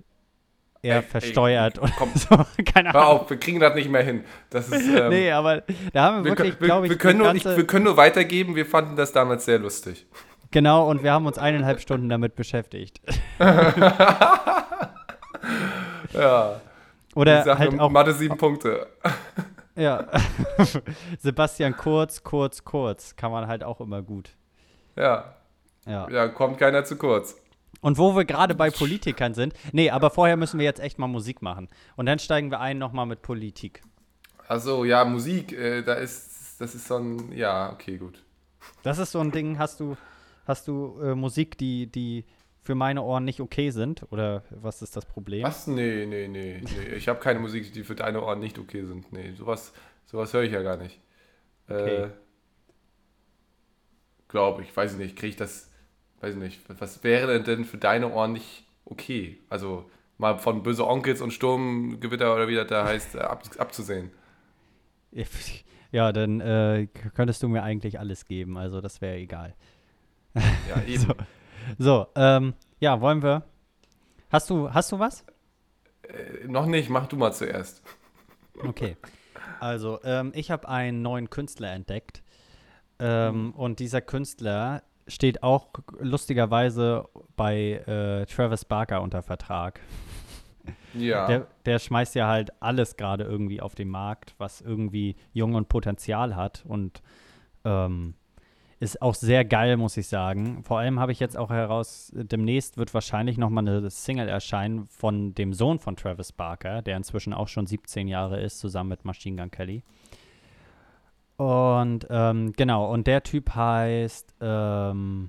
er 0.82 0.96
Ey, 0.96 1.02
ey, 1.02 1.08
versteuert. 1.08 1.78
oder 1.78 1.92
komm. 1.96 2.10
so, 2.14 2.28
keine 2.74 2.92
Hör 2.92 3.00
Ahnung. 3.02 3.20
auf, 3.20 3.30
wir 3.30 3.36
kriegen 3.38 3.60
das 3.60 3.74
nicht 3.74 3.90
mehr 3.90 4.02
hin. 4.02 4.24
Das 4.50 4.68
ist. 4.68 4.86
Ähm, 4.88 5.08
nee, 5.10 5.30
aber 5.30 5.62
da 5.92 6.02
haben 6.04 6.24
wir, 6.24 6.32
wir, 6.32 6.38
wirklich, 6.38 6.58
glaube 6.58 6.86
ich, 6.86 6.90
wir, 6.90 6.98
können 6.98 7.18
nur, 7.18 7.34
ich, 7.34 7.44
wir 7.44 7.66
können 7.66 7.84
nur 7.84 7.96
weitergeben, 7.96 8.54
wir 8.56 8.66
fanden 8.66 8.96
das 8.96 9.12
damals 9.12 9.44
sehr 9.44 9.58
lustig. 9.58 10.06
Genau, 10.50 10.88
und 10.88 11.02
wir 11.02 11.12
haben 11.12 11.26
uns 11.26 11.38
eineinhalb 11.38 11.80
Stunden 11.80 12.08
damit 12.08 12.34
beschäftigt. 12.34 13.00
Ja. 16.12 16.60
Oder 17.14 17.40
ich 17.40 17.44
sag 17.44 17.58
halt 17.58 17.80
auch, 17.80 17.90
Mathe 17.90 18.12
sieben 18.12 18.36
Punkte. 18.36 18.86
ja, 19.76 20.06
Sebastian 21.18 21.76
Kurz, 21.76 22.22
Kurz, 22.22 22.64
Kurz, 22.64 23.16
kann 23.16 23.32
man 23.32 23.46
halt 23.46 23.64
auch 23.64 23.80
immer 23.80 24.02
gut. 24.02 24.30
Ja. 24.96 25.34
Ja. 25.86 26.08
Ja, 26.10 26.28
kommt 26.28 26.58
keiner 26.58 26.84
zu 26.84 26.96
kurz. 26.96 27.36
Und 27.80 27.96
wo 27.96 28.14
wir 28.14 28.24
gerade 28.26 28.54
bei 28.54 28.70
Politikern 28.70 29.32
sind, 29.32 29.54
nee, 29.72 29.90
aber 29.90 30.10
vorher 30.10 30.36
müssen 30.36 30.58
wir 30.58 30.66
jetzt 30.66 30.80
echt 30.80 30.98
mal 30.98 31.06
Musik 31.06 31.40
machen. 31.40 31.68
Und 31.96 32.06
dann 32.06 32.18
steigen 32.18 32.50
wir 32.50 32.60
ein 32.60 32.78
nochmal 32.78 33.06
mit 33.06 33.22
Politik. 33.22 33.80
Achso, 34.46 34.84
ja, 34.84 35.04
Musik, 35.04 35.52
äh, 35.52 35.82
da 35.82 35.94
ist, 35.94 36.60
das 36.60 36.74
ist 36.74 36.86
so 36.86 36.96
ein, 36.96 37.32
ja, 37.32 37.72
okay, 37.72 37.96
gut. 37.96 38.22
Das 38.82 38.98
ist 38.98 39.12
so 39.12 39.20
ein 39.20 39.30
Ding, 39.30 39.58
hast 39.58 39.80
du, 39.80 39.96
hast 40.50 40.68
du 40.68 41.00
äh, 41.02 41.14
Musik, 41.14 41.56
die, 41.58 41.86
die 41.86 42.24
für 42.62 42.74
meine 42.74 43.02
Ohren 43.02 43.24
nicht 43.24 43.40
okay 43.40 43.70
sind? 43.70 44.04
Oder 44.12 44.44
was 44.50 44.82
ist 44.82 44.96
das 44.96 45.06
Problem? 45.06 45.44
Was? 45.44 45.66
Nee, 45.66 46.06
nee, 46.06 46.28
nee, 46.28 46.62
nee. 46.62 46.94
Ich 46.96 47.08
habe 47.08 47.20
keine 47.20 47.40
Musik, 47.40 47.72
die 47.72 47.84
für 47.84 47.94
deine 47.94 48.22
Ohren 48.22 48.40
nicht 48.40 48.58
okay 48.58 48.84
sind. 48.84 49.12
Nee, 49.12 49.32
sowas, 49.32 49.72
sowas 50.06 50.32
höre 50.34 50.42
ich 50.42 50.52
ja 50.52 50.62
gar 50.62 50.76
nicht. 50.76 51.00
Äh, 51.68 51.72
Okay. 51.74 52.10
Glaube 54.28 54.62
ich, 54.62 54.76
weiß 54.76 54.92
ich 54.92 54.98
nicht, 54.98 55.16
kriege 55.16 55.30
ich 55.30 55.36
das, 55.36 55.70
weiß 56.20 56.34
ich 56.34 56.40
nicht. 56.40 56.60
Was 56.80 57.02
wäre 57.02 57.42
denn 57.42 57.64
für 57.64 57.78
deine 57.78 58.12
Ohren 58.12 58.32
nicht 58.32 58.64
okay? 58.84 59.38
Also 59.48 59.90
mal 60.18 60.38
von 60.38 60.62
böse 60.62 60.86
Onkels 60.86 61.20
und 61.20 61.32
Sturmgewitter 61.32 62.34
oder 62.34 62.46
wie 62.48 62.54
das 62.54 62.68
da 62.68 62.84
heißt, 62.84 63.16
äh, 63.16 63.20
ab, 63.20 63.42
abzusehen. 63.58 64.12
Ja, 65.92 66.12
dann 66.12 66.40
äh, 66.40 66.86
könntest 67.14 67.42
du 67.42 67.48
mir 67.48 67.62
eigentlich 67.62 67.98
alles 67.98 68.24
geben, 68.24 68.56
also 68.56 68.80
das 68.80 69.00
wäre 69.00 69.16
egal. 69.16 69.54
Ja, 70.34 70.82
eben. 70.86 71.02
So, 71.02 71.14
so 71.78 72.06
ähm, 72.16 72.54
ja, 72.78 73.00
wollen 73.00 73.22
wir. 73.22 73.44
Hast 74.30 74.48
du, 74.50 74.72
hast 74.72 74.92
du 74.92 74.98
was? 74.98 75.24
Äh, 76.02 76.46
noch 76.46 76.66
nicht, 76.66 76.88
mach 76.88 77.06
du 77.06 77.16
mal 77.16 77.32
zuerst. 77.32 77.82
Okay. 78.58 78.96
Also, 79.58 80.00
ähm, 80.04 80.32
ich 80.34 80.50
habe 80.50 80.68
einen 80.68 81.02
neuen 81.02 81.28
Künstler 81.28 81.72
entdeckt. 81.72 82.22
Ähm, 82.98 83.52
und 83.52 83.78
dieser 83.78 84.00
Künstler 84.00 84.82
steht 85.06 85.42
auch 85.42 85.68
lustigerweise 85.98 87.08
bei 87.36 87.82
äh, 87.86 88.26
Travis 88.26 88.64
Barker 88.64 89.02
unter 89.02 89.22
Vertrag. 89.22 89.80
Ja. 90.92 91.26
Der, 91.28 91.46
der 91.66 91.78
schmeißt 91.78 92.16
ja 92.16 92.26
halt 92.26 92.50
alles 92.60 92.96
gerade 92.96 93.22
irgendwie 93.22 93.60
auf 93.60 93.76
den 93.76 93.88
Markt, 93.88 94.34
was 94.38 94.60
irgendwie 94.60 95.14
Jung 95.32 95.54
und 95.54 95.68
Potenzial 95.68 96.34
hat 96.34 96.64
und 96.66 97.00
ähm, 97.64 98.14
ist 98.80 99.02
auch 99.02 99.14
sehr 99.14 99.44
geil, 99.44 99.76
muss 99.76 99.98
ich 99.98 100.08
sagen. 100.08 100.64
Vor 100.64 100.78
allem 100.78 100.98
habe 100.98 101.12
ich 101.12 101.20
jetzt 101.20 101.36
auch 101.36 101.50
heraus, 101.50 102.10
demnächst 102.14 102.78
wird 102.78 102.94
wahrscheinlich 102.94 103.36
nochmal 103.36 103.68
eine 103.68 103.90
Single 103.90 104.26
erscheinen 104.26 104.86
von 104.86 105.34
dem 105.34 105.52
Sohn 105.52 105.78
von 105.78 105.96
Travis 105.96 106.32
Barker, 106.32 106.80
der 106.80 106.96
inzwischen 106.96 107.34
auch 107.34 107.46
schon 107.46 107.66
17 107.66 108.08
Jahre 108.08 108.40
ist, 108.40 108.58
zusammen 108.58 108.88
mit 108.88 109.04
Machine 109.04 109.36
Gun 109.36 109.50
Kelly. 109.50 109.82
Und 111.36 112.06
ähm, 112.08 112.52
genau, 112.56 112.90
und 112.90 113.06
der 113.06 113.22
Typ 113.22 113.54
heißt, 113.54 114.34
ähm, 114.40 115.28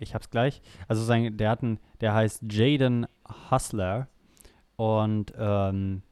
ich 0.00 0.12
hab's 0.12 0.30
gleich, 0.30 0.60
also 0.88 1.04
sein, 1.04 1.36
der 1.36 1.50
hat 1.50 1.62
einen, 1.62 1.78
der 2.00 2.14
heißt 2.14 2.42
Jaden 2.50 3.06
Hustler 3.50 4.08
und 4.74 5.32
ähm, 5.38 6.02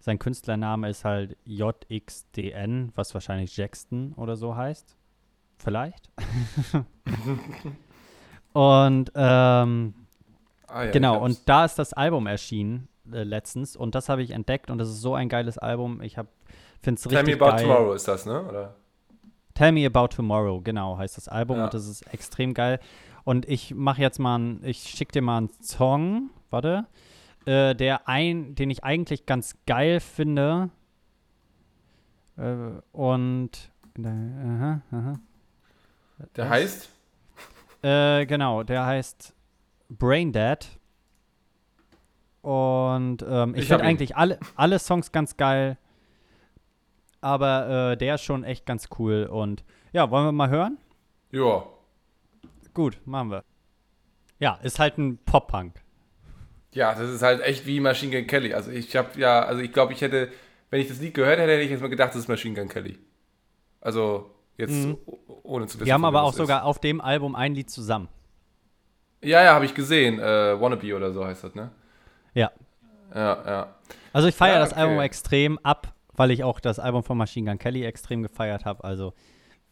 sein 0.00 0.18
Künstlername 0.18 0.88
ist 0.88 1.04
halt 1.04 1.36
JXDN, 1.44 2.92
was 2.96 3.14
wahrscheinlich 3.14 3.56
Jackson 3.56 4.14
oder 4.14 4.34
so 4.34 4.56
heißt. 4.56 4.97
Vielleicht. 5.58 6.10
und 8.52 9.12
ähm, 9.14 9.94
Ah, 10.70 10.84
ja, 10.84 10.90
genau, 10.90 11.18
und 11.24 11.48
da 11.48 11.64
ist 11.64 11.78
das 11.78 11.94
Album 11.94 12.26
erschienen 12.26 12.88
äh, 13.10 13.22
letztens 13.22 13.74
und 13.74 13.94
das 13.94 14.10
habe 14.10 14.22
ich 14.22 14.32
entdeckt 14.32 14.70
und 14.70 14.76
das 14.76 14.88
ist 14.90 15.00
so 15.00 15.14
ein 15.14 15.30
geiles 15.30 15.56
Album. 15.56 16.02
Ich 16.02 16.16
finde 16.82 16.98
es 16.98 17.02
Tell 17.02 17.16
richtig 17.16 17.40
Me 17.40 17.46
About 17.46 17.56
geil. 17.56 17.62
Tomorrow 17.66 17.92
ist 17.94 18.06
das, 18.06 18.26
ne? 18.26 18.42
Oder? 18.46 18.74
Tell 19.54 19.72
Me 19.72 19.86
About 19.86 20.08
Tomorrow, 20.08 20.60
genau, 20.60 20.98
heißt 20.98 21.16
das 21.16 21.26
Album 21.26 21.56
Ja. 21.56 21.64
und 21.64 21.74
das 21.74 21.86
ist 21.88 22.02
extrem 22.12 22.52
geil. 22.52 22.80
Und 23.24 23.48
ich 23.48 23.74
mache 23.74 24.02
jetzt 24.02 24.18
mal, 24.18 24.38
ein, 24.38 24.60
ich 24.62 24.78
schicke 24.80 25.12
dir 25.12 25.22
mal 25.22 25.38
einen 25.38 25.50
Song, 25.62 26.30
warte, 26.50 26.86
äh, 27.46 27.74
der 27.74 28.06
ein, 28.06 28.54
den 28.54 28.68
ich 28.70 28.84
eigentlich 28.84 29.24
ganz 29.24 29.56
geil 29.66 30.00
finde. 30.00 30.68
Äh, 32.36 32.72
und 32.92 33.70
aha, 34.04 34.82
aha. 34.92 35.14
Der 36.36 36.44
Was? 36.44 36.50
heißt? 36.50 36.90
Äh, 37.82 38.26
genau, 38.26 38.62
der 38.62 38.84
heißt 38.86 39.34
Brain 39.88 40.32
Dead. 40.32 40.58
Und 42.42 43.24
ähm, 43.28 43.54
ich, 43.54 43.62
Ich 43.62 43.68
finde 43.68 43.84
eigentlich 43.84 44.16
alle, 44.16 44.38
alle 44.56 44.78
Songs 44.78 45.12
ganz 45.12 45.36
geil. 45.36 45.76
Aber 47.20 47.92
äh, 47.92 47.96
der 47.96 48.14
ist 48.16 48.22
schon 48.22 48.44
echt 48.44 48.64
ganz 48.66 48.88
cool. 48.98 49.24
Und 49.24 49.64
ja, 49.92 50.10
wollen 50.10 50.24
wir 50.26 50.32
mal 50.32 50.50
hören? 50.50 50.78
Ja. 51.30 51.64
Gut, 52.74 52.98
machen 53.04 53.30
wir. 53.30 53.44
Ja, 54.38 54.54
ist 54.62 54.78
halt 54.78 54.98
ein 54.98 55.18
Pop-Punk. 55.24 55.74
Ja, 56.72 56.94
das 56.94 57.10
ist 57.10 57.22
halt 57.22 57.40
echt 57.40 57.66
wie 57.66 57.80
Machine 57.80 58.14
Gun 58.14 58.26
Kelly. 58.26 58.54
Also 58.54 58.70
ich 58.70 58.94
habe 58.94 59.18
ja, 59.18 59.40
also 59.42 59.60
ich 59.62 59.72
glaube, 59.72 59.92
ich 59.92 60.00
hätte, 60.00 60.30
wenn 60.70 60.80
ich 60.80 60.88
das 60.88 61.00
Lied 61.00 61.14
gehört 61.14 61.38
hätte, 61.38 61.50
hätte 61.52 61.62
ich 61.62 61.70
jetzt 61.70 61.80
mal 61.80 61.88
gedacht, 61.88 62.10
das 62.10 62.20
ist 62.20 62.28
Machine 62.28 62.54
Gun 62.54 62.68
Kelly. 62.68 62.98
Also 63.80 64.30
jetzt 64.58 64.72
Mhm. 64.72 64.98
ohne 65.44 65.66
zu 65.66 65.76
wissen. 65.78 65.86
Wir 65.86 65.94
haben 65.94 66.04
aber 66.04 66.22
auch 66.22 66.34
sogar 66.34 66.64
auf 66.64 66.78
dem 66.78 67.00
Album 67.00 67.34
ein 67.34 67.54
Lied 67.54 67.70
zusammen. 67.70 68.08
Ja, 69.22 69.42
ja, 69.42 69.54
habe 69.54 69.64
ich 69.64 69.74
gesehen. 69.74 70.18
Äh, 70.20 70.60
Wannabe 70.60 70.94
oder 70.94 71.12
so 71.12 71.24
heißt 71.26 71.42
das, 71.44 71.54
ne? 71.54 71.70
Ja. 72.34 72.50
Ja, 73.14 73.42
ja. 73.46 73.74
Also 74.12 74.28
ich 74.28 74.34
feiere 74.34 74.54
Ja, 74.54 74.58
das 74.60 74.72
okay. 74.72 74.80
Album 74.82 75.00
extrem 75.00 75.58
ab, 75.60 75.94
weil 76.14 76.30
ich 76.30 76.44
auch 76.44 76.60
das 76.60 76.78
Album 76.78 77.02
von 77.02 77.16
Machine 77.16 77.50
Gun 77.50 77.58
Kelly 77.58 77.84
extrem 77.84 78.22
gefeiert 78.22 78.64
habe. 78.66 78.84
Also 78.84 79.14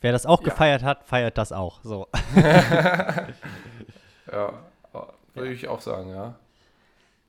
wer 0.00 0.12
das 0.12 0.24
auch 0.26 0.40
Ja. 0.40 0.46
gefeiert 0.48 0.82
hat, 0.82 1.04
feiert 1.04 1.36
das 1.38 1.52
auch. 1.52 1.80
So. 1.82 2.08
Ja, 4.32 4.52
würde 5.34 5.52
ich 5.52 5.68
auch 5.68 5.80
sagen, 5.80 6.10
ja. 6.10 6.34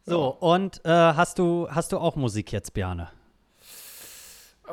So, 0.06 0.30
und 0.30 0.84
äh, 0.86 0.90
hast 0.90 1.38
du 1.38 1.68
hast 1.70 1.92
du 1.92 2.00
auch 2.00 2.16
Musik 2.16 2.52
jetzt, 2.52 2.74
Bjane? 2.74 3.10
Äh, 4.68 4.72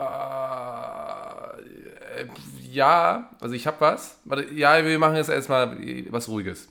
ja, 2.74 3.30
also 3.40 3.54
ich 3.54 3.66
habe 3.66 3.80
was. 3.80 4.20
Warte, 4.24 4.52
ja, 4.54 4.84
wir 4.84 4.98
machen 4.98 5.16
jetzt 5.16 5.28
erstmal 5.30 5.76
was 6.10 6.28
Ruhiges. 6.28 6.68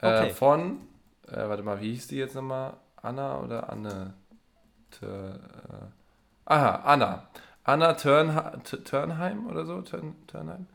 Okay. 0.00 0.28
Äh, 0.30 0.34
von, 0.34 0.80
äh, 1.28 1.48
warte 1.48 1.62
mal, 1.62 1.80
wie 1.80 1.92
hieß 1.92 2.08
die 2.08 2.16
jetzt 2.16 2.34
nochmal? 2.34 2.74
Anna 2.96 3.38
oder 3.40 3.70
Anne? 3.70 4.14
Tö, 4.90 5.06
äh, 5.06 5.38
aha, 6.46 6.76
Anna. 6.84 7.28
Anna 7.64 7.92
Turnha 7.94 8.50
T- 8.64 8.78
Turnheim 8.78 9.46
oder 9.46 9.64
so? 9.66 9.80
Turn 9.82 10.14
Turnheim? 10.26 10.66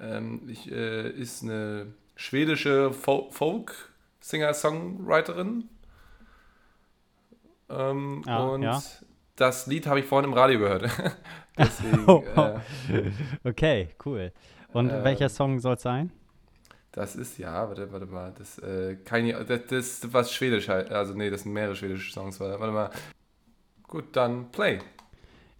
Ähm, 0.00 0.42
ich, 0.48 0.70
äh, 0.70 1.08
ist 1.10 1.42
eine 1.42 1.86
schwedische 2.16 2.92
Fo 2.92 3.28
Folk-Singer-Songwriterin. 3.30 5.68
Ähm, 7.68 8.22
Ah, 8.26 8.44
und 8.44 8.62
ja. 8.62 8.82
das 9.36 9.66
Lied 9.66 9.86
habe 9.86 10.00
ich 10.00 10.06
vorhin 10.06 10.30
im 10.30 10.36
Radio 10.36 10.58
gehört. 10.60 10.88
Deswegen, 11.58 12.22
Oh, 12.36 12.52
äh, 12.88 13.10
Okay, 13.44 13.88
cool. 14.04 14.32
Und 14.72 15.02
Ähm, 15.02 15.02
welcher 15.04 15.28
Song 15.28 15.58
soll 15.60 15.74
es 15.74 15.82
sein? 15.82 16.10
das 16.92 17.16
ist, 17.16 17.38
ja, 17.38 17.68
warte, 17.68 17.90
warte 17.92 18.06
mal, 18.06 18.32
das, 18.36 18.58
äh, 18.58 18.96
keine, 19.04 19.44
das, 19.44 19.66
das 19.66 19.86
ist 19.86 20.12
was 20.12 20.32
Schwedisch 20.32 20.68
halt, 20.68 20.90
also 20.90 21.14
nee, 21.14 21.30
das 21.30 21.42
sind 21.42 21.52
mehrere 21.52 21.76
schwedische 21.76 22.12
Songs, 22.12 22.40
warte, 22.40 22.58
warte 22.60 22.72
mal. 22.72 22.90
Gut, 23.88 24.14
dann 24.16 24.50
Play. 24.52 24.80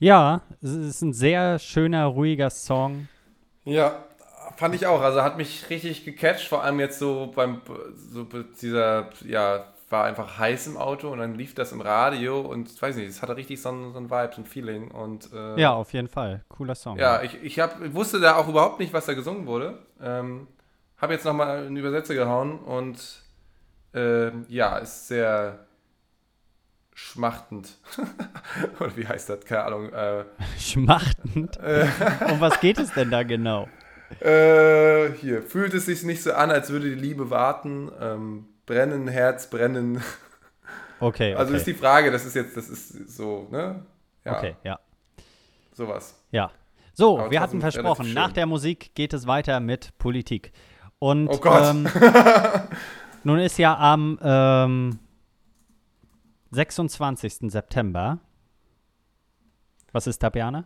Ja, 0.00 0.42
es 0.62 0.70
ist 0.72 1.02
ein 1.02 1.12
sehr 1.12 1.58
schöner, 1.58 2.06
ruhiger 2.06 2.50
Song. 2.50 3.08
Ja, 3.64 4.04
fand 4.56 4.74
ich 4.74 4.86
auch, 4.86 5.00
also 5.00 5.22
hat 5.22 5.36
mich 5.36 5.68
richtig 5.70 6.04
gecatcht, 6.04 6.48
vor 6.48 6.62
allem 6.64 6.80
jetzt 6.80 6.98
so 6.98 7.32
beim, 7.34 7.60
so 7.96 8.24
dieser, 8.62 9.10
ja, 9.24 9.66
war 9.90 10.04
einfach 10.04 10.38
heiß 10.38 10.66
im 10.66 10.76
Auto 10.76 11.08
und 11.10 11.18
dann 11.18 11.34
lief 11.34 11.54
das 11.54 11.72
im 11.72 11.80
Radio 11.80 12.40
und, 12.40 12.80
weiß 12.80 12.96
nicht, 12.96 13.08
es 13.08 13.22
hatte 13.22 13.36
richtig 13.36 13.60
so 13.60 13.70
ein, 13.70 13.92
so 13.92 13.98
ein 13.98 14.10
Vibe, 14.10 14.30
so 14.34 14.42
ein 14.42 14.46
Feeling 14.46 14.90
und, 14.90 15.32
äh, 15.32 15.60
Ja, 15.60 15.72
auf 15.72 15.92
jeden 15.92 16.08
Fall. 16.08 16.44
Cooler 16.48 16.74
Song. 16.74 16.98
Ja, 16.98 17.22
ich, 17.22 17.42
ich, 17.42 17.58
hab, 17.60 17.80
ich 17.82 17.94
wusste 17.94 18.20
da 18.20 18.36
auch 18.36 18.48
überhaupt 18.48 18.78
nicht, 18.80 18.92
was 18.92 19.06
da 19.06 19.14
gesungen 19.14 19.46
wurde. 19.46 19.78
Ähm, 20.00 20.46
habe 20.98 21.14
jetzt 21.14 21.24
nochmal 21.24 21.66
einen 21.66 21.76
Übersetzer 21.76 22.14
gehauen 22.14 22.58
und 22.58 23.22
ähm, 23.94 24.44
ja, 24.48 24.78
ist 24.78 25.08
sehr 25.08 25.66
schmachtend. 26.94 27.78
Oder 28.80 28.96
wie 28.96 29.06
heißt 29.06 29.28
das? 29.30 29.44
Keine 29.44 29.64
Ahnung. 29.64 29.92
Äh, 29.92 30.24
Schmachtend. 30.58 31.58
um 31.58 32.40
was 32.40 32.60
geht 32.60 32.78
es 32.78 32.92
denn 32.92 33.10
da 33.10 33.22
genau? 33.22 33.68
äh, 34.20 35.10
hier, 35.12 35.42
fühlt 35.42 35.74
es 35.74 35.86
sich 35.86 36.02
nicht 36.02 36.22
so 36.22 36.32
an, 36.32 36.50
als 36.50 36.70
würde 36.70 36.88
die 36.88 36.94
Liebe 37.00 37.30
warten. 37.30 37.90
Ähm, 38.00 38.46
brennen, 38.68 39.08
Herz 39.08 39.50
brennen. 39.50 39.96
Okay, 41.00 41.32
okay. 41.32 41.34
Also 41.34 41.54
ist 41.54 41.66
die 41.66 41.74
Frage, 41.74 42.10
das 42.10 42.24
ist 42.24 42.34
jetzt, 42.34 42.56
das 42.56 42.68
ist 42.68 43.16
so, 43.16 43.48
ne? 43.50 43.84
Ja, 44.24 44.36
okay, 44.36 44.56
ja. 44.62 44.78
sowas. 45.72 46.14
Ja. 46.30 46.50
So, 46.92 47.18
Aber 47.18 47.30
wir 47.30 47.40
hatten 47.40 47.60
versprochen, 47.60 48.12
nach 48.12 48.32
der 48.32 48.46
Musik 48.46 48.94
geht 48.94 49.12
es 49.12 49.26
weiter 49.26 49.60
mit 49.60 49.96
Politik. 49.98 50.52
Und 50.98 51.28
Oh 51.28 51.38
Gott. 51.38 51.62
Ähm, 51.64 51.88
nun 53.24 53.38
ist 53.38 53.58
ja 53.58 53.76
am 53.78 54.18
ähm, 54.20 54.98
26. 56.50 57.50
September. 57.50 58.18
Was 59.92 60.06
ist 60.08 60.22
da, 60.22 60.28
Bjane? 60.28 60.64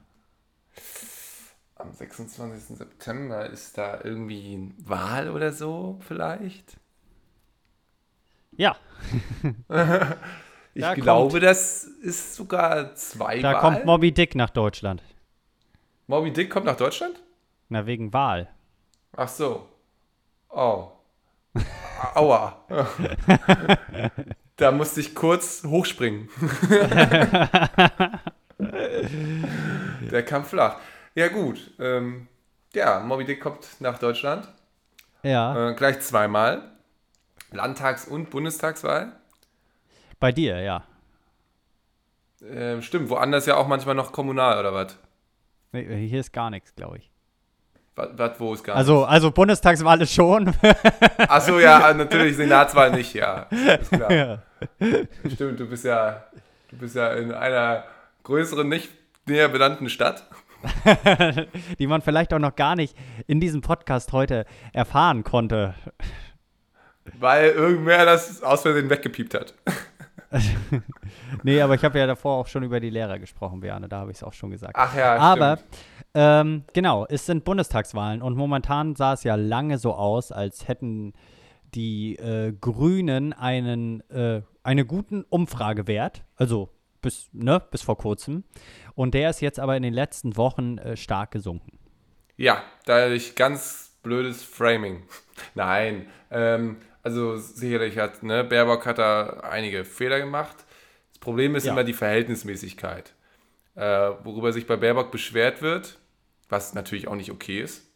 Am 1.75 1.93
26. 1.93 2.79
September 2.79 3.47
ist 3.47 3.77
da 3.77 4.01
irgendwie 4.03 4.73
Wahl 4.79 5.29
oder 5.31 5.53
so 5.53 5.99
vielleicht? 6.01 6.81
Ja, 8.57 8.77
Ich 10.75 10.83
Da 10.83 10.95
glaube, 10.95 11.39
das 11.41 11.85
ist 11.85 12.35
sogar 12.35 12.95
zwei 12.95 13.41
da 13.41 13.55
kommt 13.61 13.85
Moby 13.85 14.13
Dick 14.13 14.35
nach 14.35 14.49
Deutschland. 14.51 15.03
Moby 16.07 16.33
Dick 16.33 16.51
kommt 16.51 16.65
nach 16.65 16.77
Deutschland? 16.77 17.21
Na, 17.69 17.87
wegen 17.87 18.13
Wahl. 18.13 18.49
Ach 19.17 19.29
so. 19.29 19.69
Oh. 20.49 20.89
Aua. 22.15 22.65
da 24.57 24.73
musste 24.73 25.01
ich 25.01 25.15
kurz 25.15 25.63
hochspringen. 25.65 26.31
Der 30.11 30.25
kam 30.25 30.45
flach. 30.45 30.77
Ja, 31.15 31.29
gut. 31.29 31.71
Ähm, 31.79 32.29
ja, 32.75 33.01
Moby 33.01 33.25
Dick 33.25 33.41
kommt 33.43 33.81
nach 33.81 33.99
Deutschland. 33.99 34.49
Ja, 35.23 35.71
Äh, 35.71 35.75
gleich 35.75 36.01
zweimal. 36.01 36.72
Landtags- 37.53 38.07
und 38.07 38.31
Bundestagswahl. 38.31 39.13
bei 40.19 40.33
dir, 40.33 40.61
ja. 40.61 40.85
Ähm, 42.49 42.83
stimmt, 42.83 43.09
woanders 43.11 43.47
ja 43.47 43.57
auch 43.57 43.69
manchmal 43.69 43.95
noch 43.95 44.13
kommunal 44.13 44.59
oder 44.59 44.75
was? 44.75 44.97
Nee, 45.73 46.07
Hier 46.09 46.21
ist 46.21 46.33
gar 46.33 46.51
nichts, 46.51 46.75
glaube 46.75 46.99
ich. 46.99 47.11
Was, 47.95 48.41
wo 48.41 48.55
ist 48.55 48.65
gar 48.65 48.77
Also, 48.77 49.05
also 49.05 49.31
Bundestagswahl 49.31 50.01
ist 50.01 50.15
schon. 50.15 50.53
Achso, 51.19 51.59
ja, 51.59 51.93
natürlich 51.95 52.37
Senatswahl 52.37 52.91
nicht, 52.91 53.13
ja. 53.15 53.43
Ist 53.51 53.91
klar. 53.91 54.11
ja. 54.11 54.39
Stimmt, 55.31 55.61
du 55.61 55.67
bist 55.67 55.85
ja, 55.85 56.25
du 56.71 56.79
bist 56.79 56.97
ja 56.97 57.13
in 57.13 57.33
einer 57.33 57.85
größeren, 58.23 58.69
nicht 58.69 58.91
näher 59.27 59.49
benannten 59.49 59.89
Stadt. 59.91 60.25
Die 61.79 61.87
man 61.87 62.03
vielleicht 62.03 62.33
auch 62.33 62.39
noch 62.39 62.57
gar 62.57 62.77
nicht 62.77 62.97
in 63.27 63.41
diesem 63.41 63.61
Podcast 63.61 64.13
heute 64.13 64.47
erfahren 64.73 65.23
konnte. 65.25 65.75
Weil 67.19 67.51
irgendwer 67.51 68.05
das 68.05 68.43
aus 68.43 68.63
Versehen 68.63 68.89
weggepiept 68.91 69.35
hat. 69.35 69.55
nee, 71.43 71.61
aber 71.61 71.75
ich 71.75 71.85
habe 71.85 71.99
ja 71.99 72.07
davor 72.07 72.39
auch 72.39 72.47
schon 72.47 72.63
über 72.63 72.81
die 72.81 72.91
Lehrer 72.91 73.19
gesprochen, 73.19 73.61
Björn, 73.61 73.87
da 73.89 73.99
habe 73.99 74.11
ich 74.11 74.19
es 74.19 74.23
auch 74.23 74.33
schon 74.33 74.51
gesagt. 74.51 74.75
Ach 74.77 74.97
ja, 74.97 75.17
aber 75.17 75.59
ähm, 76.15 76.65
genau, 76.73 77.07
es 77.09 77.27
sind 77.27 77.45
Bundestagswahlen 77.45 78.23
und 78.23 78.37
momentan 78.37 78.97
sah 78.97 79.15
es 79.15 79.25
ja 79.25 79.35
lange 79.35 79.79
so 79.79 79.95
aus, 79.95 80.33
als 80.33 80.69
hätten 80.69 81.13
die 81.75 82.17
äh, 82.17 82.53
Grünen 82.59 83.33
einen, 83.33 84.09
äh, 84.11 84.43
einen 84.63 84.87
guten 84.87 85.25
Umfragewert, 85.25 86.23
also 86.37 86.71
bis, 87.01 87.31
ne, 87.33 87.63
bis 87.71 87.83
vor 87.83 87.99
kurzem. 87.99 88.45
Und 88.95 89.15
der 89.15 89.31
ist 89.31 89.41
jetzt 89.41 89.59
aber 89.59 89.77
in 89.77 89.83
den 89.83 89.95
letzten 89.95 90.37
Wochen 90.37 90.79
äh, 90.79 90.97
stark 90.97 91.31
gesunken. 91.31 91.79
Ja, 92.37 92.63
dadurch 92.85 93.35
ganz 93.35 93.97
blödes 94.03 94.43
Framing. 94.43 95.03
Nein, 95.55 96.07
ähm, 96.31 96.79
also 97.03 97.37
sicherlich 97.37 97.99
hat, 97.99 98.23
ne, 98.23 98.45
Baerbock 98.45 98.87
hat 98.87 98.99
da 98.99 99.41
einige 99.41 99.85
Fehler 99.85 100.21
gemacht. 100.21 100.57
Das 101.11 101.19
Problem 101.19 101.55
ist 101.57 101.65
Ja. 101.67 101.73
immer 101.73 101.85
die 101.85 101.93
Verhältnismäßigkeit. 101.95 103.15
Äh, 103.77 103.83
worüber 104.25 104.53
sich 104.53 104.67
bei 104.67 104.77
Baerbock 104.77 105.11
beschwert 105.13 105.63
wird, 105.63 105.99
was 106.49 106.75
natürlich 106.75 107.09
auch 107.09 107.17
nicht 107.17 107.33
okay 107.33 107.61
ist. 107.63 107.87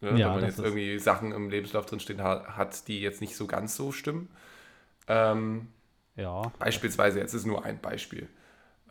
Ne, 0.00 0.18
Ja, 0.18 0.28
wenn 0.28 0.40
man 0.42 0.44
jetzt 0.44 0.58
irgendwie 0.58 0.98
Sachen 0.98 1.32
im 1.32 1.50
Lebenslauf 1.50 1.86
drinstehen 1.86 2.22
ha 2.22 2.56
hat, 2.56 2.88
die 2.88 3.00
jetzt 3.00 3.20
nicht 3.20 3.36
so 3.36 3.46
ganz 3.46 3.76
so 3.76 3.92
stimmen. 3.92 4.28
Ähm, 5.08 5.68
Ja. 6.16 6.42
Beispielsweise, 6.58 7.20
jetzt 7.20 7.34
ist 7.34 7.46
nur 7.46 7.64
ein 7.64 7.80
Beispiel. 7.80 8.28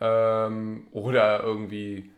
Ähm, 0.02 0.88
oder 0.92 1.42
irgendwie, 1.44 2.12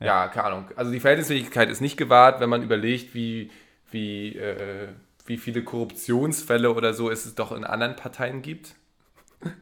ja. 0.00 0.28
keine 0.28 0.46
Ahnung. 0.46 0.70
Also 0.76 0.92
die 0.92 1.00
Verhältnismäßigkeit 1.00 1.70
ist 1.70 1.80
nicht 1.80 1.96
gewahrt, 1.96 2.40
wenn 2.40 2.50
man 2.50 2.62
überlegt, 2.62 3.14
wie, 3.14 3.50
wie, 3.90 4.36
äh, 4.36 4.88
wie 5.26 5.38
viele 5.38 5.62
Korruptionsfälle 5.64 6.72
oder 6.72 6.94
so 6.94 7.10
es 7.10 7.34
doch 7.34 7.52
in 7.52 7.64
anderen 7.64 7.96
Parteien 7.96 8.42
gibt. 8.42 8.74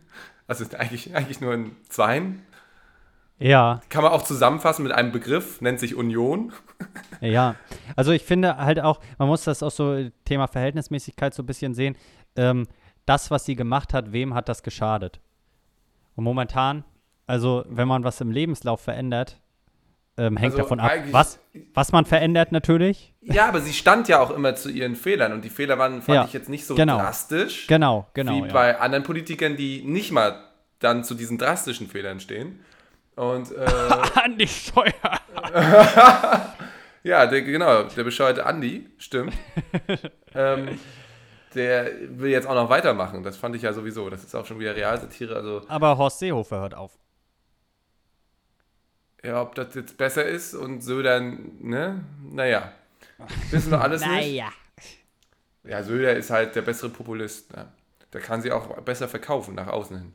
Also 0.48 0.66
eigentlich, 0.76 1.14
eigentlich 1.14 1.40
nur 1.40 1.54
in 1.54 1.76
zweien. 1.88 2.42
Ja, 3.38 3.80
Kann 3.88 4.02
man 4.02 4.12
auch 4.12 4.22
zusammenfassen 4.22 4.82
mit 4.82 4.92
einem 4.92 5.10
Begriff, 5.10 5.60
nennt 5.60 5.80
sich 5.80 5.94
Union. 5.94 6.52
Ja, 7.20 7.54
also 7.94 8.10
ich 8.10 8.24
finde 8.24 8.56
halt 8.56 8.80
auch, 8.80 9.00
man 9.16 9.28
muss 9.28 9.44
das 9.44 9.62
auch 9.62 9.70
so 9.70 10.10
Thema 10.24 10.48
Verhältnismäßigkeit 10.48 11.32
so 11.32 11.44
ein 11.44 11.46
bisschen 11.46 11.72
sehen. 11.72 11.96
Ähm, 12.34 12.66
das, 13.06 13.30
was 13.30 13.44
sie 13.44 13.54
gemacht 13.54 13.94
hat, 13.94 14.12
wem 14.12 14.34
hat 14.34 14.48
das 14.48 14.64
geschadet? 14.64 15.20
Und 16.16 16.24
momentan, 16.24 16.84
also 17.28 17.64
wenn 17.68 17.86
man 17.86 18.02
was 18.02 18.20
im 18.20 18.32
Lebenslauf 18.32 18.80
verändert, 18.80 19.40
ähm, 20.18 20.36
hängt 20.36 20.52
Also 20.52 20.58
davon 20.58 20.80
ab, 20.80 20.92
was, 21.10 21.38
was 21.72 21.92
man 21.92 22.04
verändert 22.04 22.52
natürlich. 22.52 23.14
Ja, 23.22 23.48
aber 23.48 23.60
sie 23.60 23.72
stand 23.72 24.08
ja 24.08 24.20
auch 24.20 24.30
immer 24.30 24.54
zu 24.54 24.70
ihren 24.70 24.96
Fehlern 24.96 25.32
und 25.32 25.42
die 25.44 25.50
Fehler 25.50 25.78
waren, 25.78 26.02
fand 26.02 26.16
Ja, 26.16 26.24
ich 26.24 26.32
jetzt 26.32 26.48
nicht 26.48 26.66
so 26.66 26.74
genau. 26.74 26.98
drastisch. 26.98 27.66
Genau, 27.66 28.08
genau. 28.12 28.32
wie 28.32 28.46
ja. 28.46 28.52
bei 28.52 28.78
anderen 28.78 29.04
Politikern, 29.04 29.56
die 29.56 29.82
nicht 29.82 30.12
mal 30.12 30.44
dann 30.80 31.04
zu 31.04 31.14
diesen 31.14 31.38
drastischen 31.38 31.88
Fehlern 31.88 32.20
stehen. 32.20 32.60
Und 33.16 33.52
äh, 33.52 33.64
Andi 34.22 34.48
Scheuer. 34.48 34.92
ja, 37.02 37.26
der, 37.26 37.42
genau, 37.42 37.84
der 37.84 38.04
bescheuerte 38.04 38.44
Andi, 38.44 38.88
stimmt. 38.98 39.34
ähm, 40.34 40.78
der 41.54 41.90
will 42.08 42.30
jetzt 42.30 42.46
auch 42.46 42.54
noch 42.54 42.70
weitermachen. 42.70 43.22
Das 43.22 43.36
fand 43.36 43.54
ich 43.56 43.62
ja 43.62 43.72
sowieso. 43.72 44.08
Das 44.10 44.24
ist 44.24 44.34
auch 44.34 44.46
schon 44.46 44.58
wieder 44.58 44.74
Realsatire. 44.74 45.36
Also, 45.36 45.62
Aber 45.68 45.98
Horst 45.98 46.18
Seehofer 46.18 46.60
hört 46.60 46.74
auf. 46.74 46.98
Ja, 49.24 49.40
ob 49.40 49.54
das 49.54 49.74
jetzt 49.74 49.96
besser 49.96 50.24
ist 50.24 50.54
und 50.54 50.82
Söder, 50.82 51.20
ne? 51.20 52.04
Naja. 52.22 52.72
Wissen 53.50 53.70
wir 53.70 53.80
alles 53.80 54.04
nicht. 54.04 54.42
Ja, 55.64 55.82
Söder 55.82 56.14
ist 56.14 56.30
halt 56.30 56.56
der 56.56 56.62
bessere 56.62 56.90
Populist. 56.90 57.54
Ne? 57.54 57.68
Der 58.12 58.20
kann 58.20 58.42
sie 58.42 58.50
auch 58.50 58.80
besser 58.82 59.08
verkaufen 59.08 59.54
nach 59.54 59.68
außen 59.68 59.96
hin. 59.96 60.12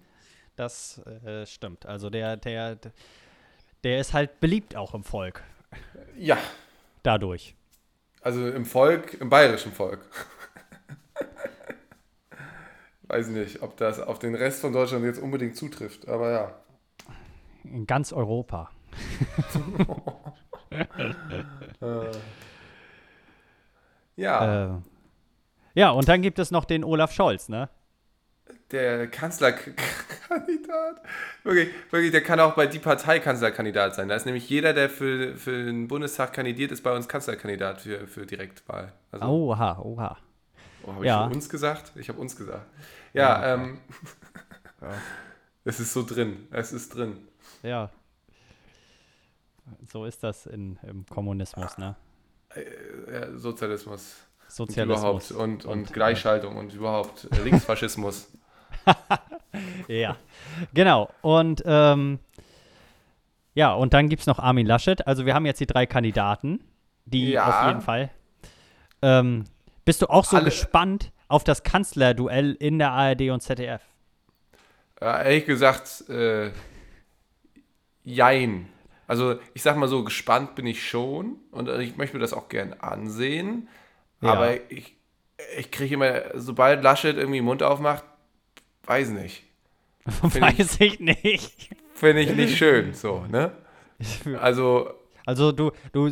das 0.56 1.02
äh, 1.26 1.46
stimmt. 1.46 1.86
Also 1.86 2.10
der, 2.10 2.36
der, 2.36 2.78
der 3.84 4.00
ist 4.00 4.14
halt 4.14 4.40
beliebt 4.40 4.76
auch 4.76 4.94
im 4.94 5.04
Volk. 5.04 5.44
Ja, 6.18 6.38
Dadurch. 7.08 7.56
Also 8.20 8.50
im 8.50 8.66
Volk, 8.66 9.14
im 9.22 9.30
bayerischen 9.30 9.72
Volk. 9.72 10.02
Weiß 13.04 13.30
nicht, 13.30 13.62
ob 13.62 13.78
das 13.78 14.02
auf 14.02 14.20
den 14.20 14.36
Rest 14.36 14.60
von 14.60 14.74
Deutschland 14.74 15.06
jetzt 15.06 15.22
unbedingt 15.22 15.56
zutrifft, 15.56 16.10
aber 16.10 16.32
ja. 16.32 16.60
In 17.64 17.88
ganz 17.88 18.12
Europa. 18.12 18.70
Ja, 24.16 24.66
Äh, 24.66 24.82
ja, 25.76 25.92
und 25.92 26.10
dann 26.10 26.24
gibt 26.24 26.40
es 26.40 26.50
noch 26.50 26.66
den 26.66 26.84
Olaf 26.84 27.12
Scholz, 27.12 27.50
ne? 27.50 27.70
der 28.72 29.08
Kanzlerkandidat. 29.08 31.02
Wirklich, 31.44 31.70
wirklich, 31.92 32.12
der 32.12 32.22
kann 32.22 32.40
auch 32.40 32.56
bei 32.56 32.68
die 32.68 32.80
Partei 32.80 33.20
Kanzlerkandidat 33.20 33.96
sein. 33.96 34.10
Da 34.10 34.16
ist 34.16 34.26
nämlich 34.26 34.50
jeder, 34.50 34.74
der 34.74 34.90
für, 34.90 35.36
für 35.36 35.64
den 35.64 35.88
Bundestag 35.88 36.34
kandidiert, 36.34 36.72
ist 36.72 36.84
bei 36.84 36.94
uns 36.94 37.08
Kanzlerkandidat 37.08 37.82
für, 37.82 38.08
für 38.08 38.26
Direktwahl. 38.26 38.94
Also, 39.12 39.26
Oha, 39.26 39.80
oha. 39.80 40.18
oh, 40.84 40.94
habe 40.94 41.06
ja. 41.06 41.28
ich 41.28 41.36
uns 41.36 41.50
gesagt? 41.50 41.92
Ich 41.96 42.10
habe 42.10 42.20
uns 42.20 42.36
gesagt. 42.36 42.66
Ja, 43.14 43.54
ähm. 43.54 43.80
Es 45.64 45.82
ist 45.82 45.92
so 45.92 46.04
drin. 46.04 46.48
Es 46.52 46.72
ist 46.72 46.96
drin. 46.96 47.18
Ja. 47.62 47.90
So 49.86 50.06
ist 50.06 50.24
das 50.24 50.46
in, 50.46 50.78
im 50.84 51.06
Kommunismus, 51.06 51.78
ne? 51.78 51.96
Äh, 52.56 52.64
Sozialismus. 53.36 54.16
Und 54.48 54.52
Sozialismus. 54.52 55.00
überhaupt 55.00 55.32
und, 55.32 55.66
und, 55.66 55.72
Und, 55.88 55.94
Gleichschaltung 55.94 56.56
und 56.56 56.74
überhaupt 56.74 57.28
äh, 57.32 57.44
Linksfaschismus. 57.44 58.30
Ja, 59.88 60.18
genau. 60.74 61.10
Und 61.22 61.64
ähm, 61.66 62.20
ja, 63.56 63.74
und 63.74 63.94
dann 63.94 64.08
gibt 64.08 64.20
es 64.22 64.28
noch 64.28 64.38
Armin 64.38 64.68
Laschet. 64.68 65.08
Also 65.08 65.26
wir 65.26 65.34
haben 65.34 65.46
jetzt 65.48 65.60
die 65.60 65.66
drei 65.66 65.86
Kandidaten, 65.88 66.60
die 67.06 67.32
Ja. 67.32 67.48
auf 67.62 67.68
jeden 67.68 67.82
Fall. 67.82 68.12
Ähm, 69.02 69.46
bist 69.84 70.02
du 70.04 70.08
auch 70.08 70.26
so 70.26 70.36
Alle- 70.38 70.46
gespannt 70.46 71.12
auf 71.28 71.44
das 71.44 71.64
Kanzlerduell 71.64 72.54
in 72.54 72.78
der 72.78 72.92
ARD 72.92 73.32
und 73.32 73.42
ZDF? 73.42 73.82
äh, 75.02 75.06
ehrlich 75.06 75.46
gesagt, 75.46 76.08
äh, 76.10 76.52
jein. 78.04 78.68
Also 79.08 79.40
ich 79.54 79.62
sag 79.64 79.78
mal 79.78 79.88
so, 79.88 80.04
gespannt 80.04 80.56
bin 80.56 80.68
ich 80.68 80.88
schon 80.88 81.38
und 81.52 81.70
äh, 81.70 81.82
ich 81.82 81.96
möchte 81.98 82.16
mir 82.18 82.22
das 82.22 82.34
auch 82.34 82.50
gern 82.50 82.74
ansehen. 82.74 83.68
Ja. 84.22 84.34
Aber 84.34 84.70
ich, 84.72 84.96
ich 85.58 85.72
kriege 85.72 85.96
immer, 85.96 86.22
sobald 86.40 86.84
Laschet 86.84 87.16
irgendwie 87.16 87.40
den 87.40 87.46
Mund 87.46 87.64
aufmacht, 87.64 88.04
weiß 88.86 89.10
nicht. 89.10 89.44
ich- 90.34 90.42
Weiß 90.42 90.80
ich 90.80 91.00
nicht. 91.00 91.70
Finde 91.94 92.22
ich 92.22 92.36
nicht 92.36 92.58
schön, 92.58 92.94
so, 92.94 93.26
ne? 93.30 93.52
Also, 94.40 94.92
Also 95.26 95.52
du, 95.52 95.72
du, 95.92 96.08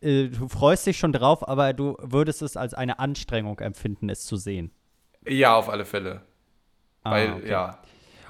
äh, 0.00 0.28
du 0.28 0.48
freust 0.48 0.86
dich 0.86 0.96
schon 0.96 1.12
drauf, 1.12 1.46
aber 1.46 1.72
du 1.74 1.96
würdest 2.00 2.40
es 2.42 2.56
als 2.56 2.72
eine 2.74 2.98
Anstrengung 2.98 3.58
empfinden, 3.60 4.08
es 4.08 4.24
zu 4.24 4.36
sehen. 4.36 4.70
ja, 5.26 5.54
auf 5.54 5.68
alle 5.68 5.84
Fälle. 5.84 6.22
Ah, 7.04 7.10
Weil, 7.12 7.32
okay. 7.34 7.50
ja. 7.50 7.78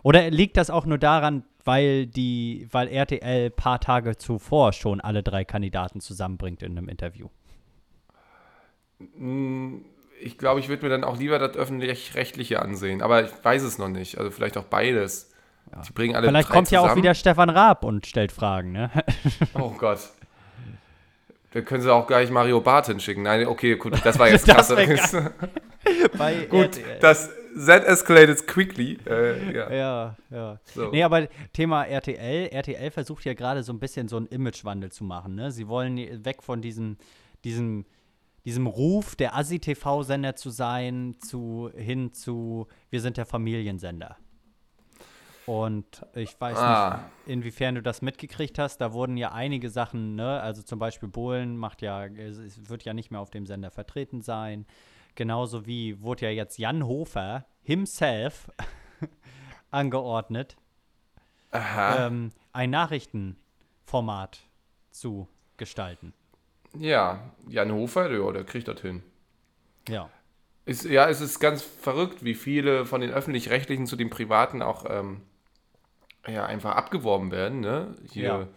Oder 0.03 0.31
liegt 0.31 0.57
das 0.57 0.71
auch 0.71 0.87
nur 0.87 0.99
daran, 0.99 1.45
weil 1.69 2.07
die, 2.07 2.67
weil 2.73 2.89
RTL 2.89 3.47
ein 3.47 3.53
paar 3.53 3.79
Tage 3.79 4.17
zuvor 4.17 4.73
schon 4.73 5.03
alle 5.03 5.23
drei 5.23 5.45
Kandidaten 5.45 6.01
zusammenbringt 6.01 6.63
in 6.63 6.79
einem 6.79 6.89
Interview? 6.89 7.29
Ich 10.21 10.39
glaube, 10.39 10.61
ich 10.61 10.71
würde 10.71 10.83
mir 10.85 10.89
dann 10.89 11.05
auch 11.05 11.19
lieber 11.19 11.39
das 11.39 11.57
öffentlich-rechtliche 11.57 12.63
ansehen. 12.63 13.03
Aber 13.03 13.25
ich 13.25 13.31
weiß 13.43 13.63
es 13.63 13.77
noch 13.77 13.89
nicht. 13.91 14.17
Also 14.17 14.31
vielleicht 14.31 14.57
auch 14.57 14.65
beides. 14.65 15.31
Die 15.87 15.93
bringen 15.93 16.17
alle 16.17 16.29
Vielleicht 16.29 16.49
kommt 16.49 16.71
ja 16.71 16.81
auch 16.81 16.85
zusammen. 16.85 17.03
wieder 17.03 17.15
Stefan 17.15 17.51
Raab 17.51 17.85
und 17.85 18.07
stellt 18.07 18.33
Fragen, 18.33 18.73
ne? 18.73 18.91
Oh 19.55 19.71
Gott. 19.77 19.99
Da 21.53 21.61
können 21.61 21.83
sie 21.83 21.93
auch 21.93 22.07
gleich 22.07 22.31
Mario 22.31 22.63
Barth 22.63 22.87
hinschicken. 22.87 23.23
Nein, 23.25 23.47
okay, 23.47 23.77
gut, 23.77 23.95
das 24.05 24.19
war 24.19 24.29
jetzt 24.31 24.47
krass. 24.47 24.69
Das 24.69 25.13
Bei 26.19 26.47
gut, 26.47 26.79
RTL. 26.79 26.99
das 27.01 27.31
that 27.67 27.85
escalated 27.85 28.47
quickly. 28.47 28.99
Äh, 29.07 29.55
ja. 29.55 29.73
Ja, 29.73 30.17
ja. 30.31 30.61
So. 30.75 30.91
Nee, 30.91 31.03
aber 31.03 31.29
Thema 31.53 31.85
RTL. 31.85 32.49
RTL 32.49 32.91
versucht 32.91 33.25
ja 33.25 33.35
gerade 33.35 33.63
so 33.63 33.73
ein 33.73 33.79
bisschen 33.79 34.09
so 34.09 34.17
einen 34.17 34.27
Imagewandel 34.27 34.91
zu 34.93 35.05
machen, 35.05 35.35
ne? 35.35 35.51
Sie 35.53 35.69
wollen 35.69 35.97
weg 36.25 36.43
von 36.43 36.61
diesem, 36.63 36.97
diesem, 37.45 37.85
diesem 38.45 38.67
Ruf, 38.67 39.17
der 39.17 39.37
Assi-TV-Sender 39.37 40.37
zu 40.37 40.51
sein, 40.51 41.17
zu, 41.21 41.71
hin 41.77 42.13
zu, 42.13 42.67
wir 42.91 43.01
sind 43.01 43.17
der 43.17 43.27
Familiensender. 43.27 44.17
Und 45.47 46.05
ich 46.15 46.39
weiß 46.39 46.59
Ah. 46.59 46.91
nicht, 47.25 47.35
inwiefern 47.37 47.75
du 47.77 47.83
das 47.83 48.03
mitgekriegt 48.03 48.59
hast. 48.59 48.83
Da 48.83 48.93
wurden 48.93 49.17
ja 49.17 49.33
einige 49.33 49.71
Sachen, 49.71 50.15
ne? 50.15 50.41
Also 50.43 50.63
zum 50.63 50.79
Beispiel 50.79 51.09
Bohlen 51.09 51.57
macht 51.57 51.81
ja, 51.81 52.05
wird 52.11 52.85
ja 52.85 52.93
nicht 52.93 53.11
mehr 53.11 53.21
auf 53.21 53.31
dem 53.31 53.47
Sender 53.47 53.71
vertreten 53.71 54.21
sein. 54.21 54.67
Genauso 55.19 55.67
wie 55.67 56.01
wurde 56.01 56.27
ja 56.27 56.31
jetzt 56.31 56.59
Jan 56.59 56.87
Hofer 56.87 57.45
himself 57.65 58.53
angeordnet, 59.73 60.57
ähm, 61.53 62.31
ein 62.53 62.71
Nachrichtenformat 62.71 64.45
zu 64.93 65.27
gestalten. 65.57 66.15
Ja, 66.79 67.33
Jan 67.49 67.73
Hofer, 67.73 68.13
ja, 68.13 68.31
der 68.31 68.45
kriegt 68.45 68.69
das 68.69 68.81
hin. 68.81 69.03
Ja. 69.89 70.09
Ist, 70.67 70.85
ja, 70.85 71.09
es 71.09 71.21
ist 71.21 71.41
ganz 71.41 71.63
verrückt, 71.63 72.23
wie 72.23 72.35
viele 72.35 72.87
von 72.87 73.01
den 73.01 73.11
Öffentlich-Rechtlichen 73.11 73.87
zu 73.87 73.97
den 73.97 74.11
Privaten 74.11 74.63
auch 74.63 74.85
ähm, 74.89 75.23
ja 76.29 76.47
einfach 76.47 76.77
abgeworben 76.77 77.33
werden. 77.33 77.59
Ne? 77.59 77.97
Hier, 78.13 78.23
ja. 78.23 78.49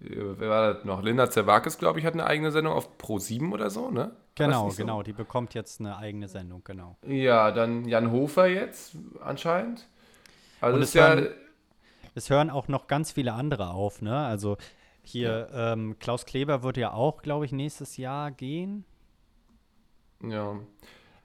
hier, 0.00 0.40
wer 0.40 0.50
war 0.50 0.74
das 0.74 0.84
noch? 0.84 1.00
Linda 1.00 1.30
Zerwakis, 1.30 1.78
glaube 1.78 2.00
ich, 2.00 2.04
hat 2.04 2.14
eine 2.14 2.26
eigene 2.26 2.50
Sendung 2.50 2.72
auf 2.72 2.98
Pro 2.98 3.20
7 3.20 3.52
oder 3.52 3.70
so, 3.70 3.92
ne? 3.92 4.16
Genau, 4.38 4.70
so? 4.70 4.76
genau, 4.76 5.02
die 5.02 5.12
bekommt 5.12 5.54
jetzt 5.54 5.80
eine 5.80 5.96
eigene 5.96 6.28
Sendung, 6.28 6.62
genau. 6.64 6.96
Ja, 7.06 7.50
dann 7.50 7.84
Jan 7.86 8.10
Hofer 8.10 8.46
jetzt 8.46 8.96
anscheinend. 9.20 9.88
Also 10.60 10.78
es, 10.80 10.94
ja, 10.94 11.14
hören, 11.14 11.28
es 12.14 12.30
hören 12.30 12.50
auch 12.50 12.68
noch 12.68 12.86
ganz 12.86 13.12
viele 13.12 13.32
andere 13.32 13.70
auf, 13.70 14.02
ne? 14.02 14.16
Also 14.16 14.56
hier 15.02 15.48
ja. 15.52 15.72
ähm, 15.72 15.98
Klaus 15.98 16.26
Kleber 16.26 16.62
wird 16.62 16.76
ja 16.76 16.92
auch, 16.92 17.22
glaube 17.22 17.44
ich, 17.44 17.52
nächstes 17.52 17.96
Jahr 17.96 18.30
gehen. 18.30 18.84
Ja. 20.22 20.56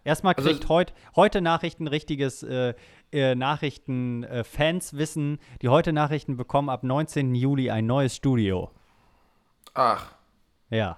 Erstmal 0.03 0.33
also 0.35 0.49
kriegt 0.49 0.63
also, 0.63 0.73
heut, 0.73 0.93
heute 1.15 1.41
Nachrichten 1.41 1.87
richtiges 1.87 2.43
äh, 2.43 2.73
äh, 3.11 3.35
Nachrichten-Fans 3.35 4.93
äh, 4.93 4.97
wissen, 4.97 5.39
die 5.61 5.69
heute 5.69 5.93
Nachrichten 5.93 6.35
bekommen 6.35 6.69
ab 6.69 6.83
19. 6.83 7.35
Juli 7.35 7.71
ein 7.71 7.85
neues 7.85 8.15
Studio. 8.15 8.71
Ach. 9.73 10.13
Ja. 10.69 10.97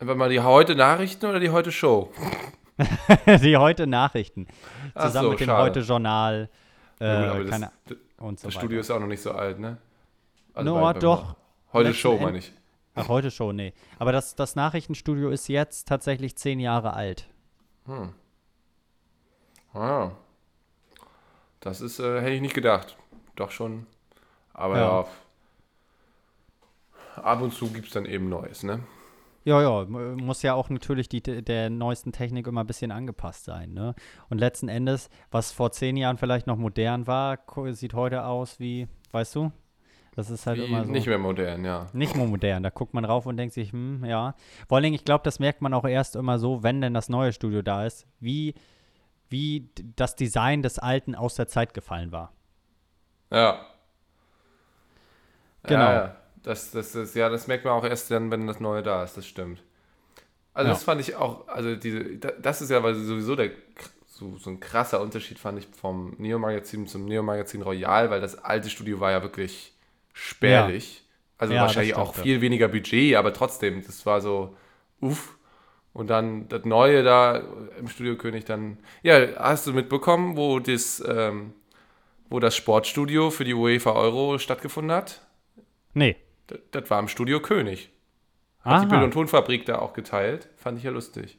Einfach 0.00 0.16
mal 0.16 0.30
die 0.30 0.40
heute 0.40 0.74
Nachrichten 0.74 1.26
oder 1.26 1.38
die 1.38 1.50
heute 1.50 1.70
Show? 1.70 2.10
die 3.26 3.58
heute 3.58 3.86
Nachrichten. 3.86 4.46
Zusammen 4.98 5.24
so, 5.26 5.30
mit 5.32 5.40
dem 5.40 5.46
schade. 5.46 5.62
heute 5.62 5.80
Journal. 5.80 6.48
Äh, 6.98 7.04
ja, 7.06 7.38
gut, 7.38 7.50
das, 7.50 7.98
und 8.16 8.40
so 8.40 8.46
das 8.46 8.54
Studio 8.54 8.80
ist 8.80 8.90
auch 8.90 8.98
noch 8.98 9.06
nicht 9.06 9.20
so 9.20 9.32
alt, 9.32 9.58
ne? 9.58 9.76
Also 10.54 10.78
no, 10.78 10.92
doch. 10.94 11.36
Heute 11.74 11.92
Show, 11.92 12.16
meine 12.16 12.38
ich. 12.38 12.50
Ach, 12.94 13.08
heute 13.08 13.30
Show, 13.30 13.52
nee. 13.52 13.74
Aber 13.98 14.10
das, 14.10 14.34
das 14.34 14.56
Nachrichtenstudio 14.56 15.28
ist 15.28 15.48
jetzt 15.48 15.86
tatsächlich 15.86 16.34
zehn 16.34 16.60
Jahre 16.60 16.94
alt. 16.94 17.28
Hm. 17.84 18.14
Ah. 19.74 20.12
Das 21.60 21.82
ist, 21.82 22.00
äh, 22.00 22.22
hätte 22.22 22.32
ich 22.32 22.40
nicht 22.40 22.54
gedacht. 22.54 22.96
Doch 23.36 23.50
schon. 23.50 23.86
Aber 24.54 24.78
ja. 24.78 25.00
ja 25.02 25.06
ab 27.22 27.42
und 27.42 27.52
zu 27.52 27.70
gibt 27.70 27.88
es 27.88 27.92
dann 27.92 28.06
eben 28.06 28.30
Neues, 28.30 28.62
ne? 28.62 28.80
Ja, 29.44 29.62
ja, 29.62 29.86
muss 29.86 30.42
ja 30.42 30.54
auch 30.54 30.68
natürlich 30.68 31.08
die, 31.08 31.22
der 31.22 31.70
neuesten 31.70 32.12
Technik 32.12 32.46
immer 32.46 32.62
ein 32.62 32.66
bisschen 32.66 32.92
angepasst 32.92 33.44
sein, 33.44 33.72
ne? 33.72 33.94
Und 34.28 34.38
letzten 34.38 34.68
Endes, 34.68 35.08
was 35.30 35.50
vor 35.50 35.72
zehn 35.72 35.96
Jahren 35.96 36.18
vielleicht 36.18 36.46
noch 36.46 36.56
modern 36.56 37.06
war, 37.06 37.38
sieht 37.70 37.94
heute 37.94 38.24
aus 38.26 38.60
wie, 38.60 38.86
weißt 39.12 39.34
du? 39.36 39.52
Das 40.14 40.28
ist 40.28 40.46
halt 40.46 40.58
wie 40.58 40.64
immer 40.64 40.84
so. 40.84 40.92
Nicht 40.92 41.06
mehr 41.06 41.18
modern, 41.18 41.64
ja. 41.64 41.86
Nicht 41.92 42.14
mehr 42.16 42.26
modern. 42.26 42.62
Da 42.62 42.70
guckt 42.70 42.92
man 42.92 43.04
rauf 43.04 43.26
und 43.26 43.36
denkt 43.36 43.54
sich, 43.54 43.72
hm, 43.72 44.04
ja. 44.04 44.34
Vor 44.68 44.76
allen 44.76 44.82
Dingen, 44.82 44.94
ich 44.94 45.04
glaube, 45.04 45.24
das 45.24 45.38
merkt 45.38 45.62
man 45.62 45.72
auch 45.72 45.86
erst 45.86 46.16
immer 46.16 46.38
so, 46.38 46.62
wenn 46.62 46.80
denn 46.80 46.92
das 46.92 47.08
neue 47.08 47.32
Studio 47.32 47.62
da 47.62 47.86
ist, 47.86 48.06
wie, 48.18 48.54
wie 49.28 49.70
das 49.96 50.16
Design 50.16 50.62
des 50.62 50.78
alten 50.78 51.14
aus 51.14 51.36
der 51.36 51.46
Zeit 51.46 51.72
gefallen 51.72 52.12
war. 52.12 52.32
Ja. 53.30 53.64
Genau. 55.62 55.84
Ja, 55.84 55.92
ja. 55.92 56.16
Das, 56.42 56.70
das, 56.70 56.92
das, 56.92 57.14
ja, 57.14 57.28
das 57.28 57.46
merkt 57.46 57.64
man 57.64 57.74
auch 57.74 57.84
erst 57.84 58.10
dann, 58.10 58.30
wenn 58.30 58.46
das 58.46 58.60
Neue 58.60 58.82
da 58.82 59.04
ist, 59.04 59.16
das 59.16 59.26
stimmt. 59.26 59.62
Also 60.54 60.68
ja. 60.68 60.74
das 60.74 60.84
fand 60.84 61.00
ich 61.00 61.14
auch, 61.16 61.46
also 61.48 61.76
diese, 61.76 62.16
das 62.16 62.62
ist 62.62 62.70
ja 62.70 62.82
weil 62.82 62.94
sowieso 62.94 63.36
der, 63.36 63.50
so, 64.06 64.36
so 64.36 64.50
ein 64.50 64.60
krasser 64.60 65.00
Unterschied, 65.00 65.38
fand 65.38 65.58
ich 65.58 65.68
vom 65.68 66.14
Neo-Magazin 66.18 66.86
zum 66.86 67.04
Neo-Magazin 67.06 67.62
Royal, 67.62 68.10
weil 68.10 68.20
das 68.20 68.36
alte 68.42 68.68
Studio 68.68 69.00
war 69.00 69.10
ja 69.10 69.22
wirklich 69.22 69.72
spärlich. 70.12 70.98
Ja. 70.98 71.04
Also 71.38 71.54
ja, 71.54 71.62
wahrscheinlich 71.62 71.94
auch 71.94 72.14
viel 72.14 72.42
weniger 72.42 72.68
Budget, 72.68 73.16
aber 73.16 73.32
trotzdem, 73.32 73.82
das 73.84 74.04
war 74.04 74.20
so, 74.20 74.56
uff. 75.00 75.38
Und 75.92 76.08
dann 76.08 76.48
das 76.48 76.64
Neue 76.64 77.02
da 77.02 77.42
im 77.78 77.88
Studio 77.88 78.16
König 78.16 78.44
dann, 78.44 78.78
ja, 79.02 79.36
hast 79.36 79.66
du 79.66 79.72
mitbekommen, 79.72 80.36
wo 80.36 80.60
das, 80.60 81.02
ähm, 81.06 81.54
wo 82.28 82.38
das 82.38 82.54
Sportstudio 82.54 83.30
für 83.30 83.44
die 83.44 83.54
UEFA 83.54 83.92
Euro 83.92 84.38
stattgefunden 84.38 84.94
hat? 84.94 85.26
Nee. 85.94 86.16
Das, 86.70 86.90
war 86.90 86.98
im 86.98 87.08
Studio 87.08 87.40
König. 87.40 87.90
Hat 88.60 88.72
Aha. 88.72 88.80
die 88.80 88.86
Bild- 88.86 89.02
und 89.02 89.12
Tonfabrik 89.12 89.64
da 89.66 89.78
auch 89.78 89.92
geteilt. 89.92 90.48
Fand 90.56 90.78
ich 90.78 90.84
ja 90.84 90.90
lustig. 90.90 91.38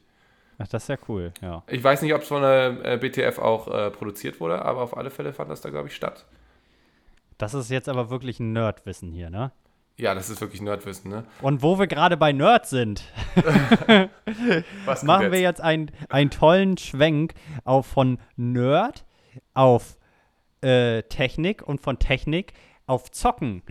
Ach, 0.58 0.68
das 0.68 0.84
ist 0.84 0.88
ja 0.88 0.96
cool, 1.08 1.32
ja. 1.40 1.62
Ich 1.66 1.82
weiß 1.82 2.02
nicht, 2.02 2.14
ob 2.14 2.22
es 2.22 2.28
von 2.28 2.42
der 2.42 2.84
äh, 2.84 2.96
BTF 2.98 3.38
auch 3.38 3.68
äh, 3.68 3.90
produziert 3.90 4.40
wurde, 4.40 4.64
aber 4.64 4.82
auf 4.82 4.96
alle 4.96 5.10
Fälle 5.10 5.32
fand 5.32 5.50
das 5.50 5.60
da, 5.60 5.70
glaube 5.70 5.88
ich, 5.88 5.96
statt. 5.96 6.26
Das 7.38 7.54
ist 7.54 7.70
jetzt 7.70 7.88
aber 7.88 8.10
wirklich 8.10 8.38
ein 8.38 8.52
Nerdwissen 8.52 9.10
hier, 9.12 9.30
ne? 9.30 9.52
Ja, 9.96 10.14
das 10.14 10.30
ist 10.30 10.40
wirklich 10.40 10.62
Nerdwissen, 10.62 11.10
ne? 11.10 11.24
Und 11.42 11.62
wo 11.62 11.78
wir 11.78 11.86
gerade 11.86 12.16
bei 12.16 12.32
Nerd 12.32 12.66
sind, 12.66 13.02
machen 14.86 15.22
jetzt? 15.22 15.32
wir 15.32 15.40
jetzt 15.40 15.60
einen, 15.60 15.90
einen 16.08 16.30
tollen 16.30 16.78
Schwenk 16.78 17.34
auf 17.64 17.86
von 17.86 18.18
Nerd 18.36 19.04
auf 19.54 19.98
äh, 20.62 21.02
Technik 21.04 21.62
und 21.62 21.80
von 21.80 21.98
Technik 21.98 22.54
auf 22.86 23.10
Zocken. 23.10 23.62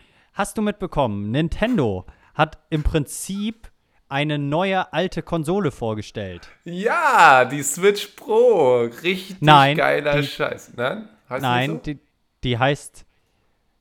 Hast 0.42 0.58
du 0.58 0.64
mitbekommen, 0.64 1.30
Nintendo 1.30 2.08
hat 2.34 2.58
im 2.72 2.82
Prinzip 2.82 3.70
eine 4.10 4.40
neue 4.40 4.92
alte 4.92 5.22
Konsole 5.22 5.70
vorgestellt. 5.70 6.48
Ja, 6.64 7.46
die 7.46 7.62
Switch 7.62 8.08
Pro. 8.16 8.86
Richtig 9.04 9.40
Nein, 9.40 9.78
geiler 9.78 10.20
die, 10.20 10.24
Scheiß. 10.24 10.72
Nein, 10.76 11.08
heißt 11.30 11.44
Nein 11.44 11.70
so? 11.70 11.78
die, 11.78 12.00
die 12.44 12.58
heißt 12.58 13.06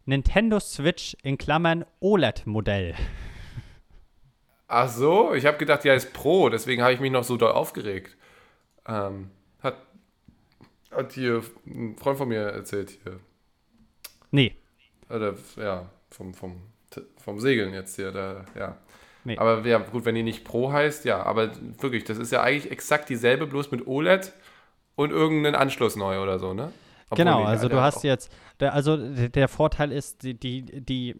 Nintendo 0.05 0.61
Switch 0.61 1.17
in 1.23 1.39
Klammern 1.39 1.87
OLED-Modell. 2.01 2.95
Ach 4.69 4.91
so, 4.91 5.33
ich 5.33 5.47
habe 5.47 5.57
gedacht, 5.57 5.85
die 5.85 5.91
heißt 5.91 6.13
Pro, 6.13 6.51
deswegen 6.51 6.83
habe 6.83 6.93
ich 6.93 7.01
mich 7.01 7.11
noch 7.11 7.25
so 7.25 7.39
doll 7.39 7.53
aufgeregt. 7.53 8.19
Ähm, 8.87 9.31
hat, 9.63 9.79
hat 10.91 11.13
hier 11.13 11.43
ein 11.67 11.97
Freund 11.97 12.19
von 12.19 12.29
mir 12.29 12.43
erzählt 12.43 12.99
hier. 13.03 13.19
Nee. 14.31 14.55
Oder, 15.09 15.37
ja, 15.57 15.89
vom, 16.11 16.35
vom, 16.35 16.63
vom 17.19 17.41
Segeln 17.41 17.73
jetzt 17.75 17.97
hier, 17.97 18.13
da, 18.13 18.45
ja. 18.59 18.77
Nee. 19.25 19.37
Aber 19.37 19.67
ja, 19.67 19.79
gut, 19.79 20.05
wenn 20.07 20.15
die 20.15 20.23
nicht 20.23 20.45
Pro 20.45 20.73
heißt, 20.73 21.05
ja, 21.05 21.23
aber 21.23 21.51
wirklich, 21.81 22.05
das 22.05 22.17
ist 22.17 22.33
ja 22.33 22.43
eigentlich 22.43 22.73
exakt 22.73 23.09
dieselbe, 23.09 23.47
bloß 23.47 23.71
mit 23.71 23.87
OLED 23.87 24.33
und 24.95 25.11
irgendeinen 25.11 25.55
Anschluss 25.55 25.97
neu 25.97 26.23
oder 26.23 26.39
so, 26.39 26.55
ne? 26.55 26.73
Obwohl 27.11 27.25
genau, 27.25 27.45
also 27.45 27.69
du 27.69 27.81
hast 27.81 28.05
jetzt, 28.05 28.33
der, 28.61 28.73
also 28.73 28.97
der 28.97 29.49
Vorteil 29.49 29.91
ist, 29.91 30.23
die, 30.23 30.39
die, 30.39 30.63
die 30.63 31.17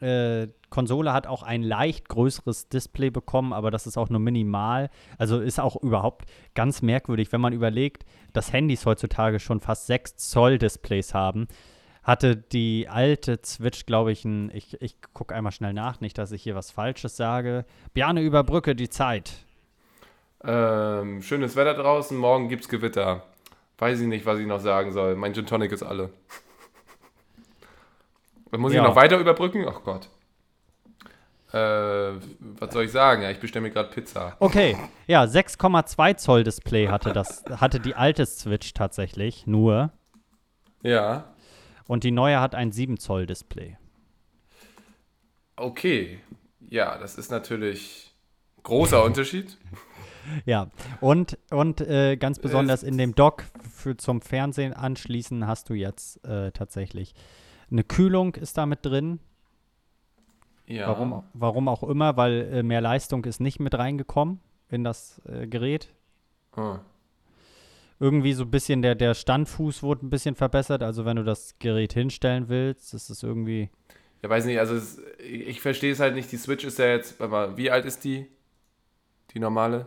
äh, 0.00 0.48
Konsole 0.70 1.12
hat 1.12 1.26
auch 1.26 1.42
ein 1.42 1.62
leicht 1.62 2.08
größeres 2.08 2.68
Display 2.68 3.10
bekommen, 3.10 3.52
aber 3.52 3.70
das 3.70 3.86
ist 3.86 3.96
auch 3.96 4.08
nur 4.08 4.20
minimal. 4.20 4.90
Also 5.18 5.40
ist 5.40 5.58
auch 5.58 5.76
überhaupt 5.82 6.26
ganz 6.54 6.82
merkwürdig, 6.82 7.32
wenn 7.32 7.40
man 7.40 7.52
überlegt, 7.52 8.04
dass 8.32 8.52
Handys 8.52 8.86
heutzutage 8.86 9.40
schon 9.40 9.60
fast 9.60 9.86
6 9.86 10.16
Zoll 10.16 10.58
Displays 10.58 11.14
haben. 11.14 11.48
Hatte 12.06 12.36
die 12.36 12.86
alte 12.88 13.40
Switch, 13.44 13.84
glaube 13.84 14.12
ich, 14.12 14.24
ein, 14.24 14.52
ich, 14.54 14.80
ich 14.80 14.94
gucke 15.12 15.34
einmal 15.34 15.50
schnell 15.50 15.72
nach, 15.72 16.00
nicht, 16.00 16.16
dass 16.18 16.30
ich 16.30 16.40
hier 16.40 16.54
was 16.54 16.70
Falsches 16.70 17.16
sage. 17.16 17.64
Bjane, 17.94 18.20
überbrücke 18.20 18.76
die 18.76 18.88
Zeit. 18.88 19.32
Ähm, 20.44 21.20
schönes 21.20 21.56
Wetter 21.56 21.74
draußen, 21.74 22.16
morgen 22.16 22.48
gibt's 22.48 22.68
Gewitter. 22.68 23.24
Weiß 23.78 23.98
ich 23.98 24.06
nicht, 24.06 24.24
was 24.24 24.38
ich 24.38 24.46
noch 24.46 24.60
sagen 24.60 24.92
soll. 24.92 25.16
Mein 25.16 25.34
Gin 25.34 25.46
Tonic 25.46 25.72
ist 25.72 25.82
alle. 25.82 26.10
muss 28.56 28.72
ja. 28.72 28.82
ich 28.82 28.88
noch 28.88 28.94
weiter 28.94 29.18
überbrücken? 29.18 29.66
Ach 29.68 29.82
Gott. 29.82 30.08
Äh, 31.52 31.58
was 31.58 32.72
soll 32.72 32.84
ich 32.84 32.92
sagen? 32.92 33.22
Ja, 33.22 33.32
ich 33.32 33.40
bestelle 33.40 33.64
mir 33.64 33.72
gerade 33.72 33.90
Pizza. 33.90 34.36
Okay, 34.38 34.76
ja, 35.08 35.24
6,2 35.24 36.16
Zoll 36.18 36.44
Display 36.44 36.86
hatte 36.86 37.12
das, 37.12 37.42
hatte 37.56 37.80
die 37.80 37.96
alte 37.96 38.26
Switch 38.26 38.74
tatsächlich 38.74 39.48
nur. 39.48 39.90
Ja. 40.82 41.24
Und 41.86 42.04
die 42.04 42.10
neue 42.10 42.40
hat 42.40 42.54
ein 42.54 42.72
7 42.72 42.98
Zoll 42.98 43.26
Display. 43.26 43.76
Okay, 45.56 46.20
ja, 46.68 46.98
das 46.98 47.16
ist 47.16 47.30
natürlich 47.30 48.14
großer 48.62 49.02
Unterschied. 49.04 49.56
Ja, 50.44 50.72
und, 51.00 51.38
und 51.50 51.80
äh, 51.80 52.16
ganz 52.16 52.40
besonders 52.40 52.82
in 52.82 52.98
dem 52.98 53.14
Dock 53.14 53.44
für, 53.72 53.96
zum 53.96 54.20
Fernsehen 54.20 54.72
anschließen 54.72 55.46
hast 55.46 55.70
du 55.70 55.74
jetzt 55.74 56.24
äh, 56.24 56.50
tatsächlich 56.50 57.14
eine 57.70 57.84
Kühlung 57.84 58.34
ist 58.34 58.58
da 58.58 58.66
mit 58.66 58.84
drin. 58.84 59.20
Ja. 60.66 60.88
Warum, 60.88 61.22
warum 61.32 61.68
auch 61.68 61.82
immer, 61.84 62.16
weil 62.16 62.48
äh, 62.52 62.62
mehr 62.62 62.80
Leistung 62.80 63.24
ist 63.24 63.40
nicht 63.40 63.60
mit 63.60 63.74
reingekommen 63.74 64.40
in 64.68 64.82
das 64.82 65.20
äh, 65.26 65.46
Gerät. 65.46 65.92
Oh. 66.56 66.78
Irgendwie 67.98 68.34
so 68.34 68.44
ein 68.44 68.50
bisschen 68.50 68.82
der, 68.82 68.94
der 68.94 69.14
Standfuß 69.14 69.82
wurde 69.82 70.06
ein 70.06 70.10
bisschen 70.10 70.34
verbessert. 70.34 70.82
Also 70.82 71.04
wenn 71.04 71.16
du 71.16 71.24
das 71.24 71.58
Gerät 71.58 71.94
hinstellen 71.94 72.48
willst, 72.48 72.92
ist 72.92 73.08
es 73.08 73.22
irgendwie. 73.22 73.70
Ja, 74.22 74.28
weiß 74.28 74.44
nicht, 74.44 74.58
also 74.58 74.74
es, 74.74 75.00
ich 75.18 75.60
verstehe 75.60 75.92
es 75.92 76.00
halt 76.00 76.14
nicht. 76.14 76.30
Die 76.30 76.36
Switch 76.36 76.64
ist 76.64 76.78
ja 76.78 76.86
jetzt, 76.86 77.20
aber 77.20 77.56
wie 77.56 77.70
alt 77.70 77.86
ist 77.86 78.04
die? 78.04 78.26
Die 79.32 79.38
normale? 79.38 79.86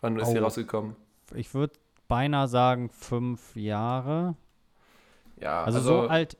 Wann 0.00 0.18
ist 0.18 0.28
oh. 0.28 0.32
die 0.32 0.38
rausgekommen? 0.38 0.96
Ich 1.34 1.54
würde 1.54 1.74
beinahe 2.08 2.48
sagen 2.48 2.90
fünf 2.90 3.56
Jahre. 3.56 4.36
Ja, 5.40 5.64
also, 5.64 5.78
also 5.78 6.02
so 6.02 6.08
alt. 6.08 6.36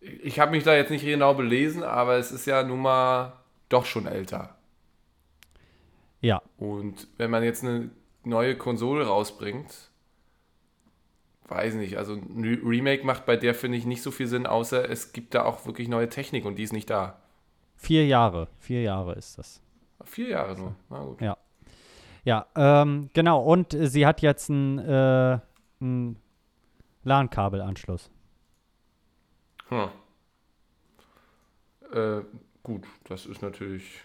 Ich 0.00 0.38
habe 0.38 0.52
mich 0.52 0.64
da 0.64 0.74
jetzt 0.74 0.90
nicht 0.90 1.04
genau 1.04 1.34
belesen, 1.34 1.82
aber 1.82 2.16
es 2.16 2.30
ist 2.30 2.46
ja 2.46 2.62
nun 2.62 2.80
mal 2.80 3.32
doch 3.68 3.86
schon 3.86 4.06
älter. 4.06 4.56
Ja. 6.20 6.42
Und 6.58 7.08
wenn 7.16 7.30
man 7.30 7.42
jetzt 7.42 7.64
eine 7.64 7.90
neue 8.26 8.56
Konsole 8.56 9.06
rausbringt, 9.06 9.90
weiß 11.48 11.74
nicht, 11.74 11.96
also 11.96 12.14
ein 12.14 12.44
Re- 12.44 12.60
Remake 12.64 13.06
macht 13.06 13.24
bei 13.24 13.36
der, 13.36 13.54
finde 13.54 13.78
ich, 13.78 13.86
nicht 13.86 14.02
so 14.02 14.10
viel 14.10 14.26
Sinn, 14.26 14.46
außer 14.46 14.88
es 14.90 15.12
gibt 15.12 15.34
da 15.34 15.44
auch 15.44 15.64
wirklich 15.64 15.88
neue 15.88 16.08
Technik 16.08 16.44
und 16.44 16.56
die 16.56 16.64
ist 16.64 16.72
nicht 16.72 16.90
da. 16.90 17.20
Vier 17.76 18.06
Jahre. 18.06 18.48
Vier 18.58 18.82
Jahre 18.82 19.14
ist 19.14 19.38
das. 19.38 19.62
Vier 20.04 20.28
Jahre 20.30 20.56
nur. 20.58 20.74
Na 20.90 21.04
gut. 21.04 21.20
Ja. 21.20 21.36
Ja, 22.24 22.46
ähm, 22.56 23.08
genau. 23.12 23.40
Und 23.42 23.76
sie 23.78 24.04
hat 24.04 24.20
jetzt 24.20 24.50
einen 24.50 24.78
äh, 24.78 25.38
einen 25.80 26.16
LAN-Kabelanschluss. 27.04 28.10
Hm. 29.68 29.88
Äh, 31.92 32.22
gut, 32.64 32.84
das 33.04 33.26
ist 33.26 33.42
natürlich. 33.42 34.00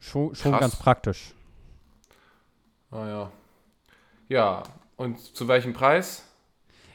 Schon, 0.00 0.34
schon 0.34 0.52
ganz 0.52 0.74
praktisch. 0.74 1.34
Naja. 2.90 3.30
Ja, 4.28 4.62
und 4.96 5.18
zu 5.18 5.48
welchem 5.48 5.72
Preis? 5.72 6.26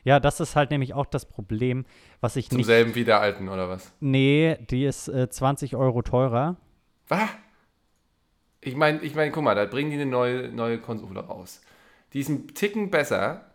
Ja, 0.04 0.20
das 0.20 0.40
ist 0.40 0.56
halt 0.56 0.70
nämlich 0.70 0.94
auch 0.94 1.08
das 1.08 1.26
Problem, 1.26 1.86
was 2.22 2.36
ich 2.36 2.50
Zum 2.50 2.58
nicht. 2.58 2.68
selben 2.68 2.94
wie 2.96 3.04
der 3.04 3.20
alten, 3.20 3.50
oder 3.50 3.70
was? 3.70 3.92
Nee, 4.00 4.58
die 4.70 4.86
ist 4.86 5.08
äh, 5.08 5.30
20 5.30 5.76
Euro 5.76 6.02
teurer. 6.04 6.58
Was? 7.08 7.30
Ich 8.62 8.76
meine, 8.76 9.00
ich 9.02 9.16
mein, 9.16 9.32
guck 9.32 9.44
mal, 9.44 9.56
da 9.56 9.66
bringen 9.66 9.90
die 9.90 9.96
eine 9.96 10.06
neue, 10.06 10.50
neue 10.50 10.80
Konsole 10.80 11.22
raus. 11.22 11.62
Die 12.14 12.20
ist 12.20 12.30
ein 12.30 12.48
Ticken 12.50 12.92
besser. 12.92 13.46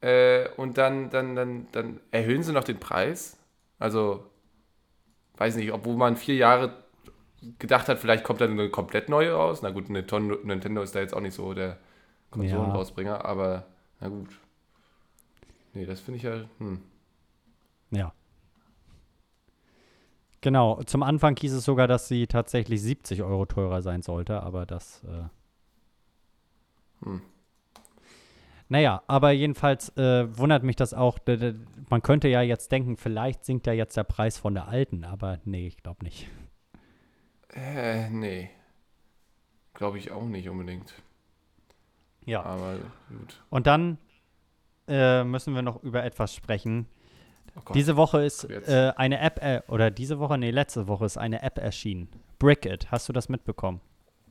Äh, 0.00 0.48
und 0.56 0.78
dann, 0.78 1.10
dann, 1.10 1.36
dann, 1.36 1.66
dann 1.72 2.00
erhöhen 2.10 2.42
sie 2.42 2.52
noch 2.52 2.64
den 2.64 2.80
Preis. 2.80 3.36
Also, 3.78 4.24
weiß 5.36 5.56
nicht, 5.56 5.72
obwohl 5.72 5.96
man 5.96 6.16
vier 6.16 6.36
Jahre 6.36 6.84
gedacht 7.58 7.88
hat, 7.88 7.98
vielleicht 7.98 8.24
kommt 8.24 8.40
dann 8.40 8.52
eine 8.52 8.70
komplett 8.70 9.08
neue 9.08 9.32
raus. 9.32 9.62
Na 9.62 9.70
gut, 9.70 9.88
Nintendo, 9.88 10.82
ist 10.82 10.94
da 10.94 11.00
jetzt 11.00 11.14
auch 11.14 11.20
nicht 11.20 11.34
so 11.34 11.54
der 11.54 11.78
Konsolenrausbringer, 12.30 13.24
aber 13.24 13.66
na 14.00 14.08
gut. 14.08 14.28
Nee, 15.74 15.86
das 15.86 16.00
finde 16.00 16.18
ich 16.18 16.22
ja. 16.24 16.44
Hm. 16.58 16.80
Ja. 17.90 18.12
Genau, 20.40 20.82
zum 20.84 21.02
Anfang 21.02 21.36
hieß 21.36 21.52
es 21.52 21.64
sogar, 21.64 21.86
dass 21.86 22.08
sie 22.08 22.26
tatsächlich 22.26 22.80
70 22.80 23.22
Euro 23.22 23.44
teurer 23.46 23.82
sein 23.82 24.02
sollte, 24.02 24.42
aber 24.42 24.66
das. 24.66 25.04
Äh 25.04 25.28
Hm. 27.04 27.22
Naja, 28.68 29.02
aber 29.08 29.32
jedenfalls 29.32 29.96
äh, 29.96 30.28
wundert 30.38 30.62
mich 30.62 30.76
das 30.76 30.94
auch. 30.94 31.18
Man 31.88 32.02
könnte 32.02 32.28
ja 32.28 32.40
jetzt 32.40 32.70
denken, 32.70 32.96
vielleicht 32.96 33.44
sinkt 33.44 33.66
ja 33.66 33.72
jetzt 33.72 33.96
der 33.96 34.04
Preis 34.04 34.38
von 34.38 34.54
der 34.54 34.68
alten, 34.68 35.04
aber 35.04 35.40
nee, 35.44 35.66
ich 35.66 35.82
glaube 35.82 36.04
nicht. 36.04 36.28
Äh, 37.54 38.08
nee. 38.10 38.50
Glaube 39.74 39.98
ich 39.98 40.10
auch 40.10 40.24
nicht 40.24 40.48
unbedingt. 40.48 40.94
Ja. 42.24 42.42
Aber 42.42 42.78
gut. 43.08 43.42
Und 43.50 43.66
dann 43.66 43.98
äh, 44.88 45.24
müssen 45.24 45.54
wir 45.54 45.62
noch 45.62 45.82
über 45.82 46.04
etwas 46.04 46.34
sprechen. 46.34 46.86
Oh. 47.56 47.72
Diese 47.72 47.96
Woche 47.96 48.22
ist 48.22 48.44
äh, 48.44 48.92
eine 48.96 49.20
App, 49.20 49.42
äh, 49.42 49.62
oder 49.68 49.90
diese 49.90 50.18
Woche, 50.18 50.38
nee, 50.38 50.50
letzte 50.50 50.86
Woche 50.86 51.04
ist 51.04 51.16
eine 51.16 51.42
App 51.42 51.58
erschienen. 51.58 52.08
Brickit, 52.38 52.90
hast 52.90 53.08
du 53.08 53.12
das 53.12 53.28
mitbekommen? 53.28 53.80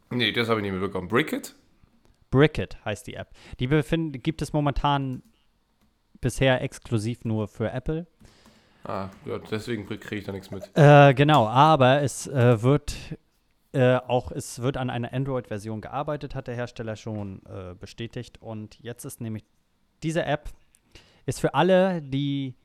Nee, 0.10 0.32
das 0.32 0.50
habe 0.50 0.60
ich 0.60 0.64
nicht 0.64 0.74
mitbekommen. 0.74 1.08
Brickit? 1.08 1.56
Brickit 2.32 2.84
heißt 2.86 3.08
die 3.08 3.16
App. 3.16 3.30
Die 3.60 3.68
befind, 3.68 4.24
gibt 4.24 4.42
es 4.42 4.54
momentan 4.54 5.24
bisher 6.22 6.62
exklusiv 6.62 7.26
nur 7.26 7.48
für 7.48 7.72
Apple. 7.72 8.08
Ah, 8.84 9.10
deswegen 9.52 9.86
kriege 9.88 10.16
ich 10.16 10.26
da 10.26 10.32
nichts 10.32 10.52
mit. 10.52 10.70
Äh, 10.76 11.14
genau, 11.14 11.48
aber 11.48 12.02
es 12.02 12.28
äh, 12.28 12.62
wird 12.62 12.96
äh, 13.74 13.96
auch, 13.98 14.32
es 14.32 14.62
wird 14.62 14.78
an 14.78 14.90
einer 14.90 15.14
Android-Version 15.14 15.82
gearbeitet, 15.82 16.34
hat 16.34 16.48
der 16.48 16.56
Hersteller 16.56 16.96
schon 16.96 17.42
äh, 17.46 17.76
bestätigt. 17.76 18.42
Und 18.42 18.80
jetzt 18.80 19.06
ist 19.06 19.22
nämlich 19.22 19.44
diese 20.02 20.24
App 20.24 20.50
ist 21.26 21.40
für 21.42 21.54
alle, 21.54 22.02
die 22.02 22.56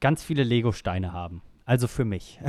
ganz 0.00 0.24
viele 0.24 0.42
Lego-Steine 0.42 1.12
haben. 1.12 1.42
Also 1.64 1.86
für 1.86 2.04
mich. 2.04 2.40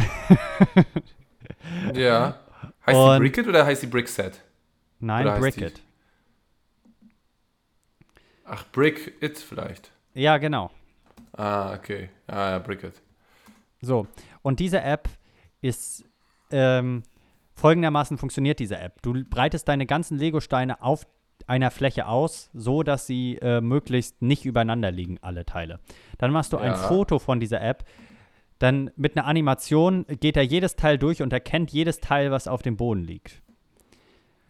Ja. 1.93 2.39
Heißt 2.85 2.97
Und- 2.97 3.13
die 3.15 3.19
Brickit 3.19 3.47
oder 3.47 3.65
heißt 3.65 3.83
die 3.83 3.87
Brickset? 3.87 4.41
Nein, 4.99 5.25
Oder 5.25 5.39
Brickit. 5.39 5.81
Ach, 8.45 8.65
Brick 8.71 9.21
It 9.21 9.37
vielleicht. 9.37 9.91
Ja, 10.13 10.37
genau. 10.37 10.71
Ah, 11.33 11.73
okay. 11.73 12.09
Ah, 12.27 12.51
ja, 12.51 12.59
Brickit. 12.59 12.93
So, 13.81 14.07
und 14.41 14.59
diese 14.59 14.81
App 14.81 15.09
ist 15.61 16.05
ähm, 16.51 17.03
folgendermaßen 17.55 18.17
funktioniert 18.17 18.59
diese 18.59 18.77
App. 18.77 19.01
Du 19.01 19.13
breitest 19.23 19.67
deine 19.67 19.85
ganzen 19.85 20.17
Lego-Steine 20.17 20.81
auf 20.81 21.05
einer 21.47 21.71
Fläche 21.71 22.07
aus, 22.07 22.49
so 22.53 22.83
dass 22.83 23.07
sie 23.07 23.37
äh, 23.41 23.61
möglichst 23.61 24.21
nicht 24.21 24.45
übereinander 24.45 24.91
liegen, 24.91 25.17
alle 25.21 25.45
Teile. 25.45 25.79
Dann 26.17 26.31
machst 26.31 26.53
du 26.53 26.57
ein 26.57 26.71
Ja. 26.71 26.75
Foto 26.77 27.19
von 27.19 27.39
dieser 27.39 27.61
App. 27.61 27.85
Dann 28.59 28.91
mit 28.97 29.15
einer 29.15 29.25
Animation 29.25 30.05
geht 30.19 30.35
er 30.35 30.43
jedes 30.43 30.75
Teil 30.75 30.97
durch 30.97 31.21
und 31.21 31.31
erkennt 31.31 31.71
jedes 31.71 32.01
Teil, 32.01 32.31
was 32.31 32.47
auf 32.47 32.61
dem 32.61 32.75
Boden 32.75 33.03
liegt. 33.03 33.41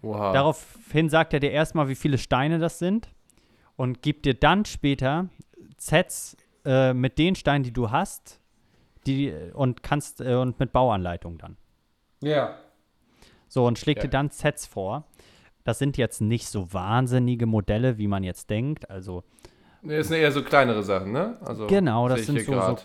Wow. 0.01 0.33
Daraufhin 0.33 1.09
sagt 1.09 1.33
er 1.33 1.39
dir 1.39 1.51
erstmal, 1.51 1.89
wie 1.89 1.95
viele 1.95 2.17
Steine 2.17 2.57
das 2.57 2.79
sind 2.79 3.09
und 3.75 4.01
gibt 4.01 4.25
dir 4.25 4.33
dann 4.33 4.65
später 4.65 5.29
Sets 5.77 6.37
äh, 6.65 6.93
mit 6.93 7.17
den 7.19 7.35
Steinen, 7.35 7.63
die 7.63 7.73
du 7.73 7.91
hast, 7.91 8.38
die 9.15 9.33
und 9.53 9.83
kannst 9.83 10.21
äh, 10.21 10.35
und 10.35 10.59
mit 10.59 10.71
Bauanleitung 10.71 11.37
dann. 11.37 11.57
ja. 12.21 12.55
So 13.51 13.65
und 13.65 13.79
schlägt 13.79 14.03
Ja. 14.03 14.03
dir 14.03 14.09
dann 14.11 14.29
Sets 14.29 14.67
vor. 14.67 15.05
Das 15.63 15.79
sind 15.79 15.97
jetzt 15.97 16.21
nicht 16.21 16.47
so 16.47 16.71
wahnsinnige 16.71 17.47
Modelle, 17.47 17.97
wie 17.97 18.07
man 18.07 18.23
jetzt 18.23 18.51
denkt. 18.51 18.89
Also 18.91 19.23
Nee, 19.81 19.97
das 19.97 20.07
sind 20.09 20.17
eher 20.17 20.31
so 20.31 20.43
kleinere 20.43 20.83
Sachen, 20.83 21.11
ne? 21.13 21.37
Also, 21.41 21.65
genau, 21.65 22.07
das 22.09 22.25
sind 22.27 22.39
so, 22.41 22.53
so 22.53 22.75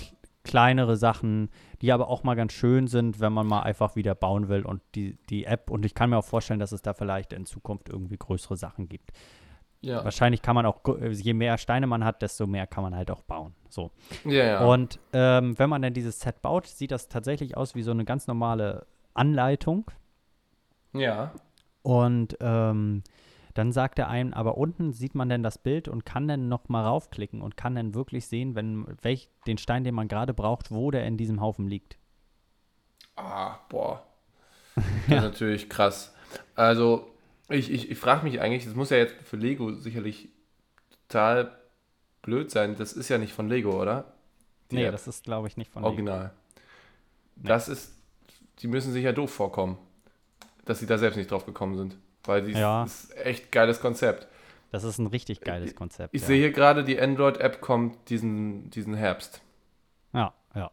kleinere 0.45 0.97
Sachen, 0.97 1.51
die 1.83 1.93
aber 1.93 2.09
auch 2.09 2.23
mal 2.23 2.35
ganz 2.35 2.53
schön 2.53 2.87
sind, 2.87 3.21
wenn 3.21 3.33
man 3.33 3.47
mal 3.47 3.61
einfach 3.63 3.97
wieder 3.97 4.15
bauen 4.15 4.49
will 4.49 4.65
und 4.65 4.81
die, 4.95 5.19
die 5.29 5.45
App. 5.45 5.71
Und 5.71 5.85
ich 5.85 5.95
kann 5.95 6.11
mir 6.11 6.19
auch 6.19 6.25
vorstellen, 6.25 6.61
dass 6.61 6.73
es 6.73 6.83
da 6.83 6.95
vielleicht 6.95 7.33
in 7.33 7.47
Zukunft 7.47 7.89
irgendwie 7.89 8.17
größere 8.17 8.57
Sachen 8.57 8.89
gibt. 8.89 9.13
Ja. 9.85 10.03
Wahrscheinlich 10.03 10.41
kann 10.41 10.55
man 10.55 10.65
auch, 10.65 10.81
je 11.11 11.35
mehr 11.35 11.59
Steine 11.59 11.87
man 11.87 12.05
hat, 12.05 12.23
desto 12.23 12.47
mehr 12.47 12.67
kann 12.67 12.83
man 12.83 12.95
halt 12.95 13.11
auch 13.11 13.23
bauen. 13.23 13.55
So. 13.69 13.91
Ja, 14.25 14.45
ja. 14.45 14.65
Und 14.65 14.99
ähm, 15.13 15.59
wenn 15.59 15.69
man 15.69 15.83
dann 15.83 15.93
dieses 15.93 16.21
Set 16.21 16.41
baut, 16.41 16.67
sieht 16.67 16.91
das 16.91 17.09
tatsächlich 17.09 17.57
aus 17.57 17.75
wie 17.75 17.83
so 17.83 17.91
eine 17.91 18.05
ganz 18.05 18.27
normale 18.27 18.87
Anleitung. 19.13 19.91
ja. 20.93 21.33
Und 21.83 22.39
ähm, 22.41 23.03
dann 23.53 23.73
sagt 23.73 23.99
er 23.99 24.09
einem, 24.09 24.33
aber 24.33 24.57
unten 24.57 24.93
sieht 24.93 25.15
man 25.15 25.29
dann 25.29 25.43
das 25.43 25.59
Bild 25.59 25.87
und 25.87 26.07
kann 26.07 26.27
dann 26.27 26.49
noch 26.49 26.69
mal 26.69 26.83
raufklicken 26.83 27.43
und 27.43 27.59
kann 27.59 27.75
dann 27.75 27.95
wirklich 27.95 28.27
sehen, 28.27 28.55
wenn 28.55 28.87
welch, 29.03 29.29
den 29.47 29.59
Stein, 29.59 29.85
den 29.85 29.95
man 29.95 30.09
gerade 30.09 30.33
braucht, 30.33 30.71
wo 30.71 30.91
der 30.91 31.07
in 31.07 31.19
diesem 31.19 31.43
Haufen 31.43 31.69
liegt. 31.69 31.99
Ah, 33.17 33.59
boah. 33.69 34.03
Das 34.75 34.85
ist 35.09 35.23
natürlich 35.23 35.69
krass. 35.69 36.15
Also, 36.57 37.14
ich, 37.49 37.71
ich, 37.71 37.91
ich 37.91 37.99
frage 37.99 38.25
mich 38.25 38.41
eigentlich, 38.41 38.65
das 38.65 38.75
muss 38.75 38.91
ja 38.91 38.97
jetzt 38.97 39.15
für 39.25 39.37
Lego 39.37 39.73
sicherlich 39.75 40.29
total 41.09 41.57
blöd 42.23 42.51
sein. 42.51 42.77
Das 42.77 42.93
ist 42.93 43.09
ja 43.09 43.19
nicht 43.19 43.33
von 43.33 43.49
Lego, 43.49 43.81
oder? 43.81 44.13
Die 44.71 44.77
nee, 44.77 44.85
App. 44.85 44.93
das 44.93 45.07
ist, 45.07 45.25
glaube 45.25 45.49
ich, 45.49 45.57
nicht 45.57 45.71
von 45.71 45.83
Lego. 45.83 45.91
Original. 45.93 46.33
Das 47.37 47.69
ist, 47.69 47.93
die 48.61 48.69
müssen 48.69 48.93
sich 48.93 49.05
ja 49.05 49.13
doof 49.13 49.33
vorkommen, 49.33 49.79
dass 50.65 50.79
sie 50.79 50.87
da 50.87 50.99
selbst 50.99 51.17
nicht 51.17 51.31
drauf 51.31 51.45
gekommen 51.47 51.77
sind. 51.77 51.97
Weil 52.25 52.43
die 52.47 52.53
Ja. 52.53 52.85
ist 52.85 53.15
echt 53.17 53.53
geiles 53.53 53.81
Konzept. 53.81 54.27
Das 54.71 54.83
ist 54.83 54.99
ein 54.99 55.07
richtig 55.07 55.41
geiles 55.43 55.77
Konzept. 55.77 56.15
Ich 56.15 56.23
ja. 56.23 56.27
sehe 56.29 56.39
hier 56.39 56.51
gerade, 56.53 56.83
die 56.83 56.99
Android-App 57.01 57.61
kommt 57.61 58.09
diesen, 58.09 58.71
diesen 58.71 58.95
Herbst. 58.95 59.41
Ja, 60.13 60.33
ja. 60.55 60.71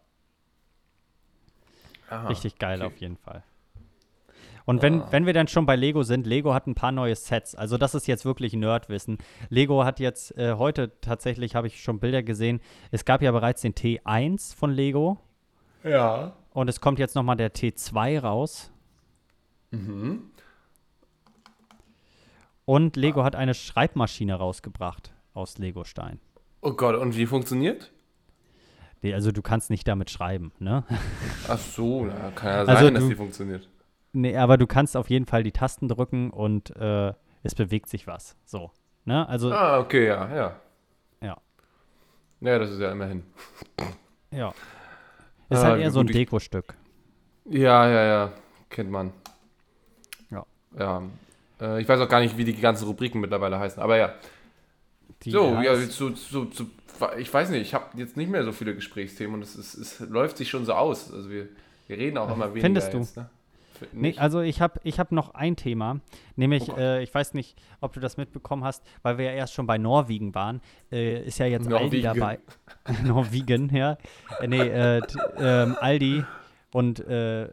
Aha, 2.10 2.28
Richtig 2.28 2.58
geil 2.58 2.82
okay. 2.82 2.88
auf 2.88 2.98
jeden 2.98 3.18
Fall. 3.18 3.44
Und 4.72 4.82
wenn, 4.82 5.04
wenn 5.12 5.26
wir 5.26 5.34
dann 5.34 5.48
schon 5.50 5.66
bei 5.66 5.76
Lego 5.76 6.04
sind, 6.04 6.26
Lego 6.26 6.54
hat 6.54 6.66
ein 6.66 6.76
paar 6.76 6.94
neue 6.94 7.14
Sets. 7.16 7.56
Also 7.56 7.78
das 7.78 7.94
ist 7.94 8.08
jetzt 8.08 8.24
wirklich 8.24 8.54
Nerdwissen. 8.54 9.18
Lego 9.50 9.84
hat 9.84 10.00
jetzt 10.00 10.38
äh, 10.38 10.54
heute 10.58 10.92
tatsächlich, 11.02 11.56
habe 11.56 11.68
ich 11.68 11.84
schon 11.84 12.00
Bilder 12.00 12.24
gesehen, 12.24 12.62
es 12.90 13.04
gab 13.04 13.22
ja 13.22 13.32
bereits 13.34 13.62
den 13.62 13.74
T1 13.74 14.56
von 14.56 14.72
Lego 14.72 15.18
Ja. 15.84 16.34
und 16.54 16.70
es 16.70 16.80
kommt 16.80 17.00
jetzt 17.00 17.16
nochmal 17.16 17.36
der 17.36 17.54
T2 17.54 18.20
raus. 18.22 18.72
Mhm. 19.72 20.24
Und 22.66 22.96
Lego 22.96 23.22
Ah. 23.22 23.26
hat 23.26 23.36
eine 23.36 23.54
Schreibmaschine 23.54 24.36
rausgebracht 24.36 25.14
aus 25.34 25.58
Lego-Stein. 25.58 26.20
Oh 26.62 26.74
Gott, 26.74 26.96
und 26.96 27.18
wie 27.18 27.26
funktioniert? 27.26 27.92
Nee, 29.02 29.14
Also 29.14 29.32
du 29.32 29.42
kannst 29.42 29.70
nicht 29.70 29.88
damit 29.88 30.10
schreiben, 30.12 30.52
ne? 30.60 30.86
Ach 31.48 31.58
so, 31.58 32.06
na, 32.06 32.32
kann 32.32 32.50
ja 32.50 32.60
Also 32.72 32.86
sein, 32.86 32.94
dass 32.94 33.04
du- 33.04 33.10
die 33.10 33.16
funktioniert. 33.16 33.68
Nee, 34.14 34.36
aber 34.36 34.58
du 34.58 34.68
kannst 34.68 34.98
auf 34.98 35.10
jeden 35.10 35.26
Fall 35.26 35.44
die 35.44 35.52
Tasten 35.52 35.88
drücken 35.88 36.32
und 36.32 36.76
äh, 36.76 37.14
es 37.44 37.56
bewegt 37.56 37.90
sich 37.90 38.08
was. 38.08 38.36
So. 38.46 38.72
Ne? 39.06 39.28
Also, 39.28 39.52
Ah, 39.52 39.80
okay, 39.80 40.08
ja, 40.08 40.36
ja. 40.36 40.56
Ja. 41.22 41.38
Ja, 42.42 42.60
das 42.60 42.72
ist 42.72 42.80
ja 42.80 42.92
immerhin. 42.92 43.24
ja. 44.32 44.50
Ist 45.50 45.60
Ah, 45.60 45.64
halt 45.64 45.82
eher 45.82 45.92
so 45.92 46.00
ein 46.02 46.08
Dekostück. 46.08 46.76
Ja, 47.46 47.88
ja, 47.90 48.04
ja, 48.04 48.32
kennt 48.70 48.92
man. 48.92 49.12
Ja. 50.30 50.46
Ja. 50.78 51.04
Äh, 51.60 51.82
ich 51.82 51.88
weiß 51.90 52.00
auch 52.00 52.10
gar 52.10 52.20
nicht, 52.20 52.38
wie 52.38 52.46
die 52.46 52.54
ganzen 52.56 52.86
Rubriken 52.86 53.20
mittlerweile 53.22 53.60
heißen, 53.60 53.82
aber 53.82 53.98
ja. 53.98 54.14
Die 55.24 55.32
So, 55.32 55.60
ja, 55.62 55.76
so, 55.76 56.16
so, 56.16 56.48
so, 56.52 56.66
ich 57.18 57.32
weiß 57.34 57.50
nicht, 57.50 57.62
ich 57.62 57.74
habe 57.74 57.86
jetzt 57.98 58.18
nicht 58.18 58.30
mehr 58.30 58.44
so 58.44 58.52
viele 58.52 58.74
Gesprächsthemen 58.76 59.36
und 59.36 59.42
es, 59.44 59.56
ist, 59.56 59.76
es 59.76 60.00
läuft 60.00 60.38
sich 60.38 60.50
schon 60.50 60.66
so 60.66 60.74
aus. 60.74 61.12
Also 61.14 61.30
wir, 61.30 61.48
wir 61.88 61.98
reden 61.98 62.18
auch 62.18 62.32
immer 62.34 62.50
weniger 62.54 62.62
Findest 62.66 62.94
du? 62.94 62.98
jetzt. 63.00 63.18
Ne? 63.18 63.30
Nee, 63.94 64.16
also 64.18 64.42
ich 64.42 64.62
habe 64.62 64.80
ich 64.84 65.00
hab 65.00 65.12
noch 65.12 65.34
ein 65.34 65.56
Thema, 65.56 66.00
nämlich, 66.36 66.70
Oh 66.70 66.76
äh, 66.78 67.04
ich 67.04 67.14
weiß 67.14 67.34
nicht, 67.34 67.58
ob 67.80 67.94
du 67.94 68.00
das 68.00 68.18
mitbekommen 68.18 68.64
hast, 68.64 68.84
weil 69.02 69.18
wir 69.18 69.26
ja 69.26 69.32
erst 69.32 69.54
schon 69.54 69.68
bei 69.68 69.78
Norwegen 69.78 70.34
waren, 70.36 70.62
äh, 70.92 71.22
ist 71.24 71.40
ja 71.40 71.46
jetzt 71.48 71.68
Aldi 71.72 71.84
Norwegen. 72.02 72.04
dabei. 72.04 72.40
Norwegen, 73.04 73.76
ja. 73.76 73.98
Äh, 74.40 74.48
nee, 74.48 74.60
äh, 74.62 75.02
ähm, 75.38 75.76
Aldi 75.80 76.24
und, 76.72 77.00
äh, 77.02 77.50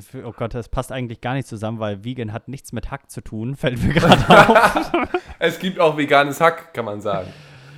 für, 0.00 0.26
oh 0.26 0.32
Gott, 0.32 0.52
das 0.54 0.68
passt 0.68 0.92
eigentlich 0.92 1.20
gar 1.22 1.32
nicht 1.34 1.48
zusammen, 1.48 1.80
weil 1.80 2.04
Vegan 2.04 2.32
hat 2.32 2.46
nichts 2.48 2.72
mit 2.72 2.90
Hack 2.90 3.10
zu 3.10 3.22
tun, 3.22 3.56
fällt 3.56 3.82
mir 3.82 3.94
gerade 4.00 4.28
auf. 4.28 4.92
Es 5.38 5.58
gibt 5.58 5.80
auch 5.80 5.96
veganes 5.96 6.40
Hack, 6.40 6.74
kann 6.74 6.84
man 6.84 7.00
sagen. 7.00 7.32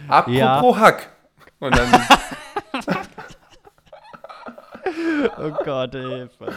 Apropos 0.09 0.36
Ja. 0.36 0.76
Hack. 0.80 1.12
Und 1.61 1.76
dann, 1.76 1.88
Oh 5.39 5.51
Gott, 5.64 5.93
Hilfe. 5.93 6.53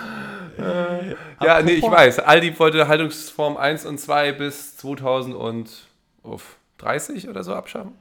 ja, 1.41 1.61
nee, 1.61 1.74
ich 1.74 1.84
weiß. 1.84 2.20
Aldi 2.20 2.57
wollte 2.59 2.88
Haltungsform 2.88 3.57
1 3.57 3.86
und 3.86 3.99
2 3.99 4.32
bis 4.34 4.78
2030 4.78 7.30
oder 7.30 7.43
so 7.43 7.53
abschaffen. 7.53 7.93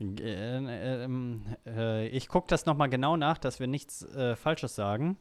Äh, 0.00 1.04
ähm, 1.04 1.42
äh, 1.66 2.06
ich 2.08 2.28
gucke 2.28 2.46
das 2.48 2.66
nochmal 2.66 2.88
genau 2.88 3.16
nach, 3.16 3.38
dass 3.38 3.58
wir 3.58 3.66
nichts 3.66 4.04
äh, 4.14 4.36
Falsches 4.36 4.76
sagen. 4.76 5.16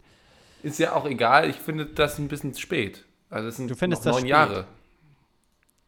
Ist 0.61 0.77
ja 0.79 0.93
auch 0.93 1.05
egal, 1.05 1.49
ich 1.49 1.55
finde 1.55 1.85
das 1.87 2.19
ein 2.19 2.27
bisschen 2.27 2.53
spät. 2.55 3.05
Also 3.29 3.49
es 3.49 3.57
sind 3.57 3.69
Du 3.71 3.75
findest 3.75 4.05
noch 4.05 4.13
neun 4.13 4.21
spät? 4.21 4.29
Jahre. 4.29 4.65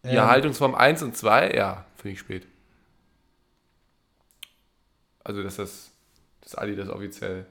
ja, 0.03 0.23
Ähm, 0.23 0.29
Haltungsform 0.29 0.75
1 0.75 1.03
und 1.03 1.15
2, 1.15 1.51
ja, 1.51 1.85
finde 1.97 2.13
ich 2.13 2.19
spät. 2.19 2.47
Also, 5.23 5.43
dass 5.43 5.57
das, 5.57 5.91
dass 6.41 6.55
Aldi 6.55 6.75
das 6.75 6.89
offiziell. 6.89 7.45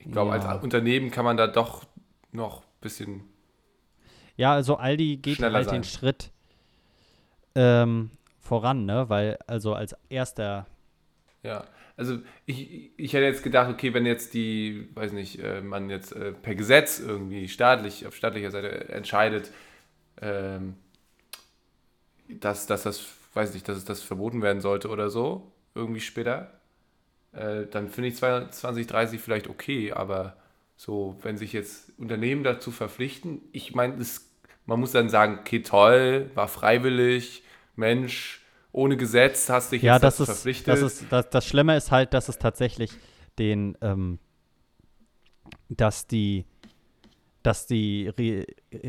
Ich 0.00 0.10
glaube, 0.10 0.36
Ja. 0.36 0.42
als 0.42 0.62
Unternehmen 0.64 1.10
kann 1.10 1.24
man 1.24 1.36
da 1.36 1.46
doch 1.46 1.84
noch 2.32 2.62
ein 2.62 2.80
bisschen. 2.80 3.22
Ja, 4.36 4.54
also 4.54 4.76
Aldi 4.76 5.18
geht 5.18 5.40
halt 5.42 5.64
sein. 5.66 5.74
den 5.82 5.84
Schritt 5.84 6.32
ähm, 7.54 8.10
voran, 8.40 8.86
ne? 8.86 9.08
Weil, 9.08 9.38
also 9.46 9.74
als 9.74 9.94
erster, 10.08 10.66
Ja, 11.42 11.64
also 11.96 12.18
ich, 12.46 12.90
ich 12.98 13.12
hätte 13.12 13.24
jetzt 13.24 13.42
gedacht, 13.42 13.70
okay, 13.70 13.92
wenn 13.94 14.06
jetzt 14.06 14.34
die, 14.34 14.88
weiß 14.94 15.12
nicht, 15.12 15.38
äh, 15.40 15.60
man 15.60 15.90
jetzt 15.90 16.12
äh, 16.12 16.32
per 16.32 16.54
Gesetz 16.54 16.98
irgendwie 17.00 17.48
staatlich, 17.48 18.06
auf 18.06 18.16
staatlicher 18.16 18.50
Seite 18.50 18.88
entscheidet, 18.88 19.50
ähm, 20.22 20.76
dass, 22.28 22.66
dass 22.66 22.82
das, 22.84 23.04
weiß 23.34 23.54
nicht, 23.54 23.68
dass 23.68 23.76
es 23.76 23.84
das 23.84 24.02
verboten 24.02 24.42
werden 24.42 24.60
sollte 24.60 24.88
oder 24.88 25.10
so, 25.10 25.52
irgendwie 25.74 26.00
später, 26.00 26.59
äh, 27.32 27.66
dann 27.70 27.88
finde 27.88 28.08
ich 28.08 28.16
2030 28.16 29.20
vielleicht 29.20 29.48
okay, 29.48 29.92
aber 29.92 30.36
so, 30.76 31.16
wenn 31.22 31.36
sich 31.36 31.52
jetzt 31.52 31.92
Unternehmen 31.98 32.42
dazu 32.42 32.70
verpflichten, 32.70 33.42
ich 33.52 33.74
meine, 33.74 33.96
man 34.66 34.80
muss 34.80 34.92
dann 34.92 35.08
sagen, 35.08 35.38
okay, 35.40 35.62
toll, 35.62 36.30
war 36.34 36.48
freiwillig, 36.48 37.42
Mensch, 37.76 38.40
ohne 38.72 38.96
Gesetz 38.96 39.48
hast 39.48 39.72
dich 39.72 39.82
ja, 39.82 39.94
jetzt 39.94 40.02
das 40.02 40.16
dazu 40.16 40.22
ist, 40.22 40.36
verpflichtet. 40.36 40.68
das 40.68 40.80
ist, 40.80 41.04
das, 41.10 41.30
das 41.30 41.46
Schlimme 41.46 41.76
ist 41.76 41.90
halt, 41.90 42.14
dass 42.14 42.28
es 42.28 42.38
tatsächlich 42.38 42.92
den, 43.38 43.76
ähm, 43.80 44.18
dass 45.68 46.06
die, 46.06 46.46
dass 47.42 47.66
die 47.66 48.08
Re 48.08 48.46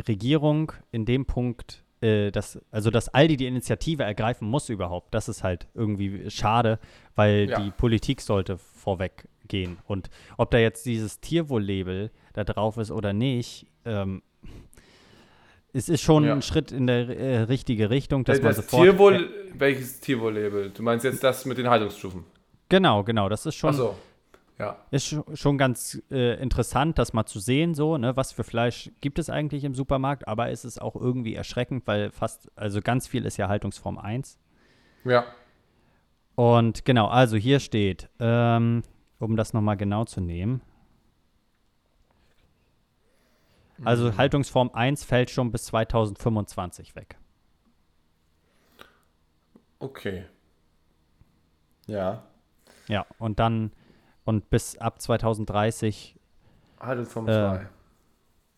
Regierung 0.08 0.72
in 0.92 1.06
dem 1.06 1.26
Punkt, 1.26 1.80
äh, 2.02 2.32
dass, 2.32 2.60
also 2.72 2.89
dass 2.91 3.10
Aldi 3.10 3.38
die 3.38 3.47
Initiative 3.47 4.04
ergreifen 4.04 4.47
muss 4.47 4.70
überhaupt, 4.70 5.14
das 5.14 5.30
ist 5.30 5.43
halt 5.43 5.68
irgendwie 5.74 6.30
schade, 6.30 6.80
weil 7.16 7.49
Ja. 7.49 7.60
die 7.60 7.72
Politik 7.72 8.22
sollte 8.22 8.58
vorweg 8.58 9.28
gehen. 9.47 9.78
Und 9.86 10.10
ob 10.38 10.52
da 10.52 10.58
jetzt 10.58 10.86
dieses 10.86 11.20
Tierwohl-Label 11.20 12.12
da 12.34 12.43
drauf 12.43 12.78
ist 12.78 12.91
oder 12.91 13.14
nicht, 13.14 13.68
ähm, 13.86 14.22
es 15.74 15.88
ist 15.89 16.02
schon 16.02 16.26
Ja. 16.26 16.34
ein 16.34 16.41
Schritt 16.41 16.72
in 16.72 16.88
der 16.88 17.08
äh, 17.10 17.38
richtige 17.43 17.89
Richtung, 17.89 18.24
dass 18.26 18.39
man 18.41 18.47
das 18.47 18.58
sofort. 18.58 18.84
Tierwohl, 18.84 19.30
welches 19.54 19.99
Tierwohl-Label? 19.99 20.72
Du 20.72 20.84
meinst 20.84 21.06
jetzt 21.06 21.24
das 21.24 21.45
mit 21.45 21.58
den 21.58 21.70
Haltungsstufen? 21.70 22.24
Genau, 22.70 23.04
genau. 23.04 23.30
Das 23.30 23.45
ist 23.45 23.56
schon, 23.56 23.70
Achso. 23.72 23.95
Ja. 24.62 24.78
ist 24.91 25.07
scho- 25.07 25.36
schon 25.36 25.57
ganz 25.57 25.99
äh, 26.12 26.39
interessant, 26.39 26.99
das 26.99 27.14
mal 27.14 27.26
zu 27.26 27.39
sehen, 27.39 27.74
so, 27.74 27.97
ne, 27.97 28.16
was 28.16 28.32
für 28.32 28.43
Fleisch 28.43 28.91
gibt 29.01 29.18
es 29.18 29.28
eigentlich 29.28 29.64
im 29.64 29.74
Supermarkt, 29.74 30.28
aber 30.28 30.51
es 30.51 30.66
ist 30.66 30.80
auch 30.80 30.95
irgendwie 30.95 31.34
erschreckend, 31.34 31.88
weil 31.88 32.12
fast, 32.12 32.51
also 32.55 32.80
ganz 32.80 33.07
viel 33.07 33.26
ist 33.26 33.38
ja 33.38 33.47
Haltungsform 33.47 33.97
1. 33.97 34.38
Ja. 35.03 35.26
Und 36.36 36.86
genau, 36.86 37.07
also 37.07 37.38
hier 37.38 37.59
steht, 37.59 38.07
ähm, 38.20 38.84
um 39.18 39.36
das 39.36 39.53
nochmal 39.53 39.78
genau 39.78 40.05
zu 40.05 40.22
nehmen. 40.22 40.62
Also 43.84 44.16
Haltungsform 44.16 44.70
1 44.74 45.03
fällt 45.03 45.32
schon 45.32 45.51
bis 45.51 45.66
2025 45.66 46.95
weg. 46.95 47.18
Okay. 49.80 50.26
Ja. 51.88 52.22
Ja, 52.88 53.07
und 53.18 53.39
dann, 53.39 53.72
und 54.26 54.49
bis 54.49 54.78
ab 54.78 55.01
2030, 55.01 56.15
Haltungsform 56.80 57.28
Äh, 57.28 57.32
2. 57.32 57.69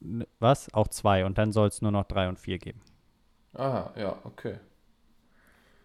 n- 0.01 0.28
was? 0.39 0.74
Auch 0.74 0.88
zwei. 0.88 1.26
Und 1.26 1.38
dann 1.38 1.51
soll 1.51 1.68
es 1.68 1.82
nur 1.82 1.91
noch 1.91 2.05
drei 2.05 2.28
und 2.30 2.39
vier 2.39 2.57
geben. 2.57 2.82
Aha, 3.53 3.93
ja, 3.95 4.16
okay. 4.24 4.59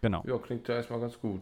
Genau. 0.01 0.23
Ja, 0.25 0.37
klingt 0.37 0.67
ja 0.67 0.75
erstmal 0.75 0.99
ganz 0.99 1.19
gut. 1.19 1.41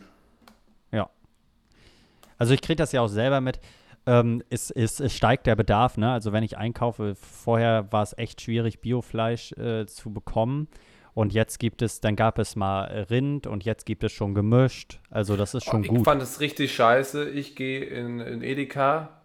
Also 2.38 2.54
ich 2.54 2.62
kriege 2.62 2.76
das 2.76 2.92
ja 2.92 3.02
auch 3.02 3.08
selber 3.08 3.42
mit. 3.42 3.60
Ähm, 4.06 4.44
es, 4.50 4.72
es, 4.72 5.00
es 5.00 5.14
steigt 5.14 5.48
der 5.48 5.56
Bedarf, 5.56 5.98
ne? 5.98 6.12
Also 6.12 6.32
wenn 6.32 6.44
ich 6.44 6.58
einkaufe, 6.58 7.16
vorher 7.16 7.92
war 7.92 8.04
es 8.04 8.18
echt 8.18 8.42
schwierig, 8.42 8.80
Biofleisch 8.80 9.52
äh, 9.54 9.86
zu 9.86 10.14
bekommen. 10.14 10.68
Und 11.18 11.34
jetzt 11.34 11.58
gibt 11.58 11.82
es, 11.82 12.00
dann 12.00 12.16
gab 12.16 12.38
es 12.38 12.56
mal 12.56 13.08
Rind 13.10 13.48
und 13.48 13.66
jetzt 13.66 13.88
gibt 13.88 14.04
es 14.04 14.12
schon 14.12 14.36
gemischt. 14.36 15.00
Also 15.10 15.36
das 15.36 15.56
ist 15.56 15.64
schon 15.66 15.82
ich 15.84 15.90
gut. 15.90 16.06
fand 16.06 16.22
es 16.22 16.40
richtig 16.40 16.76
scheiße. 16.76 17.32
Ich 17.32 17.56
gehe 17.56 17.84
in, 17.84 18.20
in 18.20 18.44
Edeka 18.44 19.24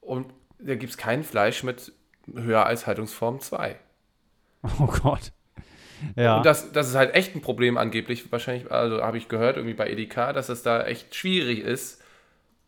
und 0.00 0.26
da 0.58 0.74
gibt 0.74 0.90
es 0.90 0.98
kein 0.98 1.22
Fleisch 1.22 1.62
mit 1.62 1.92
höher 2.34 2.66
als 2.66 2.88
Haltungsform 2.88 3.38
2. 3.38 3.76
Oh 4.80 4.86
Gott. 4.86 5.30
Ja. 6.16 6.38
Und 6.38 6.46
das, 6.46 6.72
das 6.72 6.88
ist 6.88 6.96
halt 6.96 7.14
echt 7.14 7.36
ein 7.36 7.40
Problem 7.40 7.78
angeblich, 7.78 8.32
wahrscheinlich, 8.32 8.68
also 8.72 9.00
habe 9.00 9.16
ich 9.16 9.28
gehört, 9.28 9.58
irgendwie 9.58 9.76
bei 9.76 9.88
Edeka, 9.88 10.32
dass 10.32 10.48
es 10.48 10.64
da 10.64 10.82
echt 10.84 11.14
schwierig 11.14 11.60
ist 11.60 12.02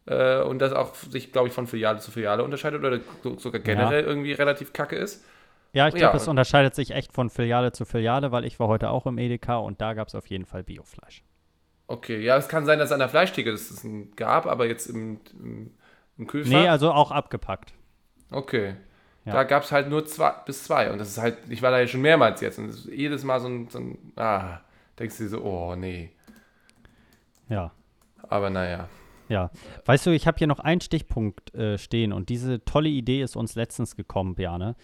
äh, 0.06 0.40
und 0.42 0.60
das 0.60 0.72
auch 0.72 0.94
sich, 0.94 1.32
glaube 1.32 1.48
ich, 1.48 1.54
von 1.54 1.66
Filiale 1.66 1.98
zu 1.98 2.12
Filiale 2.12 2.44
unterscheidet 2.44 2.84
oder 2.84 3.00
so- 3.24 3.36
sogar 3.38 3.60
generell 3.60 4.04
irgendwie 4.04 4.32
relativ 4.32 4.72
kacke 4.72 4.94
ist. 4.94 5.24
Ja, 5.72 5.88
ich 5.88 5.94
glaube, 5.94 6.16
ja. 6.16 6.22
es 6.22 6.28
unterscheidet 6.28 6.74
sich 6.74 6.90
echt 6.90 7.12
von 7.12 7.30
Filiale 7.30 7.72
zu 7.72 7.84
Filiale, 7.84 8.32
weil 8.32 8.44
ich 8.44 8.60
war 8.60 8.68
heute 8.68 8.90
auch 8.90 9.06
im 9.06 9.18
Edeka 9.18 9.56
und 9.56 9.80
da 9.80 9.94
gab 9.94 10.08
es 10.08 10.14
auf 10.14 10.26
jeden 10.26 10.44
Fall 10.44 10.62
Biofleisch. 10.62 11.22
Okay, 11.86 12.20
ja, 12.20 12.36
es 12.36 12.48
kann 12.48 12.64
sein, 12.64 12.78
dass 12.78 12.92
an 12.92 13.00
der 13.00 13.08
Fleischtheke 13.08 13.50
es 13.50 13.70
es 13.70 13.84
ein 13.84 14.14
gab, 14.16 14.46
aber 14.46 14.66
jetzt 14.66 14.86
im, 14.86 15.20
im, 15.32 15.70
im 16.18 16.26
Kühlfach. 16.26 16.50
Nee, 16.50 16.68
also 16.68 16.92
auch 16.92 17.10
abgepackt. 17.10 17.74
okay. 18.30 18.76
Ja. 19.24 19.34
Da 19.34 19.44
gab 19.44 19.62
es 19.62 19.70
halt 19.70 19.88
nur 19.88 20.04
zwei 20.04 20.32
bis 20.46 20.64
zwei 20.64 20.90
und 20.90 20.98
das 20.98 21.10
ist 21.10 21.18
halt, 21.18 21.38
ich 21.48 21.62
war 21.62 21.70
da 21.70 21.78
ja 21.78 21.86
schon 21.86 22.00
mehrmals 22.00 22.40
jetzt 22.40 22.58
und 22.58 22.70
es 22.70 22.86
ist 22.86 22.92
jedes 22.92 23.22
Mal 23.22 23.38
so 23.38 23.46
ein, 23.46 23.68
so 23.68 23.78
ein 23.78 24.12
ah, 24.16 24.60
denkst 24.98 25.16
du 25.16 25.22
dir 25.22 25.28
so, 25.28 25.42
oh 25.42 25.76
nee. 25.76 26.10
Ja. 27.48 27.70
Aber 28.28 28.50
naja. 28.50 28.88
Ja, 29.28 29.50
weißt 29.84 30.06
du, 30.06 30.10
ich 30.10 30.26
habe 30.26 30.38
hier 30.38 30.48
noch 30.48 30.58
einen 30.58 30.80
Stichpunkt 30.80 31.54
äh, 31.54 31.78
stehen 31.78 32.12
und 32.12 32.30
diese 32.30 32.64
tolle 32.64 32.88
Idee 32.88 33.22
ist 33.22 33.36
uns 33.36 33.54
letztens 33.54 33.94
gekommen, 33.94 34.34
Bjane, 34.34 34.74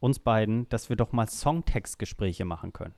uns 0.00 0.18
beiden, 0.20 0.68
dass 0.68 0.88
wir 0.88 0.96
doch 0.96 1.12
mal 1.12 1.26
Songtextgespräche 1.28 2.44
machen 2.44 2.72
können. 2.72 2.94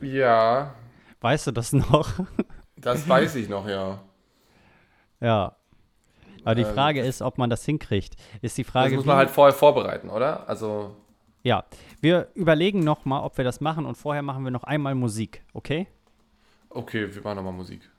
Ja, 0.00 0.74
Weißt 1.20 1.46
du 1.46 1.52
das 1.52 1.72
noch? 1.72 2.20
das 2.76 3.08
weiß 3.08 3.34
ich 3.36 3.48
noch, 3.48 3.66
ja. 3.68 4.02
ja. 5.20 5.56
Aber 6.44 6.54
die 6.54 6.62
Ähm, 6.62 6.74
Frage 6.74 7.02
ist, 7.02 7.22
ob 7.22 7.38
man 7.38 7.50
das 7.50 7.64
hinkriegt. 7.64 8.16
Ist 8.42 8.56
die 8.58 8.64
Das 8.64 8.70
Frage, 8.72 8.94
muss 8.94 9.04
man 9.04 9.16
halt 9.16 9.30
vorher 9.30 9.54
vorbereiten, 9.54 10.08
oder? 10.10 10.48
Also, 10.48 10.96
ja, 11.42 11.64
wir 12.00 12.28
überlegen 12.34 12.80
noch 12.80 13.04
mal, 13.04 13.20
ob 13.22 13.36
wir 13.38 13.44
das 13.44 13.60
machen 13.60 13.86
und 13.86 13.94
vorher 13.96 14.22
machen 14.22 14.44
wir 14.44 14.50
noch 14.50 14.64
einmal 14.64 14.94
Musik, 14.94 15.44
okay? 15.52 15.88
okay, 16.70 17.12
wir 17.14 17.22
machen 17.22 17.36
nochmal 17.36 17.52
Musik. 17.52 17.90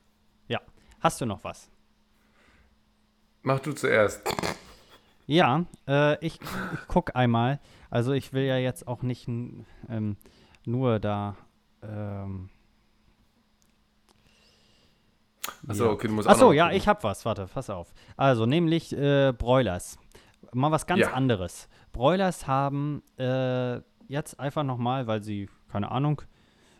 Ja. 0.48 0.60
Hast 1.00 1.20
du 1.20 1.26
noch 1.26 1.44
was? 1.44 1.70
Mach 3.42 3.60
du 3.60 3.72
zuerst. 3.72 4.22
Ja, 5.28 5.66
äh, 5.86 6.14
ich, 6.24 6.40
ich 6.40 6.78
guck 6.88 7.14
einmal. 7.14 7.60
Also 7.90 8.12
ich 8.12 8.32
will 8.32 8.44
ja 8.44 8.56
jetzt 8.56 8.88
auch 8.88 9.02
nicht 9.02 9.28
ähm, 9.28 10.16
nur 10.64 10.98
da. 10.98 11.36
Ähm, 11.82 12.48
Achso, 15.66 15.84
ja. 15.84 15.90
okay, 15.90 16.08
du 16.08 16.14
musst 16.14 16.28
Achso, 16.28 16.52
ja, 16.52 16.70
ich 16.70 16.88
hab 16.88 17.04
was. 17.04 17.26
Warte, 17.26 17.46
pass 17.46 17.68
auf. 17.68 17.92
Also 18.16 18.46
nämlich 18.46 18.96
äh, 18.96 19.32
Broilers. 19.36 19.98
Mal 20.54 20.70
was 20.70 20.86
ganz 20.86 21.00
Ja. 21.02 21.12
anderes. 21.12 21.68
Broilers 21.92 22.46
haben 22.46 23.02
äh, 23.18 23.80
jetzt 24.08 24.40
einfach 24.40 24.62
nochmal, 24.64 25.06
weil 25.06 25.22
sie, 25.22 25.50
keine 25.70 25.90
Ahnung, 25.90 26.22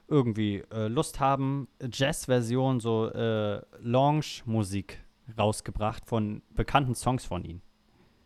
irgendwie 0.06 0.64
äh, 0.72 0.88
Lust 0.88 1.20
haben, 1.20 1.68
Jazz-Version, 1.82 2.80
so 2.80 3.08
äh, 3.10 3.60
Lounge-Musik 3.80 5.04
rausgebracht 5.38 6.06
von 6.06 6.40
bekannten 6.54 6.94
Songs 6.94 7.26
von 7.26 7.44
ihm. 7.44 7.60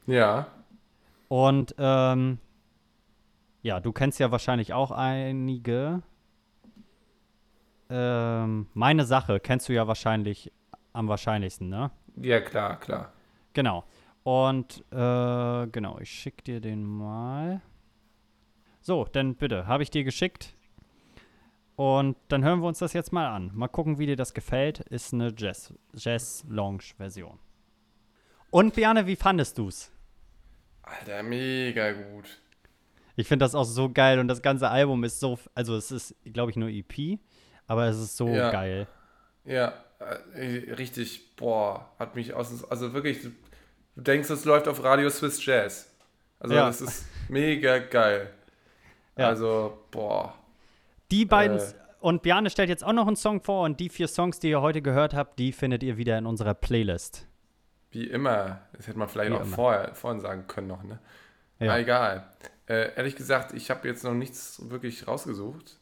Ja. 0.06 0.46
Und 1.28 1.74
ähm, 1.78 2.38
ja, 3.62 3.80
du 3.80 3.92
kennst 3.92 4.18
ja 4.18 4.30
wahrscheinlich 4.30 4.72
auch 4.72 4.90
einige. 4.90 6.02
Ähm, 7.88 8.66
meine 8.74 9.04
Sache 9.04 9.40
kennst 9.40 9.68
du 9.68 9.72
ja 9.72 9.86
wahrscheinlich 9.86 10.52
am 10.92 11.08
wahrscheinlichsten, 11.08 11.68
ne? 11.68 11.90
Ja, 12.16 12.40
klar, 12.40 12.78
klar. 12.80 13.12
Genau. 13.52 13.84
Und 14.24 14.84
äh, 14.90 15.66
genau, 15.66 15.98
ich 16.00 16.10
schick 16.10 16.44
dir 16.44 16.60
den 16.60 16.84
mal. 16.84 17.60
So, 18.80 19.04
dann 19.04 19.36
bitte, 19.36 19.66
habe 19.66 19.82
ich 19.82 19.90
dir 19.90 20.04
geschickt. 20.04 20.54
Und 21.76 22.16
dann 22.28 22.44
hören 22.44 22.60
wir 22.60 22.68
uns 22.68 22.78
das 22.78 22.92
jetzt 22.92 23.12
mal 23.12 23.28
an. 23.28 23.50
Mal 23.54 23.68
gucken, 23.68 23.98
wie 23.98 24.06
dir 24.06 24.16
das 24.16 24.34
gefällt. 24.34 24.80
Ist 24.80 25.14
eine 25.14 25.32
Jazz, 25.36 25.72
Jazz. 25.94 26.44
Und 28.52 28.74
Biane, 28.74 29.06
wie 29.06 29.16
fandest 29.16 29.56
du's? 29.56 29.90
Alter, 30.82 31.22
mega 31.22 31.92
gut. 31.92 32.26
Ich 33.16 33.26
finde 33.26 33.44
das 33.44 33.54
auch 33.54 33.64
so 33.64 33.90
geil 33.90 34.18
und 34.18 34.28
das 34.28 34.42
ganze 34.42 34.68
Album 34.68 35.04
ist 35.04 35.20
so, 35.20 35.38
also 35.54 35.74
es 35.74 35.90
ist, 35.90 36.14
glaube 36.24 36.50
ich, 36.50 36.56
nur 36.58 36.68
EP, 36.68 37.18
aber 37.66 37.86
es 37.86 37.98
ist 37.98 38.16
so 38.16 38.28
Ja. 38.28 38.50
geil. 38.50 38.86
Ja, 39.46 39.72
äh, 40.34 40.72
richtig, 40.74 41.34
boah, 41.36 41.88
hat 41.98 42.14
mich 42.14 42.34
aus, 42.34 42.62
also 42.70 42.92
wirklich, 42.92 43.22
du 43.22 43.30
denkst, 44.02 44.28
es 44.28 44.44
läuft 44.44 44.68
auf 44.68 44.84
Radio 44.84 45.08
Swiss 45.08 45.44
Jazz. 45.44 45.90
Also 46.38 46.54
Ja. 46.54 46.66
das 46.66 46.82
ist 46.82 47.06
mega 47.30 47.78
geil. 47.78 48.28
Ja. 49.16 49.28
Also, 49.28 49.78
boah. 49.90 50.34
Die 51.10 51.24
beiden, 51.24 51.58
Äh. 51.58 51.72
und 52.00 52.20
Biane 52.22 52.50
stellt 52.50 52.68
jetzt 52.68 52.84
auch 52.84 52.92
noch 52.92 53.06
einen 53.06 53.16
Song 53.16 53.40
vor 53.40 53.64
und 53.64 53.80
die 53.80 53.88
vier 53.88 54.08
Songs, 54.08 54.40
die 54.40 54.50
ihr 54.50 54.60
heute 54.60 54.82
gehört 54.82 55.14
habt, 55.14 55.38
die 55.38 55.52
findet 55.52 55.82
ihr 55.82 55.96
wieder 55.96 56.18
in 56.18 56.26
unserer 56.26 56.52
Playlist. 56.54 57.26
Wie 57.92 58.04
immer. 58.08 58.60
Das 58.72 58.86
hätte 58.88 58.98
man 58.98 59.08
vielleicht 59.08 59.30
Wie 59.30 59.36
auch 59.36 59.42
immer. 59.42 59.54
vorher, 59.54 59.94
vorhin 59.94 60.20
sagen 60.20 60.46
können 60.48 60.66
noch, 60.68 60.82
ne? 60.82 60.98
Ja. 61.60 61.72
Ah, 61.72 61.78
egal. 61.78 62.26
Äh, 62.66 62.94
ehrlich 62.96 63.16
gesagt, 63.16 63.52
ich 63.54 63.70
habe 63.70 63.86
jetzt 63.86 64.02
noch 64.04 64.14
nichts 64.14 64.68
wirklich 64.70 65.06
rausgesucht. 65.06 65.78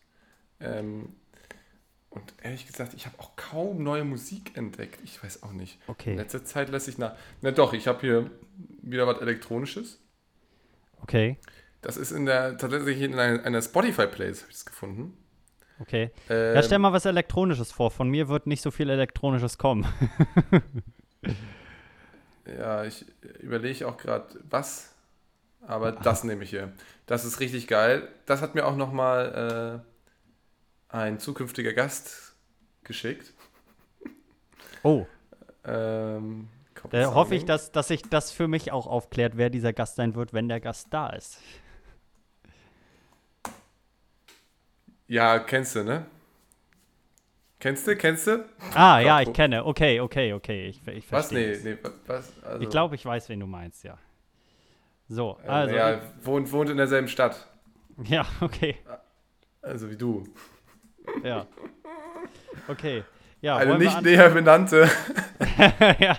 Ähm, 0.60 1.14
und 2.10 2.34
ehrlich 2.42 2.66
gesagt, 2.66 2.92
ich 2.94 3.06
habe 3.06 3.18
auch 3.20 3.36
kaum 3.36 3.82
neue 3.82 4.04
Musik 4.04 4.56
entdeckt. 4.56 5.00
Ich 5.04 5.22
weiß 5.22 5.42
auch 5.44 5.52
nicht. 5.52 5.78
In 5.78 5.86
Okay, 5.86 6.14
letzter 6.16 6.44
Zeit 6.44 6.68
lässt 6.68 6.88
ich 6.88 6.98
nach. 6.98 7.14
Na 7.40 7.52
doch, 7.52 7.72
ich 7.72 7.86
habe 7.88 8.00
hier 8.00 8.30
wieder 8.82 9.06
was 9.06 9.20
Elektronisches. 9.20 10.00
okay, 11.02 11.38
Das 11.82 11.96
ist 11.96 12.10
in 12.10 12.26
der 12.26 12.58
tatsächlich 12.58 13.00
in 13.00 13.18
einer, 13.18 13.44
einer 13.44 13.62
Spotify-Playlist 13.62 14.42
habe 14.42 14.50
ich 14.50 14.56
das 14.58 14.66
gefunden. 14.66 15.16
okay. 15.78 16.10
Ähm, 16.28 16.54
Ja, 16.56 16.62
stell 16.62 16.78
mal 16.78 16.92
was 16.92 17.04
Elektronisches 17.04 17.72
vor. 17.72 17.90
Von 17.90 18.08
mir 18.10 18.28
wird 18.28 18.46
nicht 18.46 18.62
so 18.62 18.70
viel 18.70 18.90
Elektronisches 18.90 19.56
kommen. 19.58 19.86
Ja, 22.58 22.84
ich 22.84 23.06
überlege 23.40 23.86
auch 23.88 23.96
gerade, 23.96 24.40
was. 24.48 24.94
Aber 25.62 25.92
das 26.02 26.24
nehme 26.24 26.44
ich 26.44 26.50
hier. 26.50 26.72
Das 27.06 27.24
ist 27.24 27.40
richtig 27.40 27.68
geil. 27.68 28.08
Das 28.26 28.42
hat 28.42 28.54
mir 28.54 28.66
auch 28.66 28.76
nochmal 28.76 29.82
äh, 30.90 30.96
ein 30.96 31.18
zukünftiger 31.18 31.72
Gast 31.72 32.34
geschickt. 32.84 33.32
Oh, 34.82 35.06
Ähm, 35.64 36.48
da 36.90 37.14
hoffe 37.14 37.34
ich, 37.34 37.44
dass, 37.44 37.72
dass 37.72 37.88
sich 37.88 38.08
das 38.08 38.32
für 38.32 38.48
mich 38.48 38.72
auch 38.72 38.86
aufklärt, 38.86 39.36
wer 39.36 39.50
dieser 39.50 39.72
Gast 39.72 39.96
sein 39.96 40.14
wird, 40.14 40.32
wenn 40.32 40.48
der 40.48 40.60
Gast 40.60 40.88
da 40.90 41.10
ist. 41.10 41.38
Ja, 45.08 45.38
kennst 45.40 45.74
du, 45.76 45.84
ne? 45.84 46.06
Kennst 47.60 47.86
du, 47.86 47.94
kennst 47.94 48.26
du? 48.26 48.44
Ah, 48.74 49.00
ja, 49.00 49.20
ich 49.20 49.32
kenne. 49.34 49.66
Okay, 49.66 50.00
okay, 50.00 50.32
okay. 50.32 50.68
Ich, 50.68 50.80
ich 50.88 51.12
Was? 51.12 51.28
verstehe. 51.28 51.48
Nee, 51.48 51.52
es. 51.52 51.64
nee, 51.64 51.76
was? 52.06 52.32
Also, 52.42 52.62
Ich 52.62 52.70
glaube, 52.70 52.94
ich 52.94 53.04
weiß, 53.04 53.28
wen 53.28 53.40
du 53.40 53.46
meinst, 53.46 53.84
ja. 53.84 53.98
So, 55.08 55.38
äh, 55.44 55.48
also. 55.48 55.74
ja, 55.74 56.00
wohnt, 56.22 56.50
wohnt 56.52 56.70
in 56.70 56.76
derselben 56.76 57.08
Stadt. 57.08 57.46
Ja, 58.04 58.24
okay. 58.40 58.76
Also 59.60 59.90
wie 59.90 59.96
du. 59.96 60.24
Ja. 61.22 61.46
Okay. 62.66 63.04
Ja, 63.42 63.58
Eine 63.58 63.76
nicht 63.76 64.00
näher 64.00 64.30
benannte. 64.30 64.88
ja. 65.98 66.16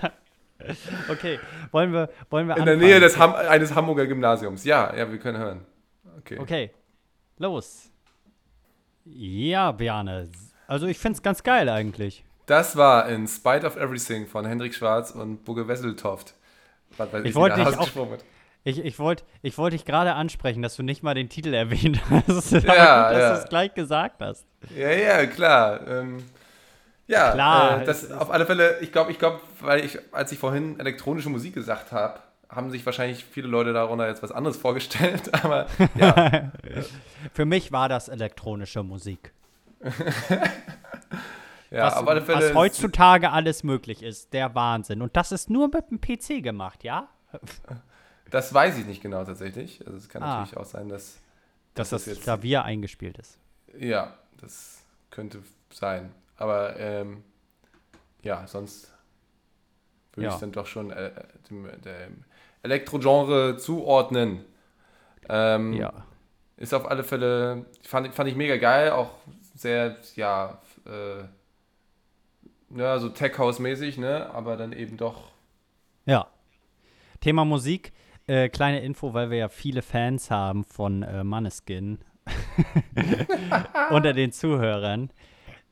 Okay. 1.10 1.40
Wollen 1.72 1.92
wir, 1.92 2.10
wollen 2.30 2.48
wir 2.48 2.58
In 2.58 2.66
der 2.66 2.74
anfangen? 2.76 2.80
Nähe 2.92 3.00
des 3.00 3.18
Ham 3.18 3.34
eines 3.34 3.74
Hamburger 3.74 4.06
Gymnasiums. 4.06 4.64
Ja, 4.64 4.96
ja, 4.96 5.10
wir 5.10 5.18
können 5.18 5.40
hören. 5.40 5.66
Okay. 6.20 6.38
Okay. 6.38 6.72
Los. 7.40 7.90
Ja, 9.06 9.72
Bjane. 9.72 10.30
Also 10.72 10.88
ich 10.88 11.00
find's 11.00 11.22
ganz 11.22 11.44
geil 11.44 11.68
eigentlich. 11.68 12.24
Das 12.46 12.78
war 12.78 13.10
In 13.10 13.28
Spite 13.28 13.68
of 13.68 13.76
Everything 13.76 14.26
von 14.26 14.46
Hendrik 14.46 14.74
Schwarz 14.74 15.12
und 15.12 15.44
Bugge 15.44 15.68
Wesseltoft. 15.68 16.34
Ich 16.92 16.98
wie 17.26 17.36
wollte 17.36 17.58
dich 17.58 17.78
auch-. 17.78 17.90
Ich, 18.64 18.80
ich 18.80 18.98
wollte 18.98 19.26
ich 19.42 19.58
wollt 19.58 19.74
dich 19.74 19.84
gerade 19.84 20.14
ansprechen, 20.14 20.62
dass 20.62 20.78
du 20.78 20.84
nicht 20.84 21.04
mal 21.04 21.14
den 21.14 21.28
Titel 21.28 21.54
erwähnt 21.54 22.00
hast. 22.10 22.54
Ja, 22.54 23.12
dass 23.12 23.22
ja. 23.22 23.34
du 23.34 23.40
es 23.40 23.50
gleich 23.50 23.74
gesagt 23.74 24.22
hast. 24.22 24.46
Ja, 24.74 24.92
ja, 24.92 25.26
klar. 25.26 25.86
Ähm, 25.86 26.24
ja, 27.06 27.34
Klar, 27.34 27.82
Äh, 27.82 27.86
das 27.86 28.04
es 28.04 28.12
auf 28.14 28.32
alle 28.32 28.46
Fälle, 28.46 28.80
ich 28.80 28.94
glaube, 28.94 29.12
ich 29.12 29.20
glaube, 29.20 29.42
weil 29.60 29.84
ich, 29.84 30.00
als 30.14 30.32
ich 30.32 30.40
vorhin 30.40 30.80
elektronische 30.80 31.30
Musik 31.30 31.54
gesagt 31.54 31.92
habe, 31.92 32.22
haben 32.48 32.72
sich 32.72 32.86
wahrscheinlich 32.86 33.26
viele 33.26 33.50
Leute 33.50 33.74
darunter 33.74 34.08
jetzt 34.08 34.24
was 34.24 34.32
anderes 34.32 34.56
vorgestellt, 34.62 35.34
aber 35.44 35.68
ja, 35.96 36.54
Für 37.34 37.44
mich 37.44 37.74
war 37.74 37.90
das 37.90 38.08
elektronische 38.08 38.84
Musik. 38.84 39.34
ja 41.72 41.86
was, 42.06 42.24
Fälle. 42.26 42.28
was 42.28 42.54
heutzutage 42.54 43.32
alles 43.32 43.64
möglich 43.64 44.04
ist. 44.04 44.34
Der 44.34 44.54
Wahnsinn. 44.56 45.02
Und 45.02 45.16
das 45.16 45.32
ist 45.32 45.50
nur 45.50 45.70
mit 45.70 45.90
dem 45.90 46.00
PC 46.02 46.44
gemacht, 46.44 46.84
ja? 46.84 47.08
Das 48.30 48.54
weiß 48.54 48.78
ich 48.78 48.86
nicht 48.86 49.02
genau 49.02 49.24
tatsächlich. 49.24 49.86
Also 49.86 49.98
es 49.98 50.10
kann 50.10 50.24
Ah. 50.24 50.40
natürlich 50.40 50.58
auch 50.58 50.66
sein, 50.66 50.90
dass, 50.90 51.18
Dass 51.74 51.90
das 51.90 52.06
das 52.06 52.14
jetzt- 52.16 52.24
Klavier 52.24 52.64
eingespielt 52.64 53.18
ist. 53.18 53.38
ja, 53.78 54.14
das 54.40 54.84
könnte 55.10 55.42
sein. 55.72 56.12
Aber 56.38 56.78
ähm, 56.78 57.24
ja, 58.24 58.46
sonst 58.48 58.94
würde 60.14 60.28
ich 60.28 60.30
Ja. 60.32 60.34
es 60.36 60.40
dann 60.42 60.52
doch 60.52 60.66
schon 60.68 60.92
äh, 60.92 61.12
dem, 61.50 61.70
dem 61.82 62.26
Elektrogenre 62.64 63.58
zuordnen. 63.58 64.44
Ähm, 65.30 65.74
Ja. 65.74 65.94
Ist 66.58 66.74
auf 66.76 66.86
alle 66.92 67.04
Fälle, 67.04 67.66
fand, 67.82 68.14
fand 68.14 68.30
ich 68.30 68.36
mega 68.36 68.56
geil, 68.58 68.92
auch 68.92 69.10
sehr, 69.62 69.98
ja, 70.16 70.60
äh, 70.86 71.24
ja 72.78 73.00
so 73.00 73.10
Tech-House-mäßig, 73.10 73.98
ne? 73.98 74.30
Aber 74.34 74.58
dann 74.58 74.74
eben 74.74 74.98
doch, 74.98 75.32
Ja. 76.06 76.28
Thema 77.20 77.46
Musik. 77.46 77.94
Äh, 78.28 78.50
kleine 78.50 78.82
Info, 78.82 79.14
weil 79.14 79.30
wir 79.30 79.38
ja 79.38 79.50
viele 79.50 79.82
Fans 79.82 80.32
haben 80.32 80.64
von 80.64 81.04
äh, 81.04 81.24
Maneskin 81.24 82.00
unter 83.90 84.14
den 84.14 84.32
Zuhörern. 84.32 85.12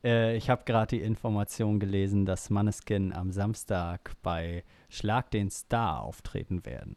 Äh, 0.04 0.36
ich 0.36 0.50
habe 0.50 0.62
gerade 0.64 0.96
die 0.96 1.02
Information 1.02 1.78
gelesen, 1.80 2.26
dass 2.26 2.50
Maneskin 2.50 3.12
am 3.12 3.30
Samstag 3.32 4.12
bei 4.22 4.64
Schlag 4.88 5.30
den 5.30 5.50
Star 5.50 6.02
auftreten 6.02 6.64
werden. 6.66 6.96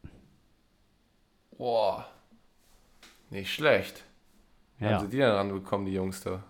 boah, 1.57 2.05
nicht 3.29 3.53
schlecht. 3.53 4.03
Wie 4.77 4.85
Ja. 4.85 4.91
haben 4.97 5.05
sie 5.05 5.09
die 5.09 5.17
dann 5.19 5.35
ranbekommen, 5.35 5.85
die 5.85 5.93
Jungs 5.93 6.21
da? 6.21 6.43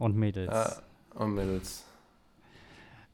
Und 0.00 0.16
Mädels. 0.16 0.50
Ja, 0.52 0.82
und 1.20 1.34
Mädels. 1.34 1.84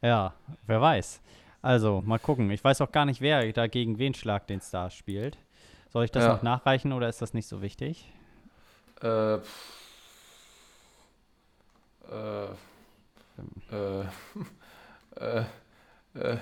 Ja, 0.01 0.33
wer 0.67 0.81
weiß. 0.81 1.21
Also, 1.63 2.01
mal 2.07 2.19
gucken. 2.19 2.51
Ich 2.53 2.63
weiß 2.63 2.81
auch 2.81 2.93
gar 2.93 3.05
nicht, 3.05 3.21
wer 3.21 3.53
da 3.53 3.67
gegen 3.67 3.99
wen 3.99 4.15
Schlag 4.15 4.47
den 4.47 4.61
Star 4.61 4.89
spielt. 4.91 5.37
Soll 5.91 6.05
ich 6.05 6.11
das 6.13 6.25
Ja. 6.25 6.35
noch 6.35 6.43
nachreichen 6.43 6.93
oder 6.93 7.09
ist 7.09 7.21
das 7.21 7.35
nicht 7.35 7.49
so 7.49 7.61
wichtig? 7.61 8.13
Äh, 9.03 9.35
äh, 9.35 9.41
äh, 13.73 14.05
äh, 15.17 15.41
äh, 16.15 16.37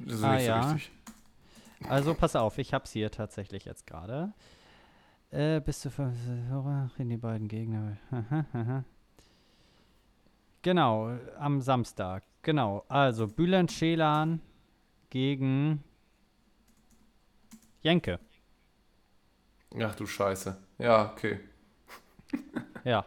das 0.00 0.14
ist 0.16 0.22
Ah, 0.24 0.34
nicht 0.34 0.46
ja. 0.46 0.62
so 0.62 0.74
wichtig. 0.74 0.90
Also, 1.88 2.14
pass 2.14 2.34
auf, 2.34 2.58
ich 2.58 2.74
hab's 2.74 2.90
hier 2.92 3.10
tatsächlich 3.10 3.66
jetzt 3.66 3.86
gerade. 3.86 4.32
Äh, 5.30 5.60
bist 5.60 5.84
du 5.84 5.90
für 5.90 6.12
in 6.98 7.08
die 7.08 7.16
beiden 7.18 7.46
Gegner. 7.46 7.96
Genau, 10.64 11.16
am 11.38 11.60
Samstag. 11.60 12.24
Genau, 12.42 12.84
also 12.88 13.28
Bülent 13.28 13.70
Schelan 13.70 14.40
gegen 15.10 15.84
Jenke. 17.82 18.18
Ach 19.80 19.94
du 19.94 20.06
Scheiße. 20.06 20.56
Ja, 20.78 21.12
okay. 21.12 21.38
Ja, 22.84 23.06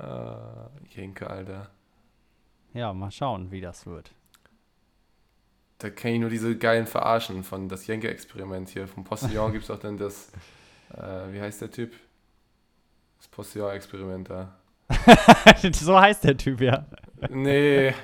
Äh, 0.00 0.88
Jenke, 0.88 1.30
Alter. 1.30 1.70
ja, 2.72 2.92
mal 2.92 3.10
schauen, 3.12 3.52
wie 3.52 3.60
das 3.60 3.86
wird. 3.86 4.10
Da 5.78 5.90
kenne 5.90 6.14
ich 6.14 6.20
nur 6.20 6.30
diese 6.30 6.56
geilen 6.58 6.86
Verarschen 6.88 7.44
von 7.44 7.68
das 7.68 7.86
Jenke-Experiment 7.86 8.70
hier. 8.70 8.88
Vom 8.88 9.04
Postillon 9.04 9.52
gibt 9.52 9.62
es 9.64 9.70
auch 9.70 9.78
dann 9.78 9.96
das, 9.96 10.32
äh, 10.92 11.32
wie 11.32 11.40
heißt 11.40 11.60
der 11.60 11.70
Typ? 11.70 11.92
Das 13.18 13.28
Postillon-Experiment 13.28 14.28
da. 14.30 14.58
So 15.72 15.98
heißt 15.98 16.24
der 16.24 16.36
Typ, 16.36 16.60
ja. 16.60 16.86
Nee. 17.30 17.94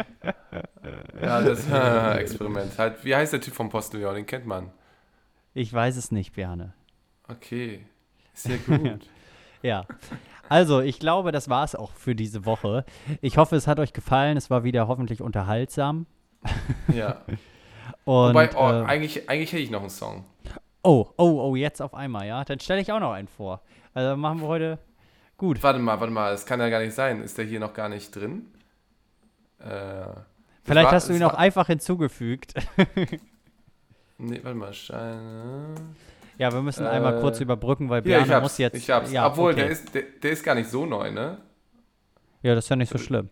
Ja, 1.21 1.43
das 1.43 1.69
äh, 1.69 2.19
Experiment. 2.19 2.79
Halt, 2.79 3.05
wie 3.05 3.15
heißt 3.15 3.33
der 3.33 3.41
Typ 3.41 3.55
vom 3.55 3.69
Postillon? 3.69 4.15
Den 4.15 4.27
kennt 4.27 4.47
man. 4.47 4.71
Ich 5.55 5.73
weiß 5.73 5.97
es 5.97 6.11
nicht, 6.11 6.33
Björne. 6.35 6.73
Okay. 7.29 7.87
Sehr 8.35 8.59
gut. 8.59 9.01
Ja. 9.63 9.85
Also, 10.49 10.81
ich 10.81 10.99
glaube, 10.99 11.33
das 11.33 11.51
war 11.51 11.65
es 11.65 11.75
auch 11.75 11.93
für 11.93 12.15
diese 12.15 12.47
Woche. 12.47 12.87
Ich 13.21 13.37
hoffe, 13.37 13.57
es 13.57 13.67
hat 13.67 13.79
euch 13.79 13.93
gefallen. 13.93 14.39
Es 14.39 14.49
war 14.49 14.65
wieder 14.65 14.89
hoffentlich 14.89 15.21
unterhaltsam. 15.21 16.07
ja. 16.89 17.21
Und, 18.07 18.31
Wobei, 18.31 18.49
oh, 18.57 18.83
äh, 18.83 18.87
eigentlich, 18.87 19.29
eigentlich 19.29 19.53
hätte 19.53 19.63
ich 19.63 19.71
noch 19.71 19.83
einen 19.83 19.91
Song. 19.91 20.25
oh, 20.83 21.09
oh, 21.19 21.43
oh, 21.43 21.57
jetzt 21.57 21.83
auf 21.83 21.93
einmal, 21.93 22.27
ja. 22.27 22.43
Dann 22.43 22.59
stelle 22.59 22.81
ich 22.81 22.91
auch 22.91 23.01
noch 23.01 23.13
einen 23.13 23.29
vor. 23.29 23.61
Also 23.93 24.17
machen 24.17 24.41
wir 24.41 24.49
heute 24.49 24.79
gut. 25.41 25.63
Warte 25.63 25.79
mal, 25.81 25.99
warte 26.01 26.13
mal, 26.13 26.31
das 26.31 26.47
kann 26.47 26.61
ja 26.61 26.69
gar 26.69 26.81
nicht 26.81 26.95
sein. 26.95 27.21
Ist 27.23 27.37
der 27.39 27.45
hier 27.47 27.59
noch 27.61 27.75
gar 27.75 27.89
nicht 27.89 28.15
drin? 28.15 28.47
Äh, 29.59 30.05
Vielleicht 30.65 30.85
war- 30.87 30.93
hast 30.93 31.09
du 31.09 31.13
ihn 31.15 31.23
es 31.23 31.29
auch 31.29 31.35
einfach 31.35 31.67
hinzugefügt. 31.67 32.55
nee, 34.19 34.41
warte 34.43 34.57
mal, 34.57 34.73
Steine. 34.73 35.75
ja, 36.39 36.53
wir 36.53 36.63
müssen 36.63 36.87
einmal 36.87 37.19
Äh, 37.19 37.21
kurz 37.21 37.41
überbrücken, 37.41 37.89
weil 37.91 38.07
Ja, 38.07 38.21
ich 38.21 38.31
hab's. 38.31 38.43
muss 38.43 38.59
jetzt. 38.59 38.77
ich 38.77 38.91
hab's. 38.91 39.11
Ja, 39.11 39.27
Obwohl, 39.27 39.53
okay. 39.53 39.63
der, 39.63 39.71
ist, 39.71 39.95
der, 39.95 40.03
der 40.23 40.31
ist 40.31 40.45
gar 40.45 40.55
nicht 40.55 40.71
so 40.71 40.87
neu, 40.87 41.11
ne? 41.11 41.39
Ja, 42.43 42.55
das 42.55 42.65
ist 42.67 42.69
ja 42.71 42.77
nicht 42.77 42.91
so 42.93 42.99
schlimm. 42.99 43.29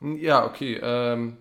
Ja, 0.00 0.44
okay. 0.46 0.78
Ähm, 0.82 1.36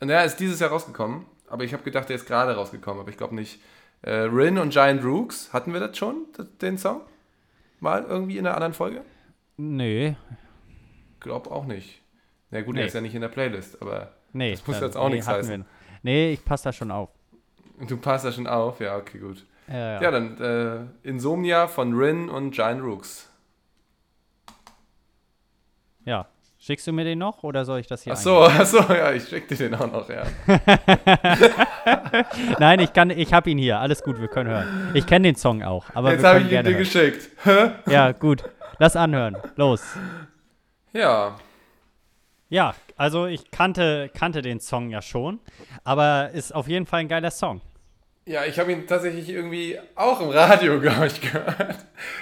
naja, 0.00 0.22
ist 0.22 0.36
dieses 0.40 0.58
Jahr 0.60 0.70
rausgekommen. 0.70 1.26
Aber 1.48 1.62
ich 1.62 1.72
habe 1.72 1.84
gedacht, 1.84 2.08
der 2.08 2.16
ist 2.16 2.26
gerade 2.26 2.54
rausgekommen, 2.56 3.00
aber 3.00 3.10
ich 3.10 3.16
glaube 3.16 3.34
nicht. 3.36 3.60
Äh, 4.02 4.10
Rin 4.10 4.58
und 4.58 4.70
Giant 4.70 5.04
Rooks, 5.04 5.52
hatten 5.52 5.72
wir 5.72 5.80
das 5.80 5.96
schon, 5.96 6.26
den 6.60 6.78
Song? 6.78 7.00
Mal 7.80 8.04
irgendwie 8.04 8.38
in 8.38 8.46
einer 8.46 8.54
anderen 8.54 8.74
Folge? 8.74 9.02
Nee, 9.56 10.16
Glaub 11.20 11.50
auch 11.50 11.64
nicht. 11.64 12.02
Na 12.50 12.60
gut, 12.62 12.74
Nee. 12.74 12.82
er 12.82 12.86
ist 12.86 12.94
ja 12.94 13.00
nicht 13.00 13.14
in 13.14 13.20
der 13.22 13.28
Playlist, 13.28 13.80
aber 13.82 14.12
nee. 14.32 14.52
Das 14.52 14.66
muss 14.66 14.76
dann- 14.78 14.88
jetzt 14.88 14.96
auch 14.96 15.08
nee, 15.08 15.14
nichts 15.16 15.26
heißen. 15.28 15.60
wir- 15.62 15.66
Nee, 16.02 16.32
ich 16.32 16.44
passe 16.44 16.64
da 16.64 16.72
schon 16.72 16.90
auf. 16.90 17.08
du 17.88 17.96
passt 17.96 18.24
da 18.24 18.30
schon 18.32 18.46
auf. 18.46 18.80
Ja, 18.80 18.96
okay, 18.96 19.18
gut. 19.18 19.44
Ja, 19.66 19.76
ja. 19.94 20.02
Ja, 20.02 20.10
dann 20.12 20.38
äh, 21.02 21.08
Insomnia 21.08 21.66
von 21.66 21.94
Rin 21.94 22.28
und 22.28 22.52
Giant 22.52 22.82
Rooks. 22.82 23.28
ja. 26.04 26.28
Schickst 26.66 26.84
du 26.88 26.92
mir 26.92 27.04
den 27.04 27.20
noch 27.20 27.44
oder 27.44 27.64
soll 27.64 27.78
ich 27.78 27.86
das 27.86 28.02
hier 28.02 28.14
Ach 28.14 28.16
so, 28.16 28.42
ach 28.42 28.66
so, 28.66 28.80
ja, 28.92 29.12
ich 29.12 29.28
schick 29.28 29.46
dir 29.46 29.56
den 29.56 29.76
auch 29.76 29.86
noch, 29.86 30.08
ja. 30.08 30.24
Nein, 32.58 32.80
ich 32.80 32.92
kann, 32.92 33.10
ich 33.10 33.32
habe 33.32 33.50
ihn 33.50 33.58
hier. 33.58 33.78
Alles 33.78 34.02
gut, 34.02 34.20
wir 34.20 34.26
können 34.26 34.50
hören. 34.50 34.90
Ich 34.94 35.06
kenne 35.06 35.28
den 35.28 35.36
Song 35.36 35.62
auch, 35.62 35.84
aber 35.94 36.10
Jetzt 36.10 36.22
wir 36.22 36.28
habe 36.28 36.38
ich 36.40 36.46
ihn 36.46 36.50
dir 36.50 36.64
hören. 36.64 36.78
geschickt. 36.78 37.28
Ja, 37.88 38.10
gut. 38.10 38.42
Lass 38.80 38.96
anhören. 38.96 39.36
Los. 39.54 39.80
Ja, 40.92 41.36
Ja, 42.48 42.74
also 42.96 43.26
ich 43.26 43.52
kannte, 43.52 44.10
kannte 44.12 44.42
den 44.42 44.58
Song 44.58 44.90
ja 44.90 45.02
schon, 45.02 45.38
aber 45.84 46.30
ist 46.30 46.52
auf 46.52 46.66
jeden 46.66 46.86
Fall 46.86 47.00
ein 47.00 47.08
geiler 47.08 47.30
Song. 47.30 47.60
Ja, 48.24 48.44
ich 48.44 48.58
habe 48.58 48.72
ihn 48.72 48.88
tatsächlich 48.88 49.28
irgendwie 49.28 49.78
auch 49.94 50.20
im 50.20 50.30
Radio, 50.30 50.80
glaube 50.80 51.06
ich, 51.06 51.20
gehört. 51.20 51.76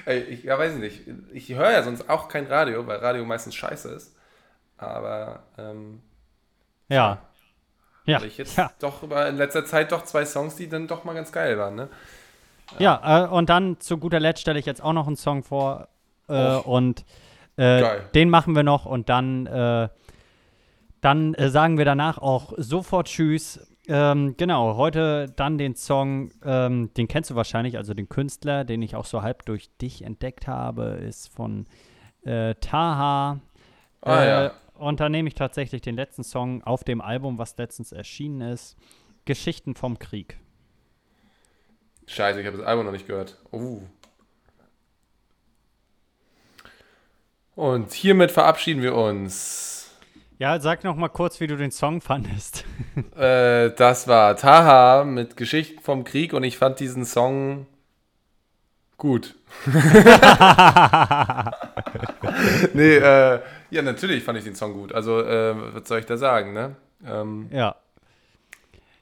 Ey, 0.04 0.20
ich 0.20 0.44
ja, 0.44 0.58
weiß 0.58 0.74
nicht. 0.74 1.00
Ich 1.32 1.48
höre 1.54 1.72
ja 1.72 1.82
sonst 1.82 2.10
auch 2.10 2.28
kein 2.28 2.46
Radio, 2.46 2.86
weil 2.86 2.98
Radio 2.98 3.24
meistens 3.24 3.54
scheiße 3.54 3.88
ist. 3.88 4.14
Aber 4.78 5.42
ähm, 5.58 6.02
Ja. 6.88 7.18
Ja. 8.06 8.16
hatte 8.16 8.26
ich 8.26 8.36
jetzt 8.36 8.56
Ja, 8.56 8.70
doch 8.80 9.02
über 9.02 9.26
in 9.28 9.36
letzter 9.36 9.64
Zeit 9.64 9.92
doch 9.92 10.02
zwei 10.04 10.26
Songs, 10.26 10.56
die 10.56 10.68
dann 10.68 10.86
doch 10.86 11.04
mal 11.04 11.14
ganz 11.14 11.32
geil 11.32 11.58
waren, 11.58 11.74
ne? 11.74 11.88
ja 12.78 13.24
äh, 13.24 13.28
und 13.28 13.48
dann 13.48 13.78
zu 13.80 13.98
guter 13.98 14.20
Letzt 14.20 14.40
stelle 14.42 14.58
ich 14.58 14.66
jetzt 14.66 14.82
auch 14.82 14.92
noch 14.92 15.06
einen 15.06 15.16
Song 15.16 15.42
vor 15.42 15.88
äh, 16.28 16.56
und 16.56 17.04
äh, 17.56 18.00
den 18.14 18.30
machen 18.30 18.54
wir 18.56 18.62
noch 18.62 18.84
und 18.84 19.08
dann, 19.08 19.46
äh, 19.46 19.88
dann 21.00 21.34
äh, 21.34 21.48
sagen 21.50 21.78
wir 21.78 21.84
danach 21.84 22.18
auch 22.18 22.52
sofort 22.56 23.06
Tschüss. 23.08 23.60
Ähm, 23.86 24.34
genau, 24.38 24.76
heute 24.76 25.30
dann 25.36 25.58
den 25.58 25.76
Song, 25.76 26.30
ähm, 26.44 26.92
den 26.94 27.06
kennst 27.06 27.30
du 27.30 27.34
wahrscheinlich, 27.36 27.76
also 27.76 27.92
den 27.94 28.08
Künstler, 28.08 28.64
den 28.64 28.80
ich 28.82 28.96
auch 28.96 29.04
so 29.04 29.22
halb 29.22 29.44
durch 29.44 29.70
dich 29.76 30.02
entdeckt 30.02 30.46
habe, 30.46 30.84
ist 31.06 31.28
von 31.28 31.66
äh, 32.24 32.54
Taha. 32.56 33.40
Ah, 34.00 34.22
äh, 34.22 34.28
ja. 34.28 34.52
Und 34.84 35.00
dann 35.00 35.12
nehme 35.12 35.28
ich 35.28 35.34
tatsächlich 35.34 35.80
den 35.80 35.96
letzten 35.96 36.22
Song 36.24 36.62
auf 36.62 36.84
dem 36.84 37.00
Album, 37.00 37.38
was 37.38 37.56
letztens 37.56 37.90
erschienen 37.90 38.42
ist. 38.42 38.76
Geschichten 39.24 39.74
vom 39.74 39.98
Krieg. 39.98 40.38
Scheiße, 42.06 42.38
ich 42.38 42.46
habe 42.46 42.58
das 42.58 42.66
Album 42.66 42.84
noch 42.84 42.92
nicht 42.92 43.06
gehört. 43.06 43.38
Oh. 43.50 43.80
Und 47.54 47.94
hiermit 47.94 48.30
verabschieden 48.30 48.82
wir 48.82 48.94
uns. 48.94 49.90
Ja, 50.38 50.60
sag 50.60 50.84
noch 50.84 50.96
mal 50.96 51.08
kurz, 51.08 51.40
wie 51.40 51.46
du 51.46 51.56
den 51.56 51.70
Song 51.70 52.02
fandest. 52.02 52.66
Äh, 53.16 53.70
das 53.76 54.06
war 54.06 54.36
Taha 54.36 55.04
mit 55.04 55.38
Geschichten 55.38 55.80
vom 55.80 56.04
Krieg 56.04 56.34
und 56.34 56.44
ich 56.44 56.58
fand 56.58 56.78
diesen 56.78 57.06
Song 57.06 57.66
gut. 58.98 59.34
nee, 62.74 62.96
äh, 62.96 63.40
ja, 63.70 63.82
natürlich 63.82 64.22
fand 64.24 64.38
ich 64.38 64.44
den 64.44 64.54
Song 64.54 64.72
gut. 64.74 64.92
Also, 64.92 65.20
äh, 65.20 65.54
was 65.74 65.88
soll 65.88 65.98
ich 66.00 66.06
da 66.06 66.16
sagen, 66.16 66.52
ne? 66.52 66.76
Ähm, 67.06 67.48
ja. 67.50 67.76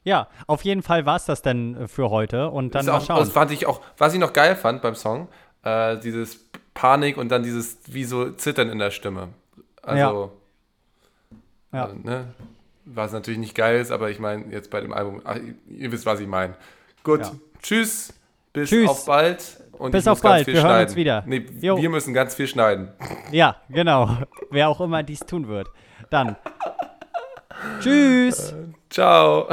Ja, 0.05 0.27
auf 0.47 0.63
jeden 0.63 0.81
Fall 0.83 1.05
war 1.05 1.15
es 1.15 1.25
das 1.25 1.41
denn 1.41 1.75
äh, 1.75 1.87
für 1.87 2.09
heute. 2.09 2.49
Und 2.49 2.75
dann 2.75 2.85
mal 2.85 2.93
auch, 2.97 3.05
schauen. 3.05 3.19
das 3.19 3.29
fand 3.29 3.51
ich 3.51 3.65
auch, 3.67 3.79
was 3.97 4.13
ich 4.13 4.19
noch 4.19 4.33
geil 4.33 4.55
fand 4.55 4.81
beim 4.81 4.95
Song, 4.95 5.29
äh, 5.63 5.97
dieses 5.97 6.39
Panik 6.73 7.15
und 7.17 7.29
dann 7.29 7.43
dieses 7.43 7.77
wie 7.87 8.03
so 8.03 8.31
Zittern 8.31 8.69
in 8.69 8.79
der 8.79 8.91
Stimme. 8.91 9.29
Also, 9.81 10.31
Ja. 11.71 11.85
äh, 11.87 11.93
ne? 12.03 12.33
Was 12.85 13.13
natürlich 13.13 13.39
nicht 13.39 13.55
geil 13.55 13.79
ist, 13.79 13.91
aber 13.91 14.09
ich 14.09 14.19
meine, 14.19 14.51
jetzt 14.51 14.69
bei 14.69 14.81
dem 14.81 14.91
Album, 14.91 15.21
ach, 15.23 15.37
ihr- 15.37 15.55
ihr 15.69 15.91
wisst, 15.93 16.05
was 16.05 16.19
ich 16.19 16.27
meine. 16.27 16.55
Gut, 17.05 17.21
Ja. 17.21 17.31
tschüss, 17.61 18.13
bis 18.51 18.69
Tschüss. 18.69 18.89
auf 18.89 19.05
bald. 19.05 19.62
Und 19.83 19.91
Bis 19.91 20.03
ich 20.03 20.09
muss 20.09 20.19
auf 20.19 20.21
ganz 20.21 20.31
bald, 20.31 20.45
viel 20.45 20.53
wir 20.53 20.61
hören 20.61 20.69
schneiden. 20.71 20.87
uns 20.87 20.95
wieder. 20.95 21.23
Nee, 21.25 21.45
wir 21.59 21.89
müssen 21.89 22.13
ganz 22.13 22.35
viel 22.35 22.47
schneiden. 22.47 22.93
Ja, 23.31 23.57
genau. 23.67 24.17
Wer 24.49 24.69
auch 24.69 24.79
immer 24.79 25.03
dies 25.03 25.19
tun 25.19 25.49
wird. 25.49 25.67
Dann. 26.09 26.37
Tschüss. 27.81 28.55
Ciao. 28.89 29.49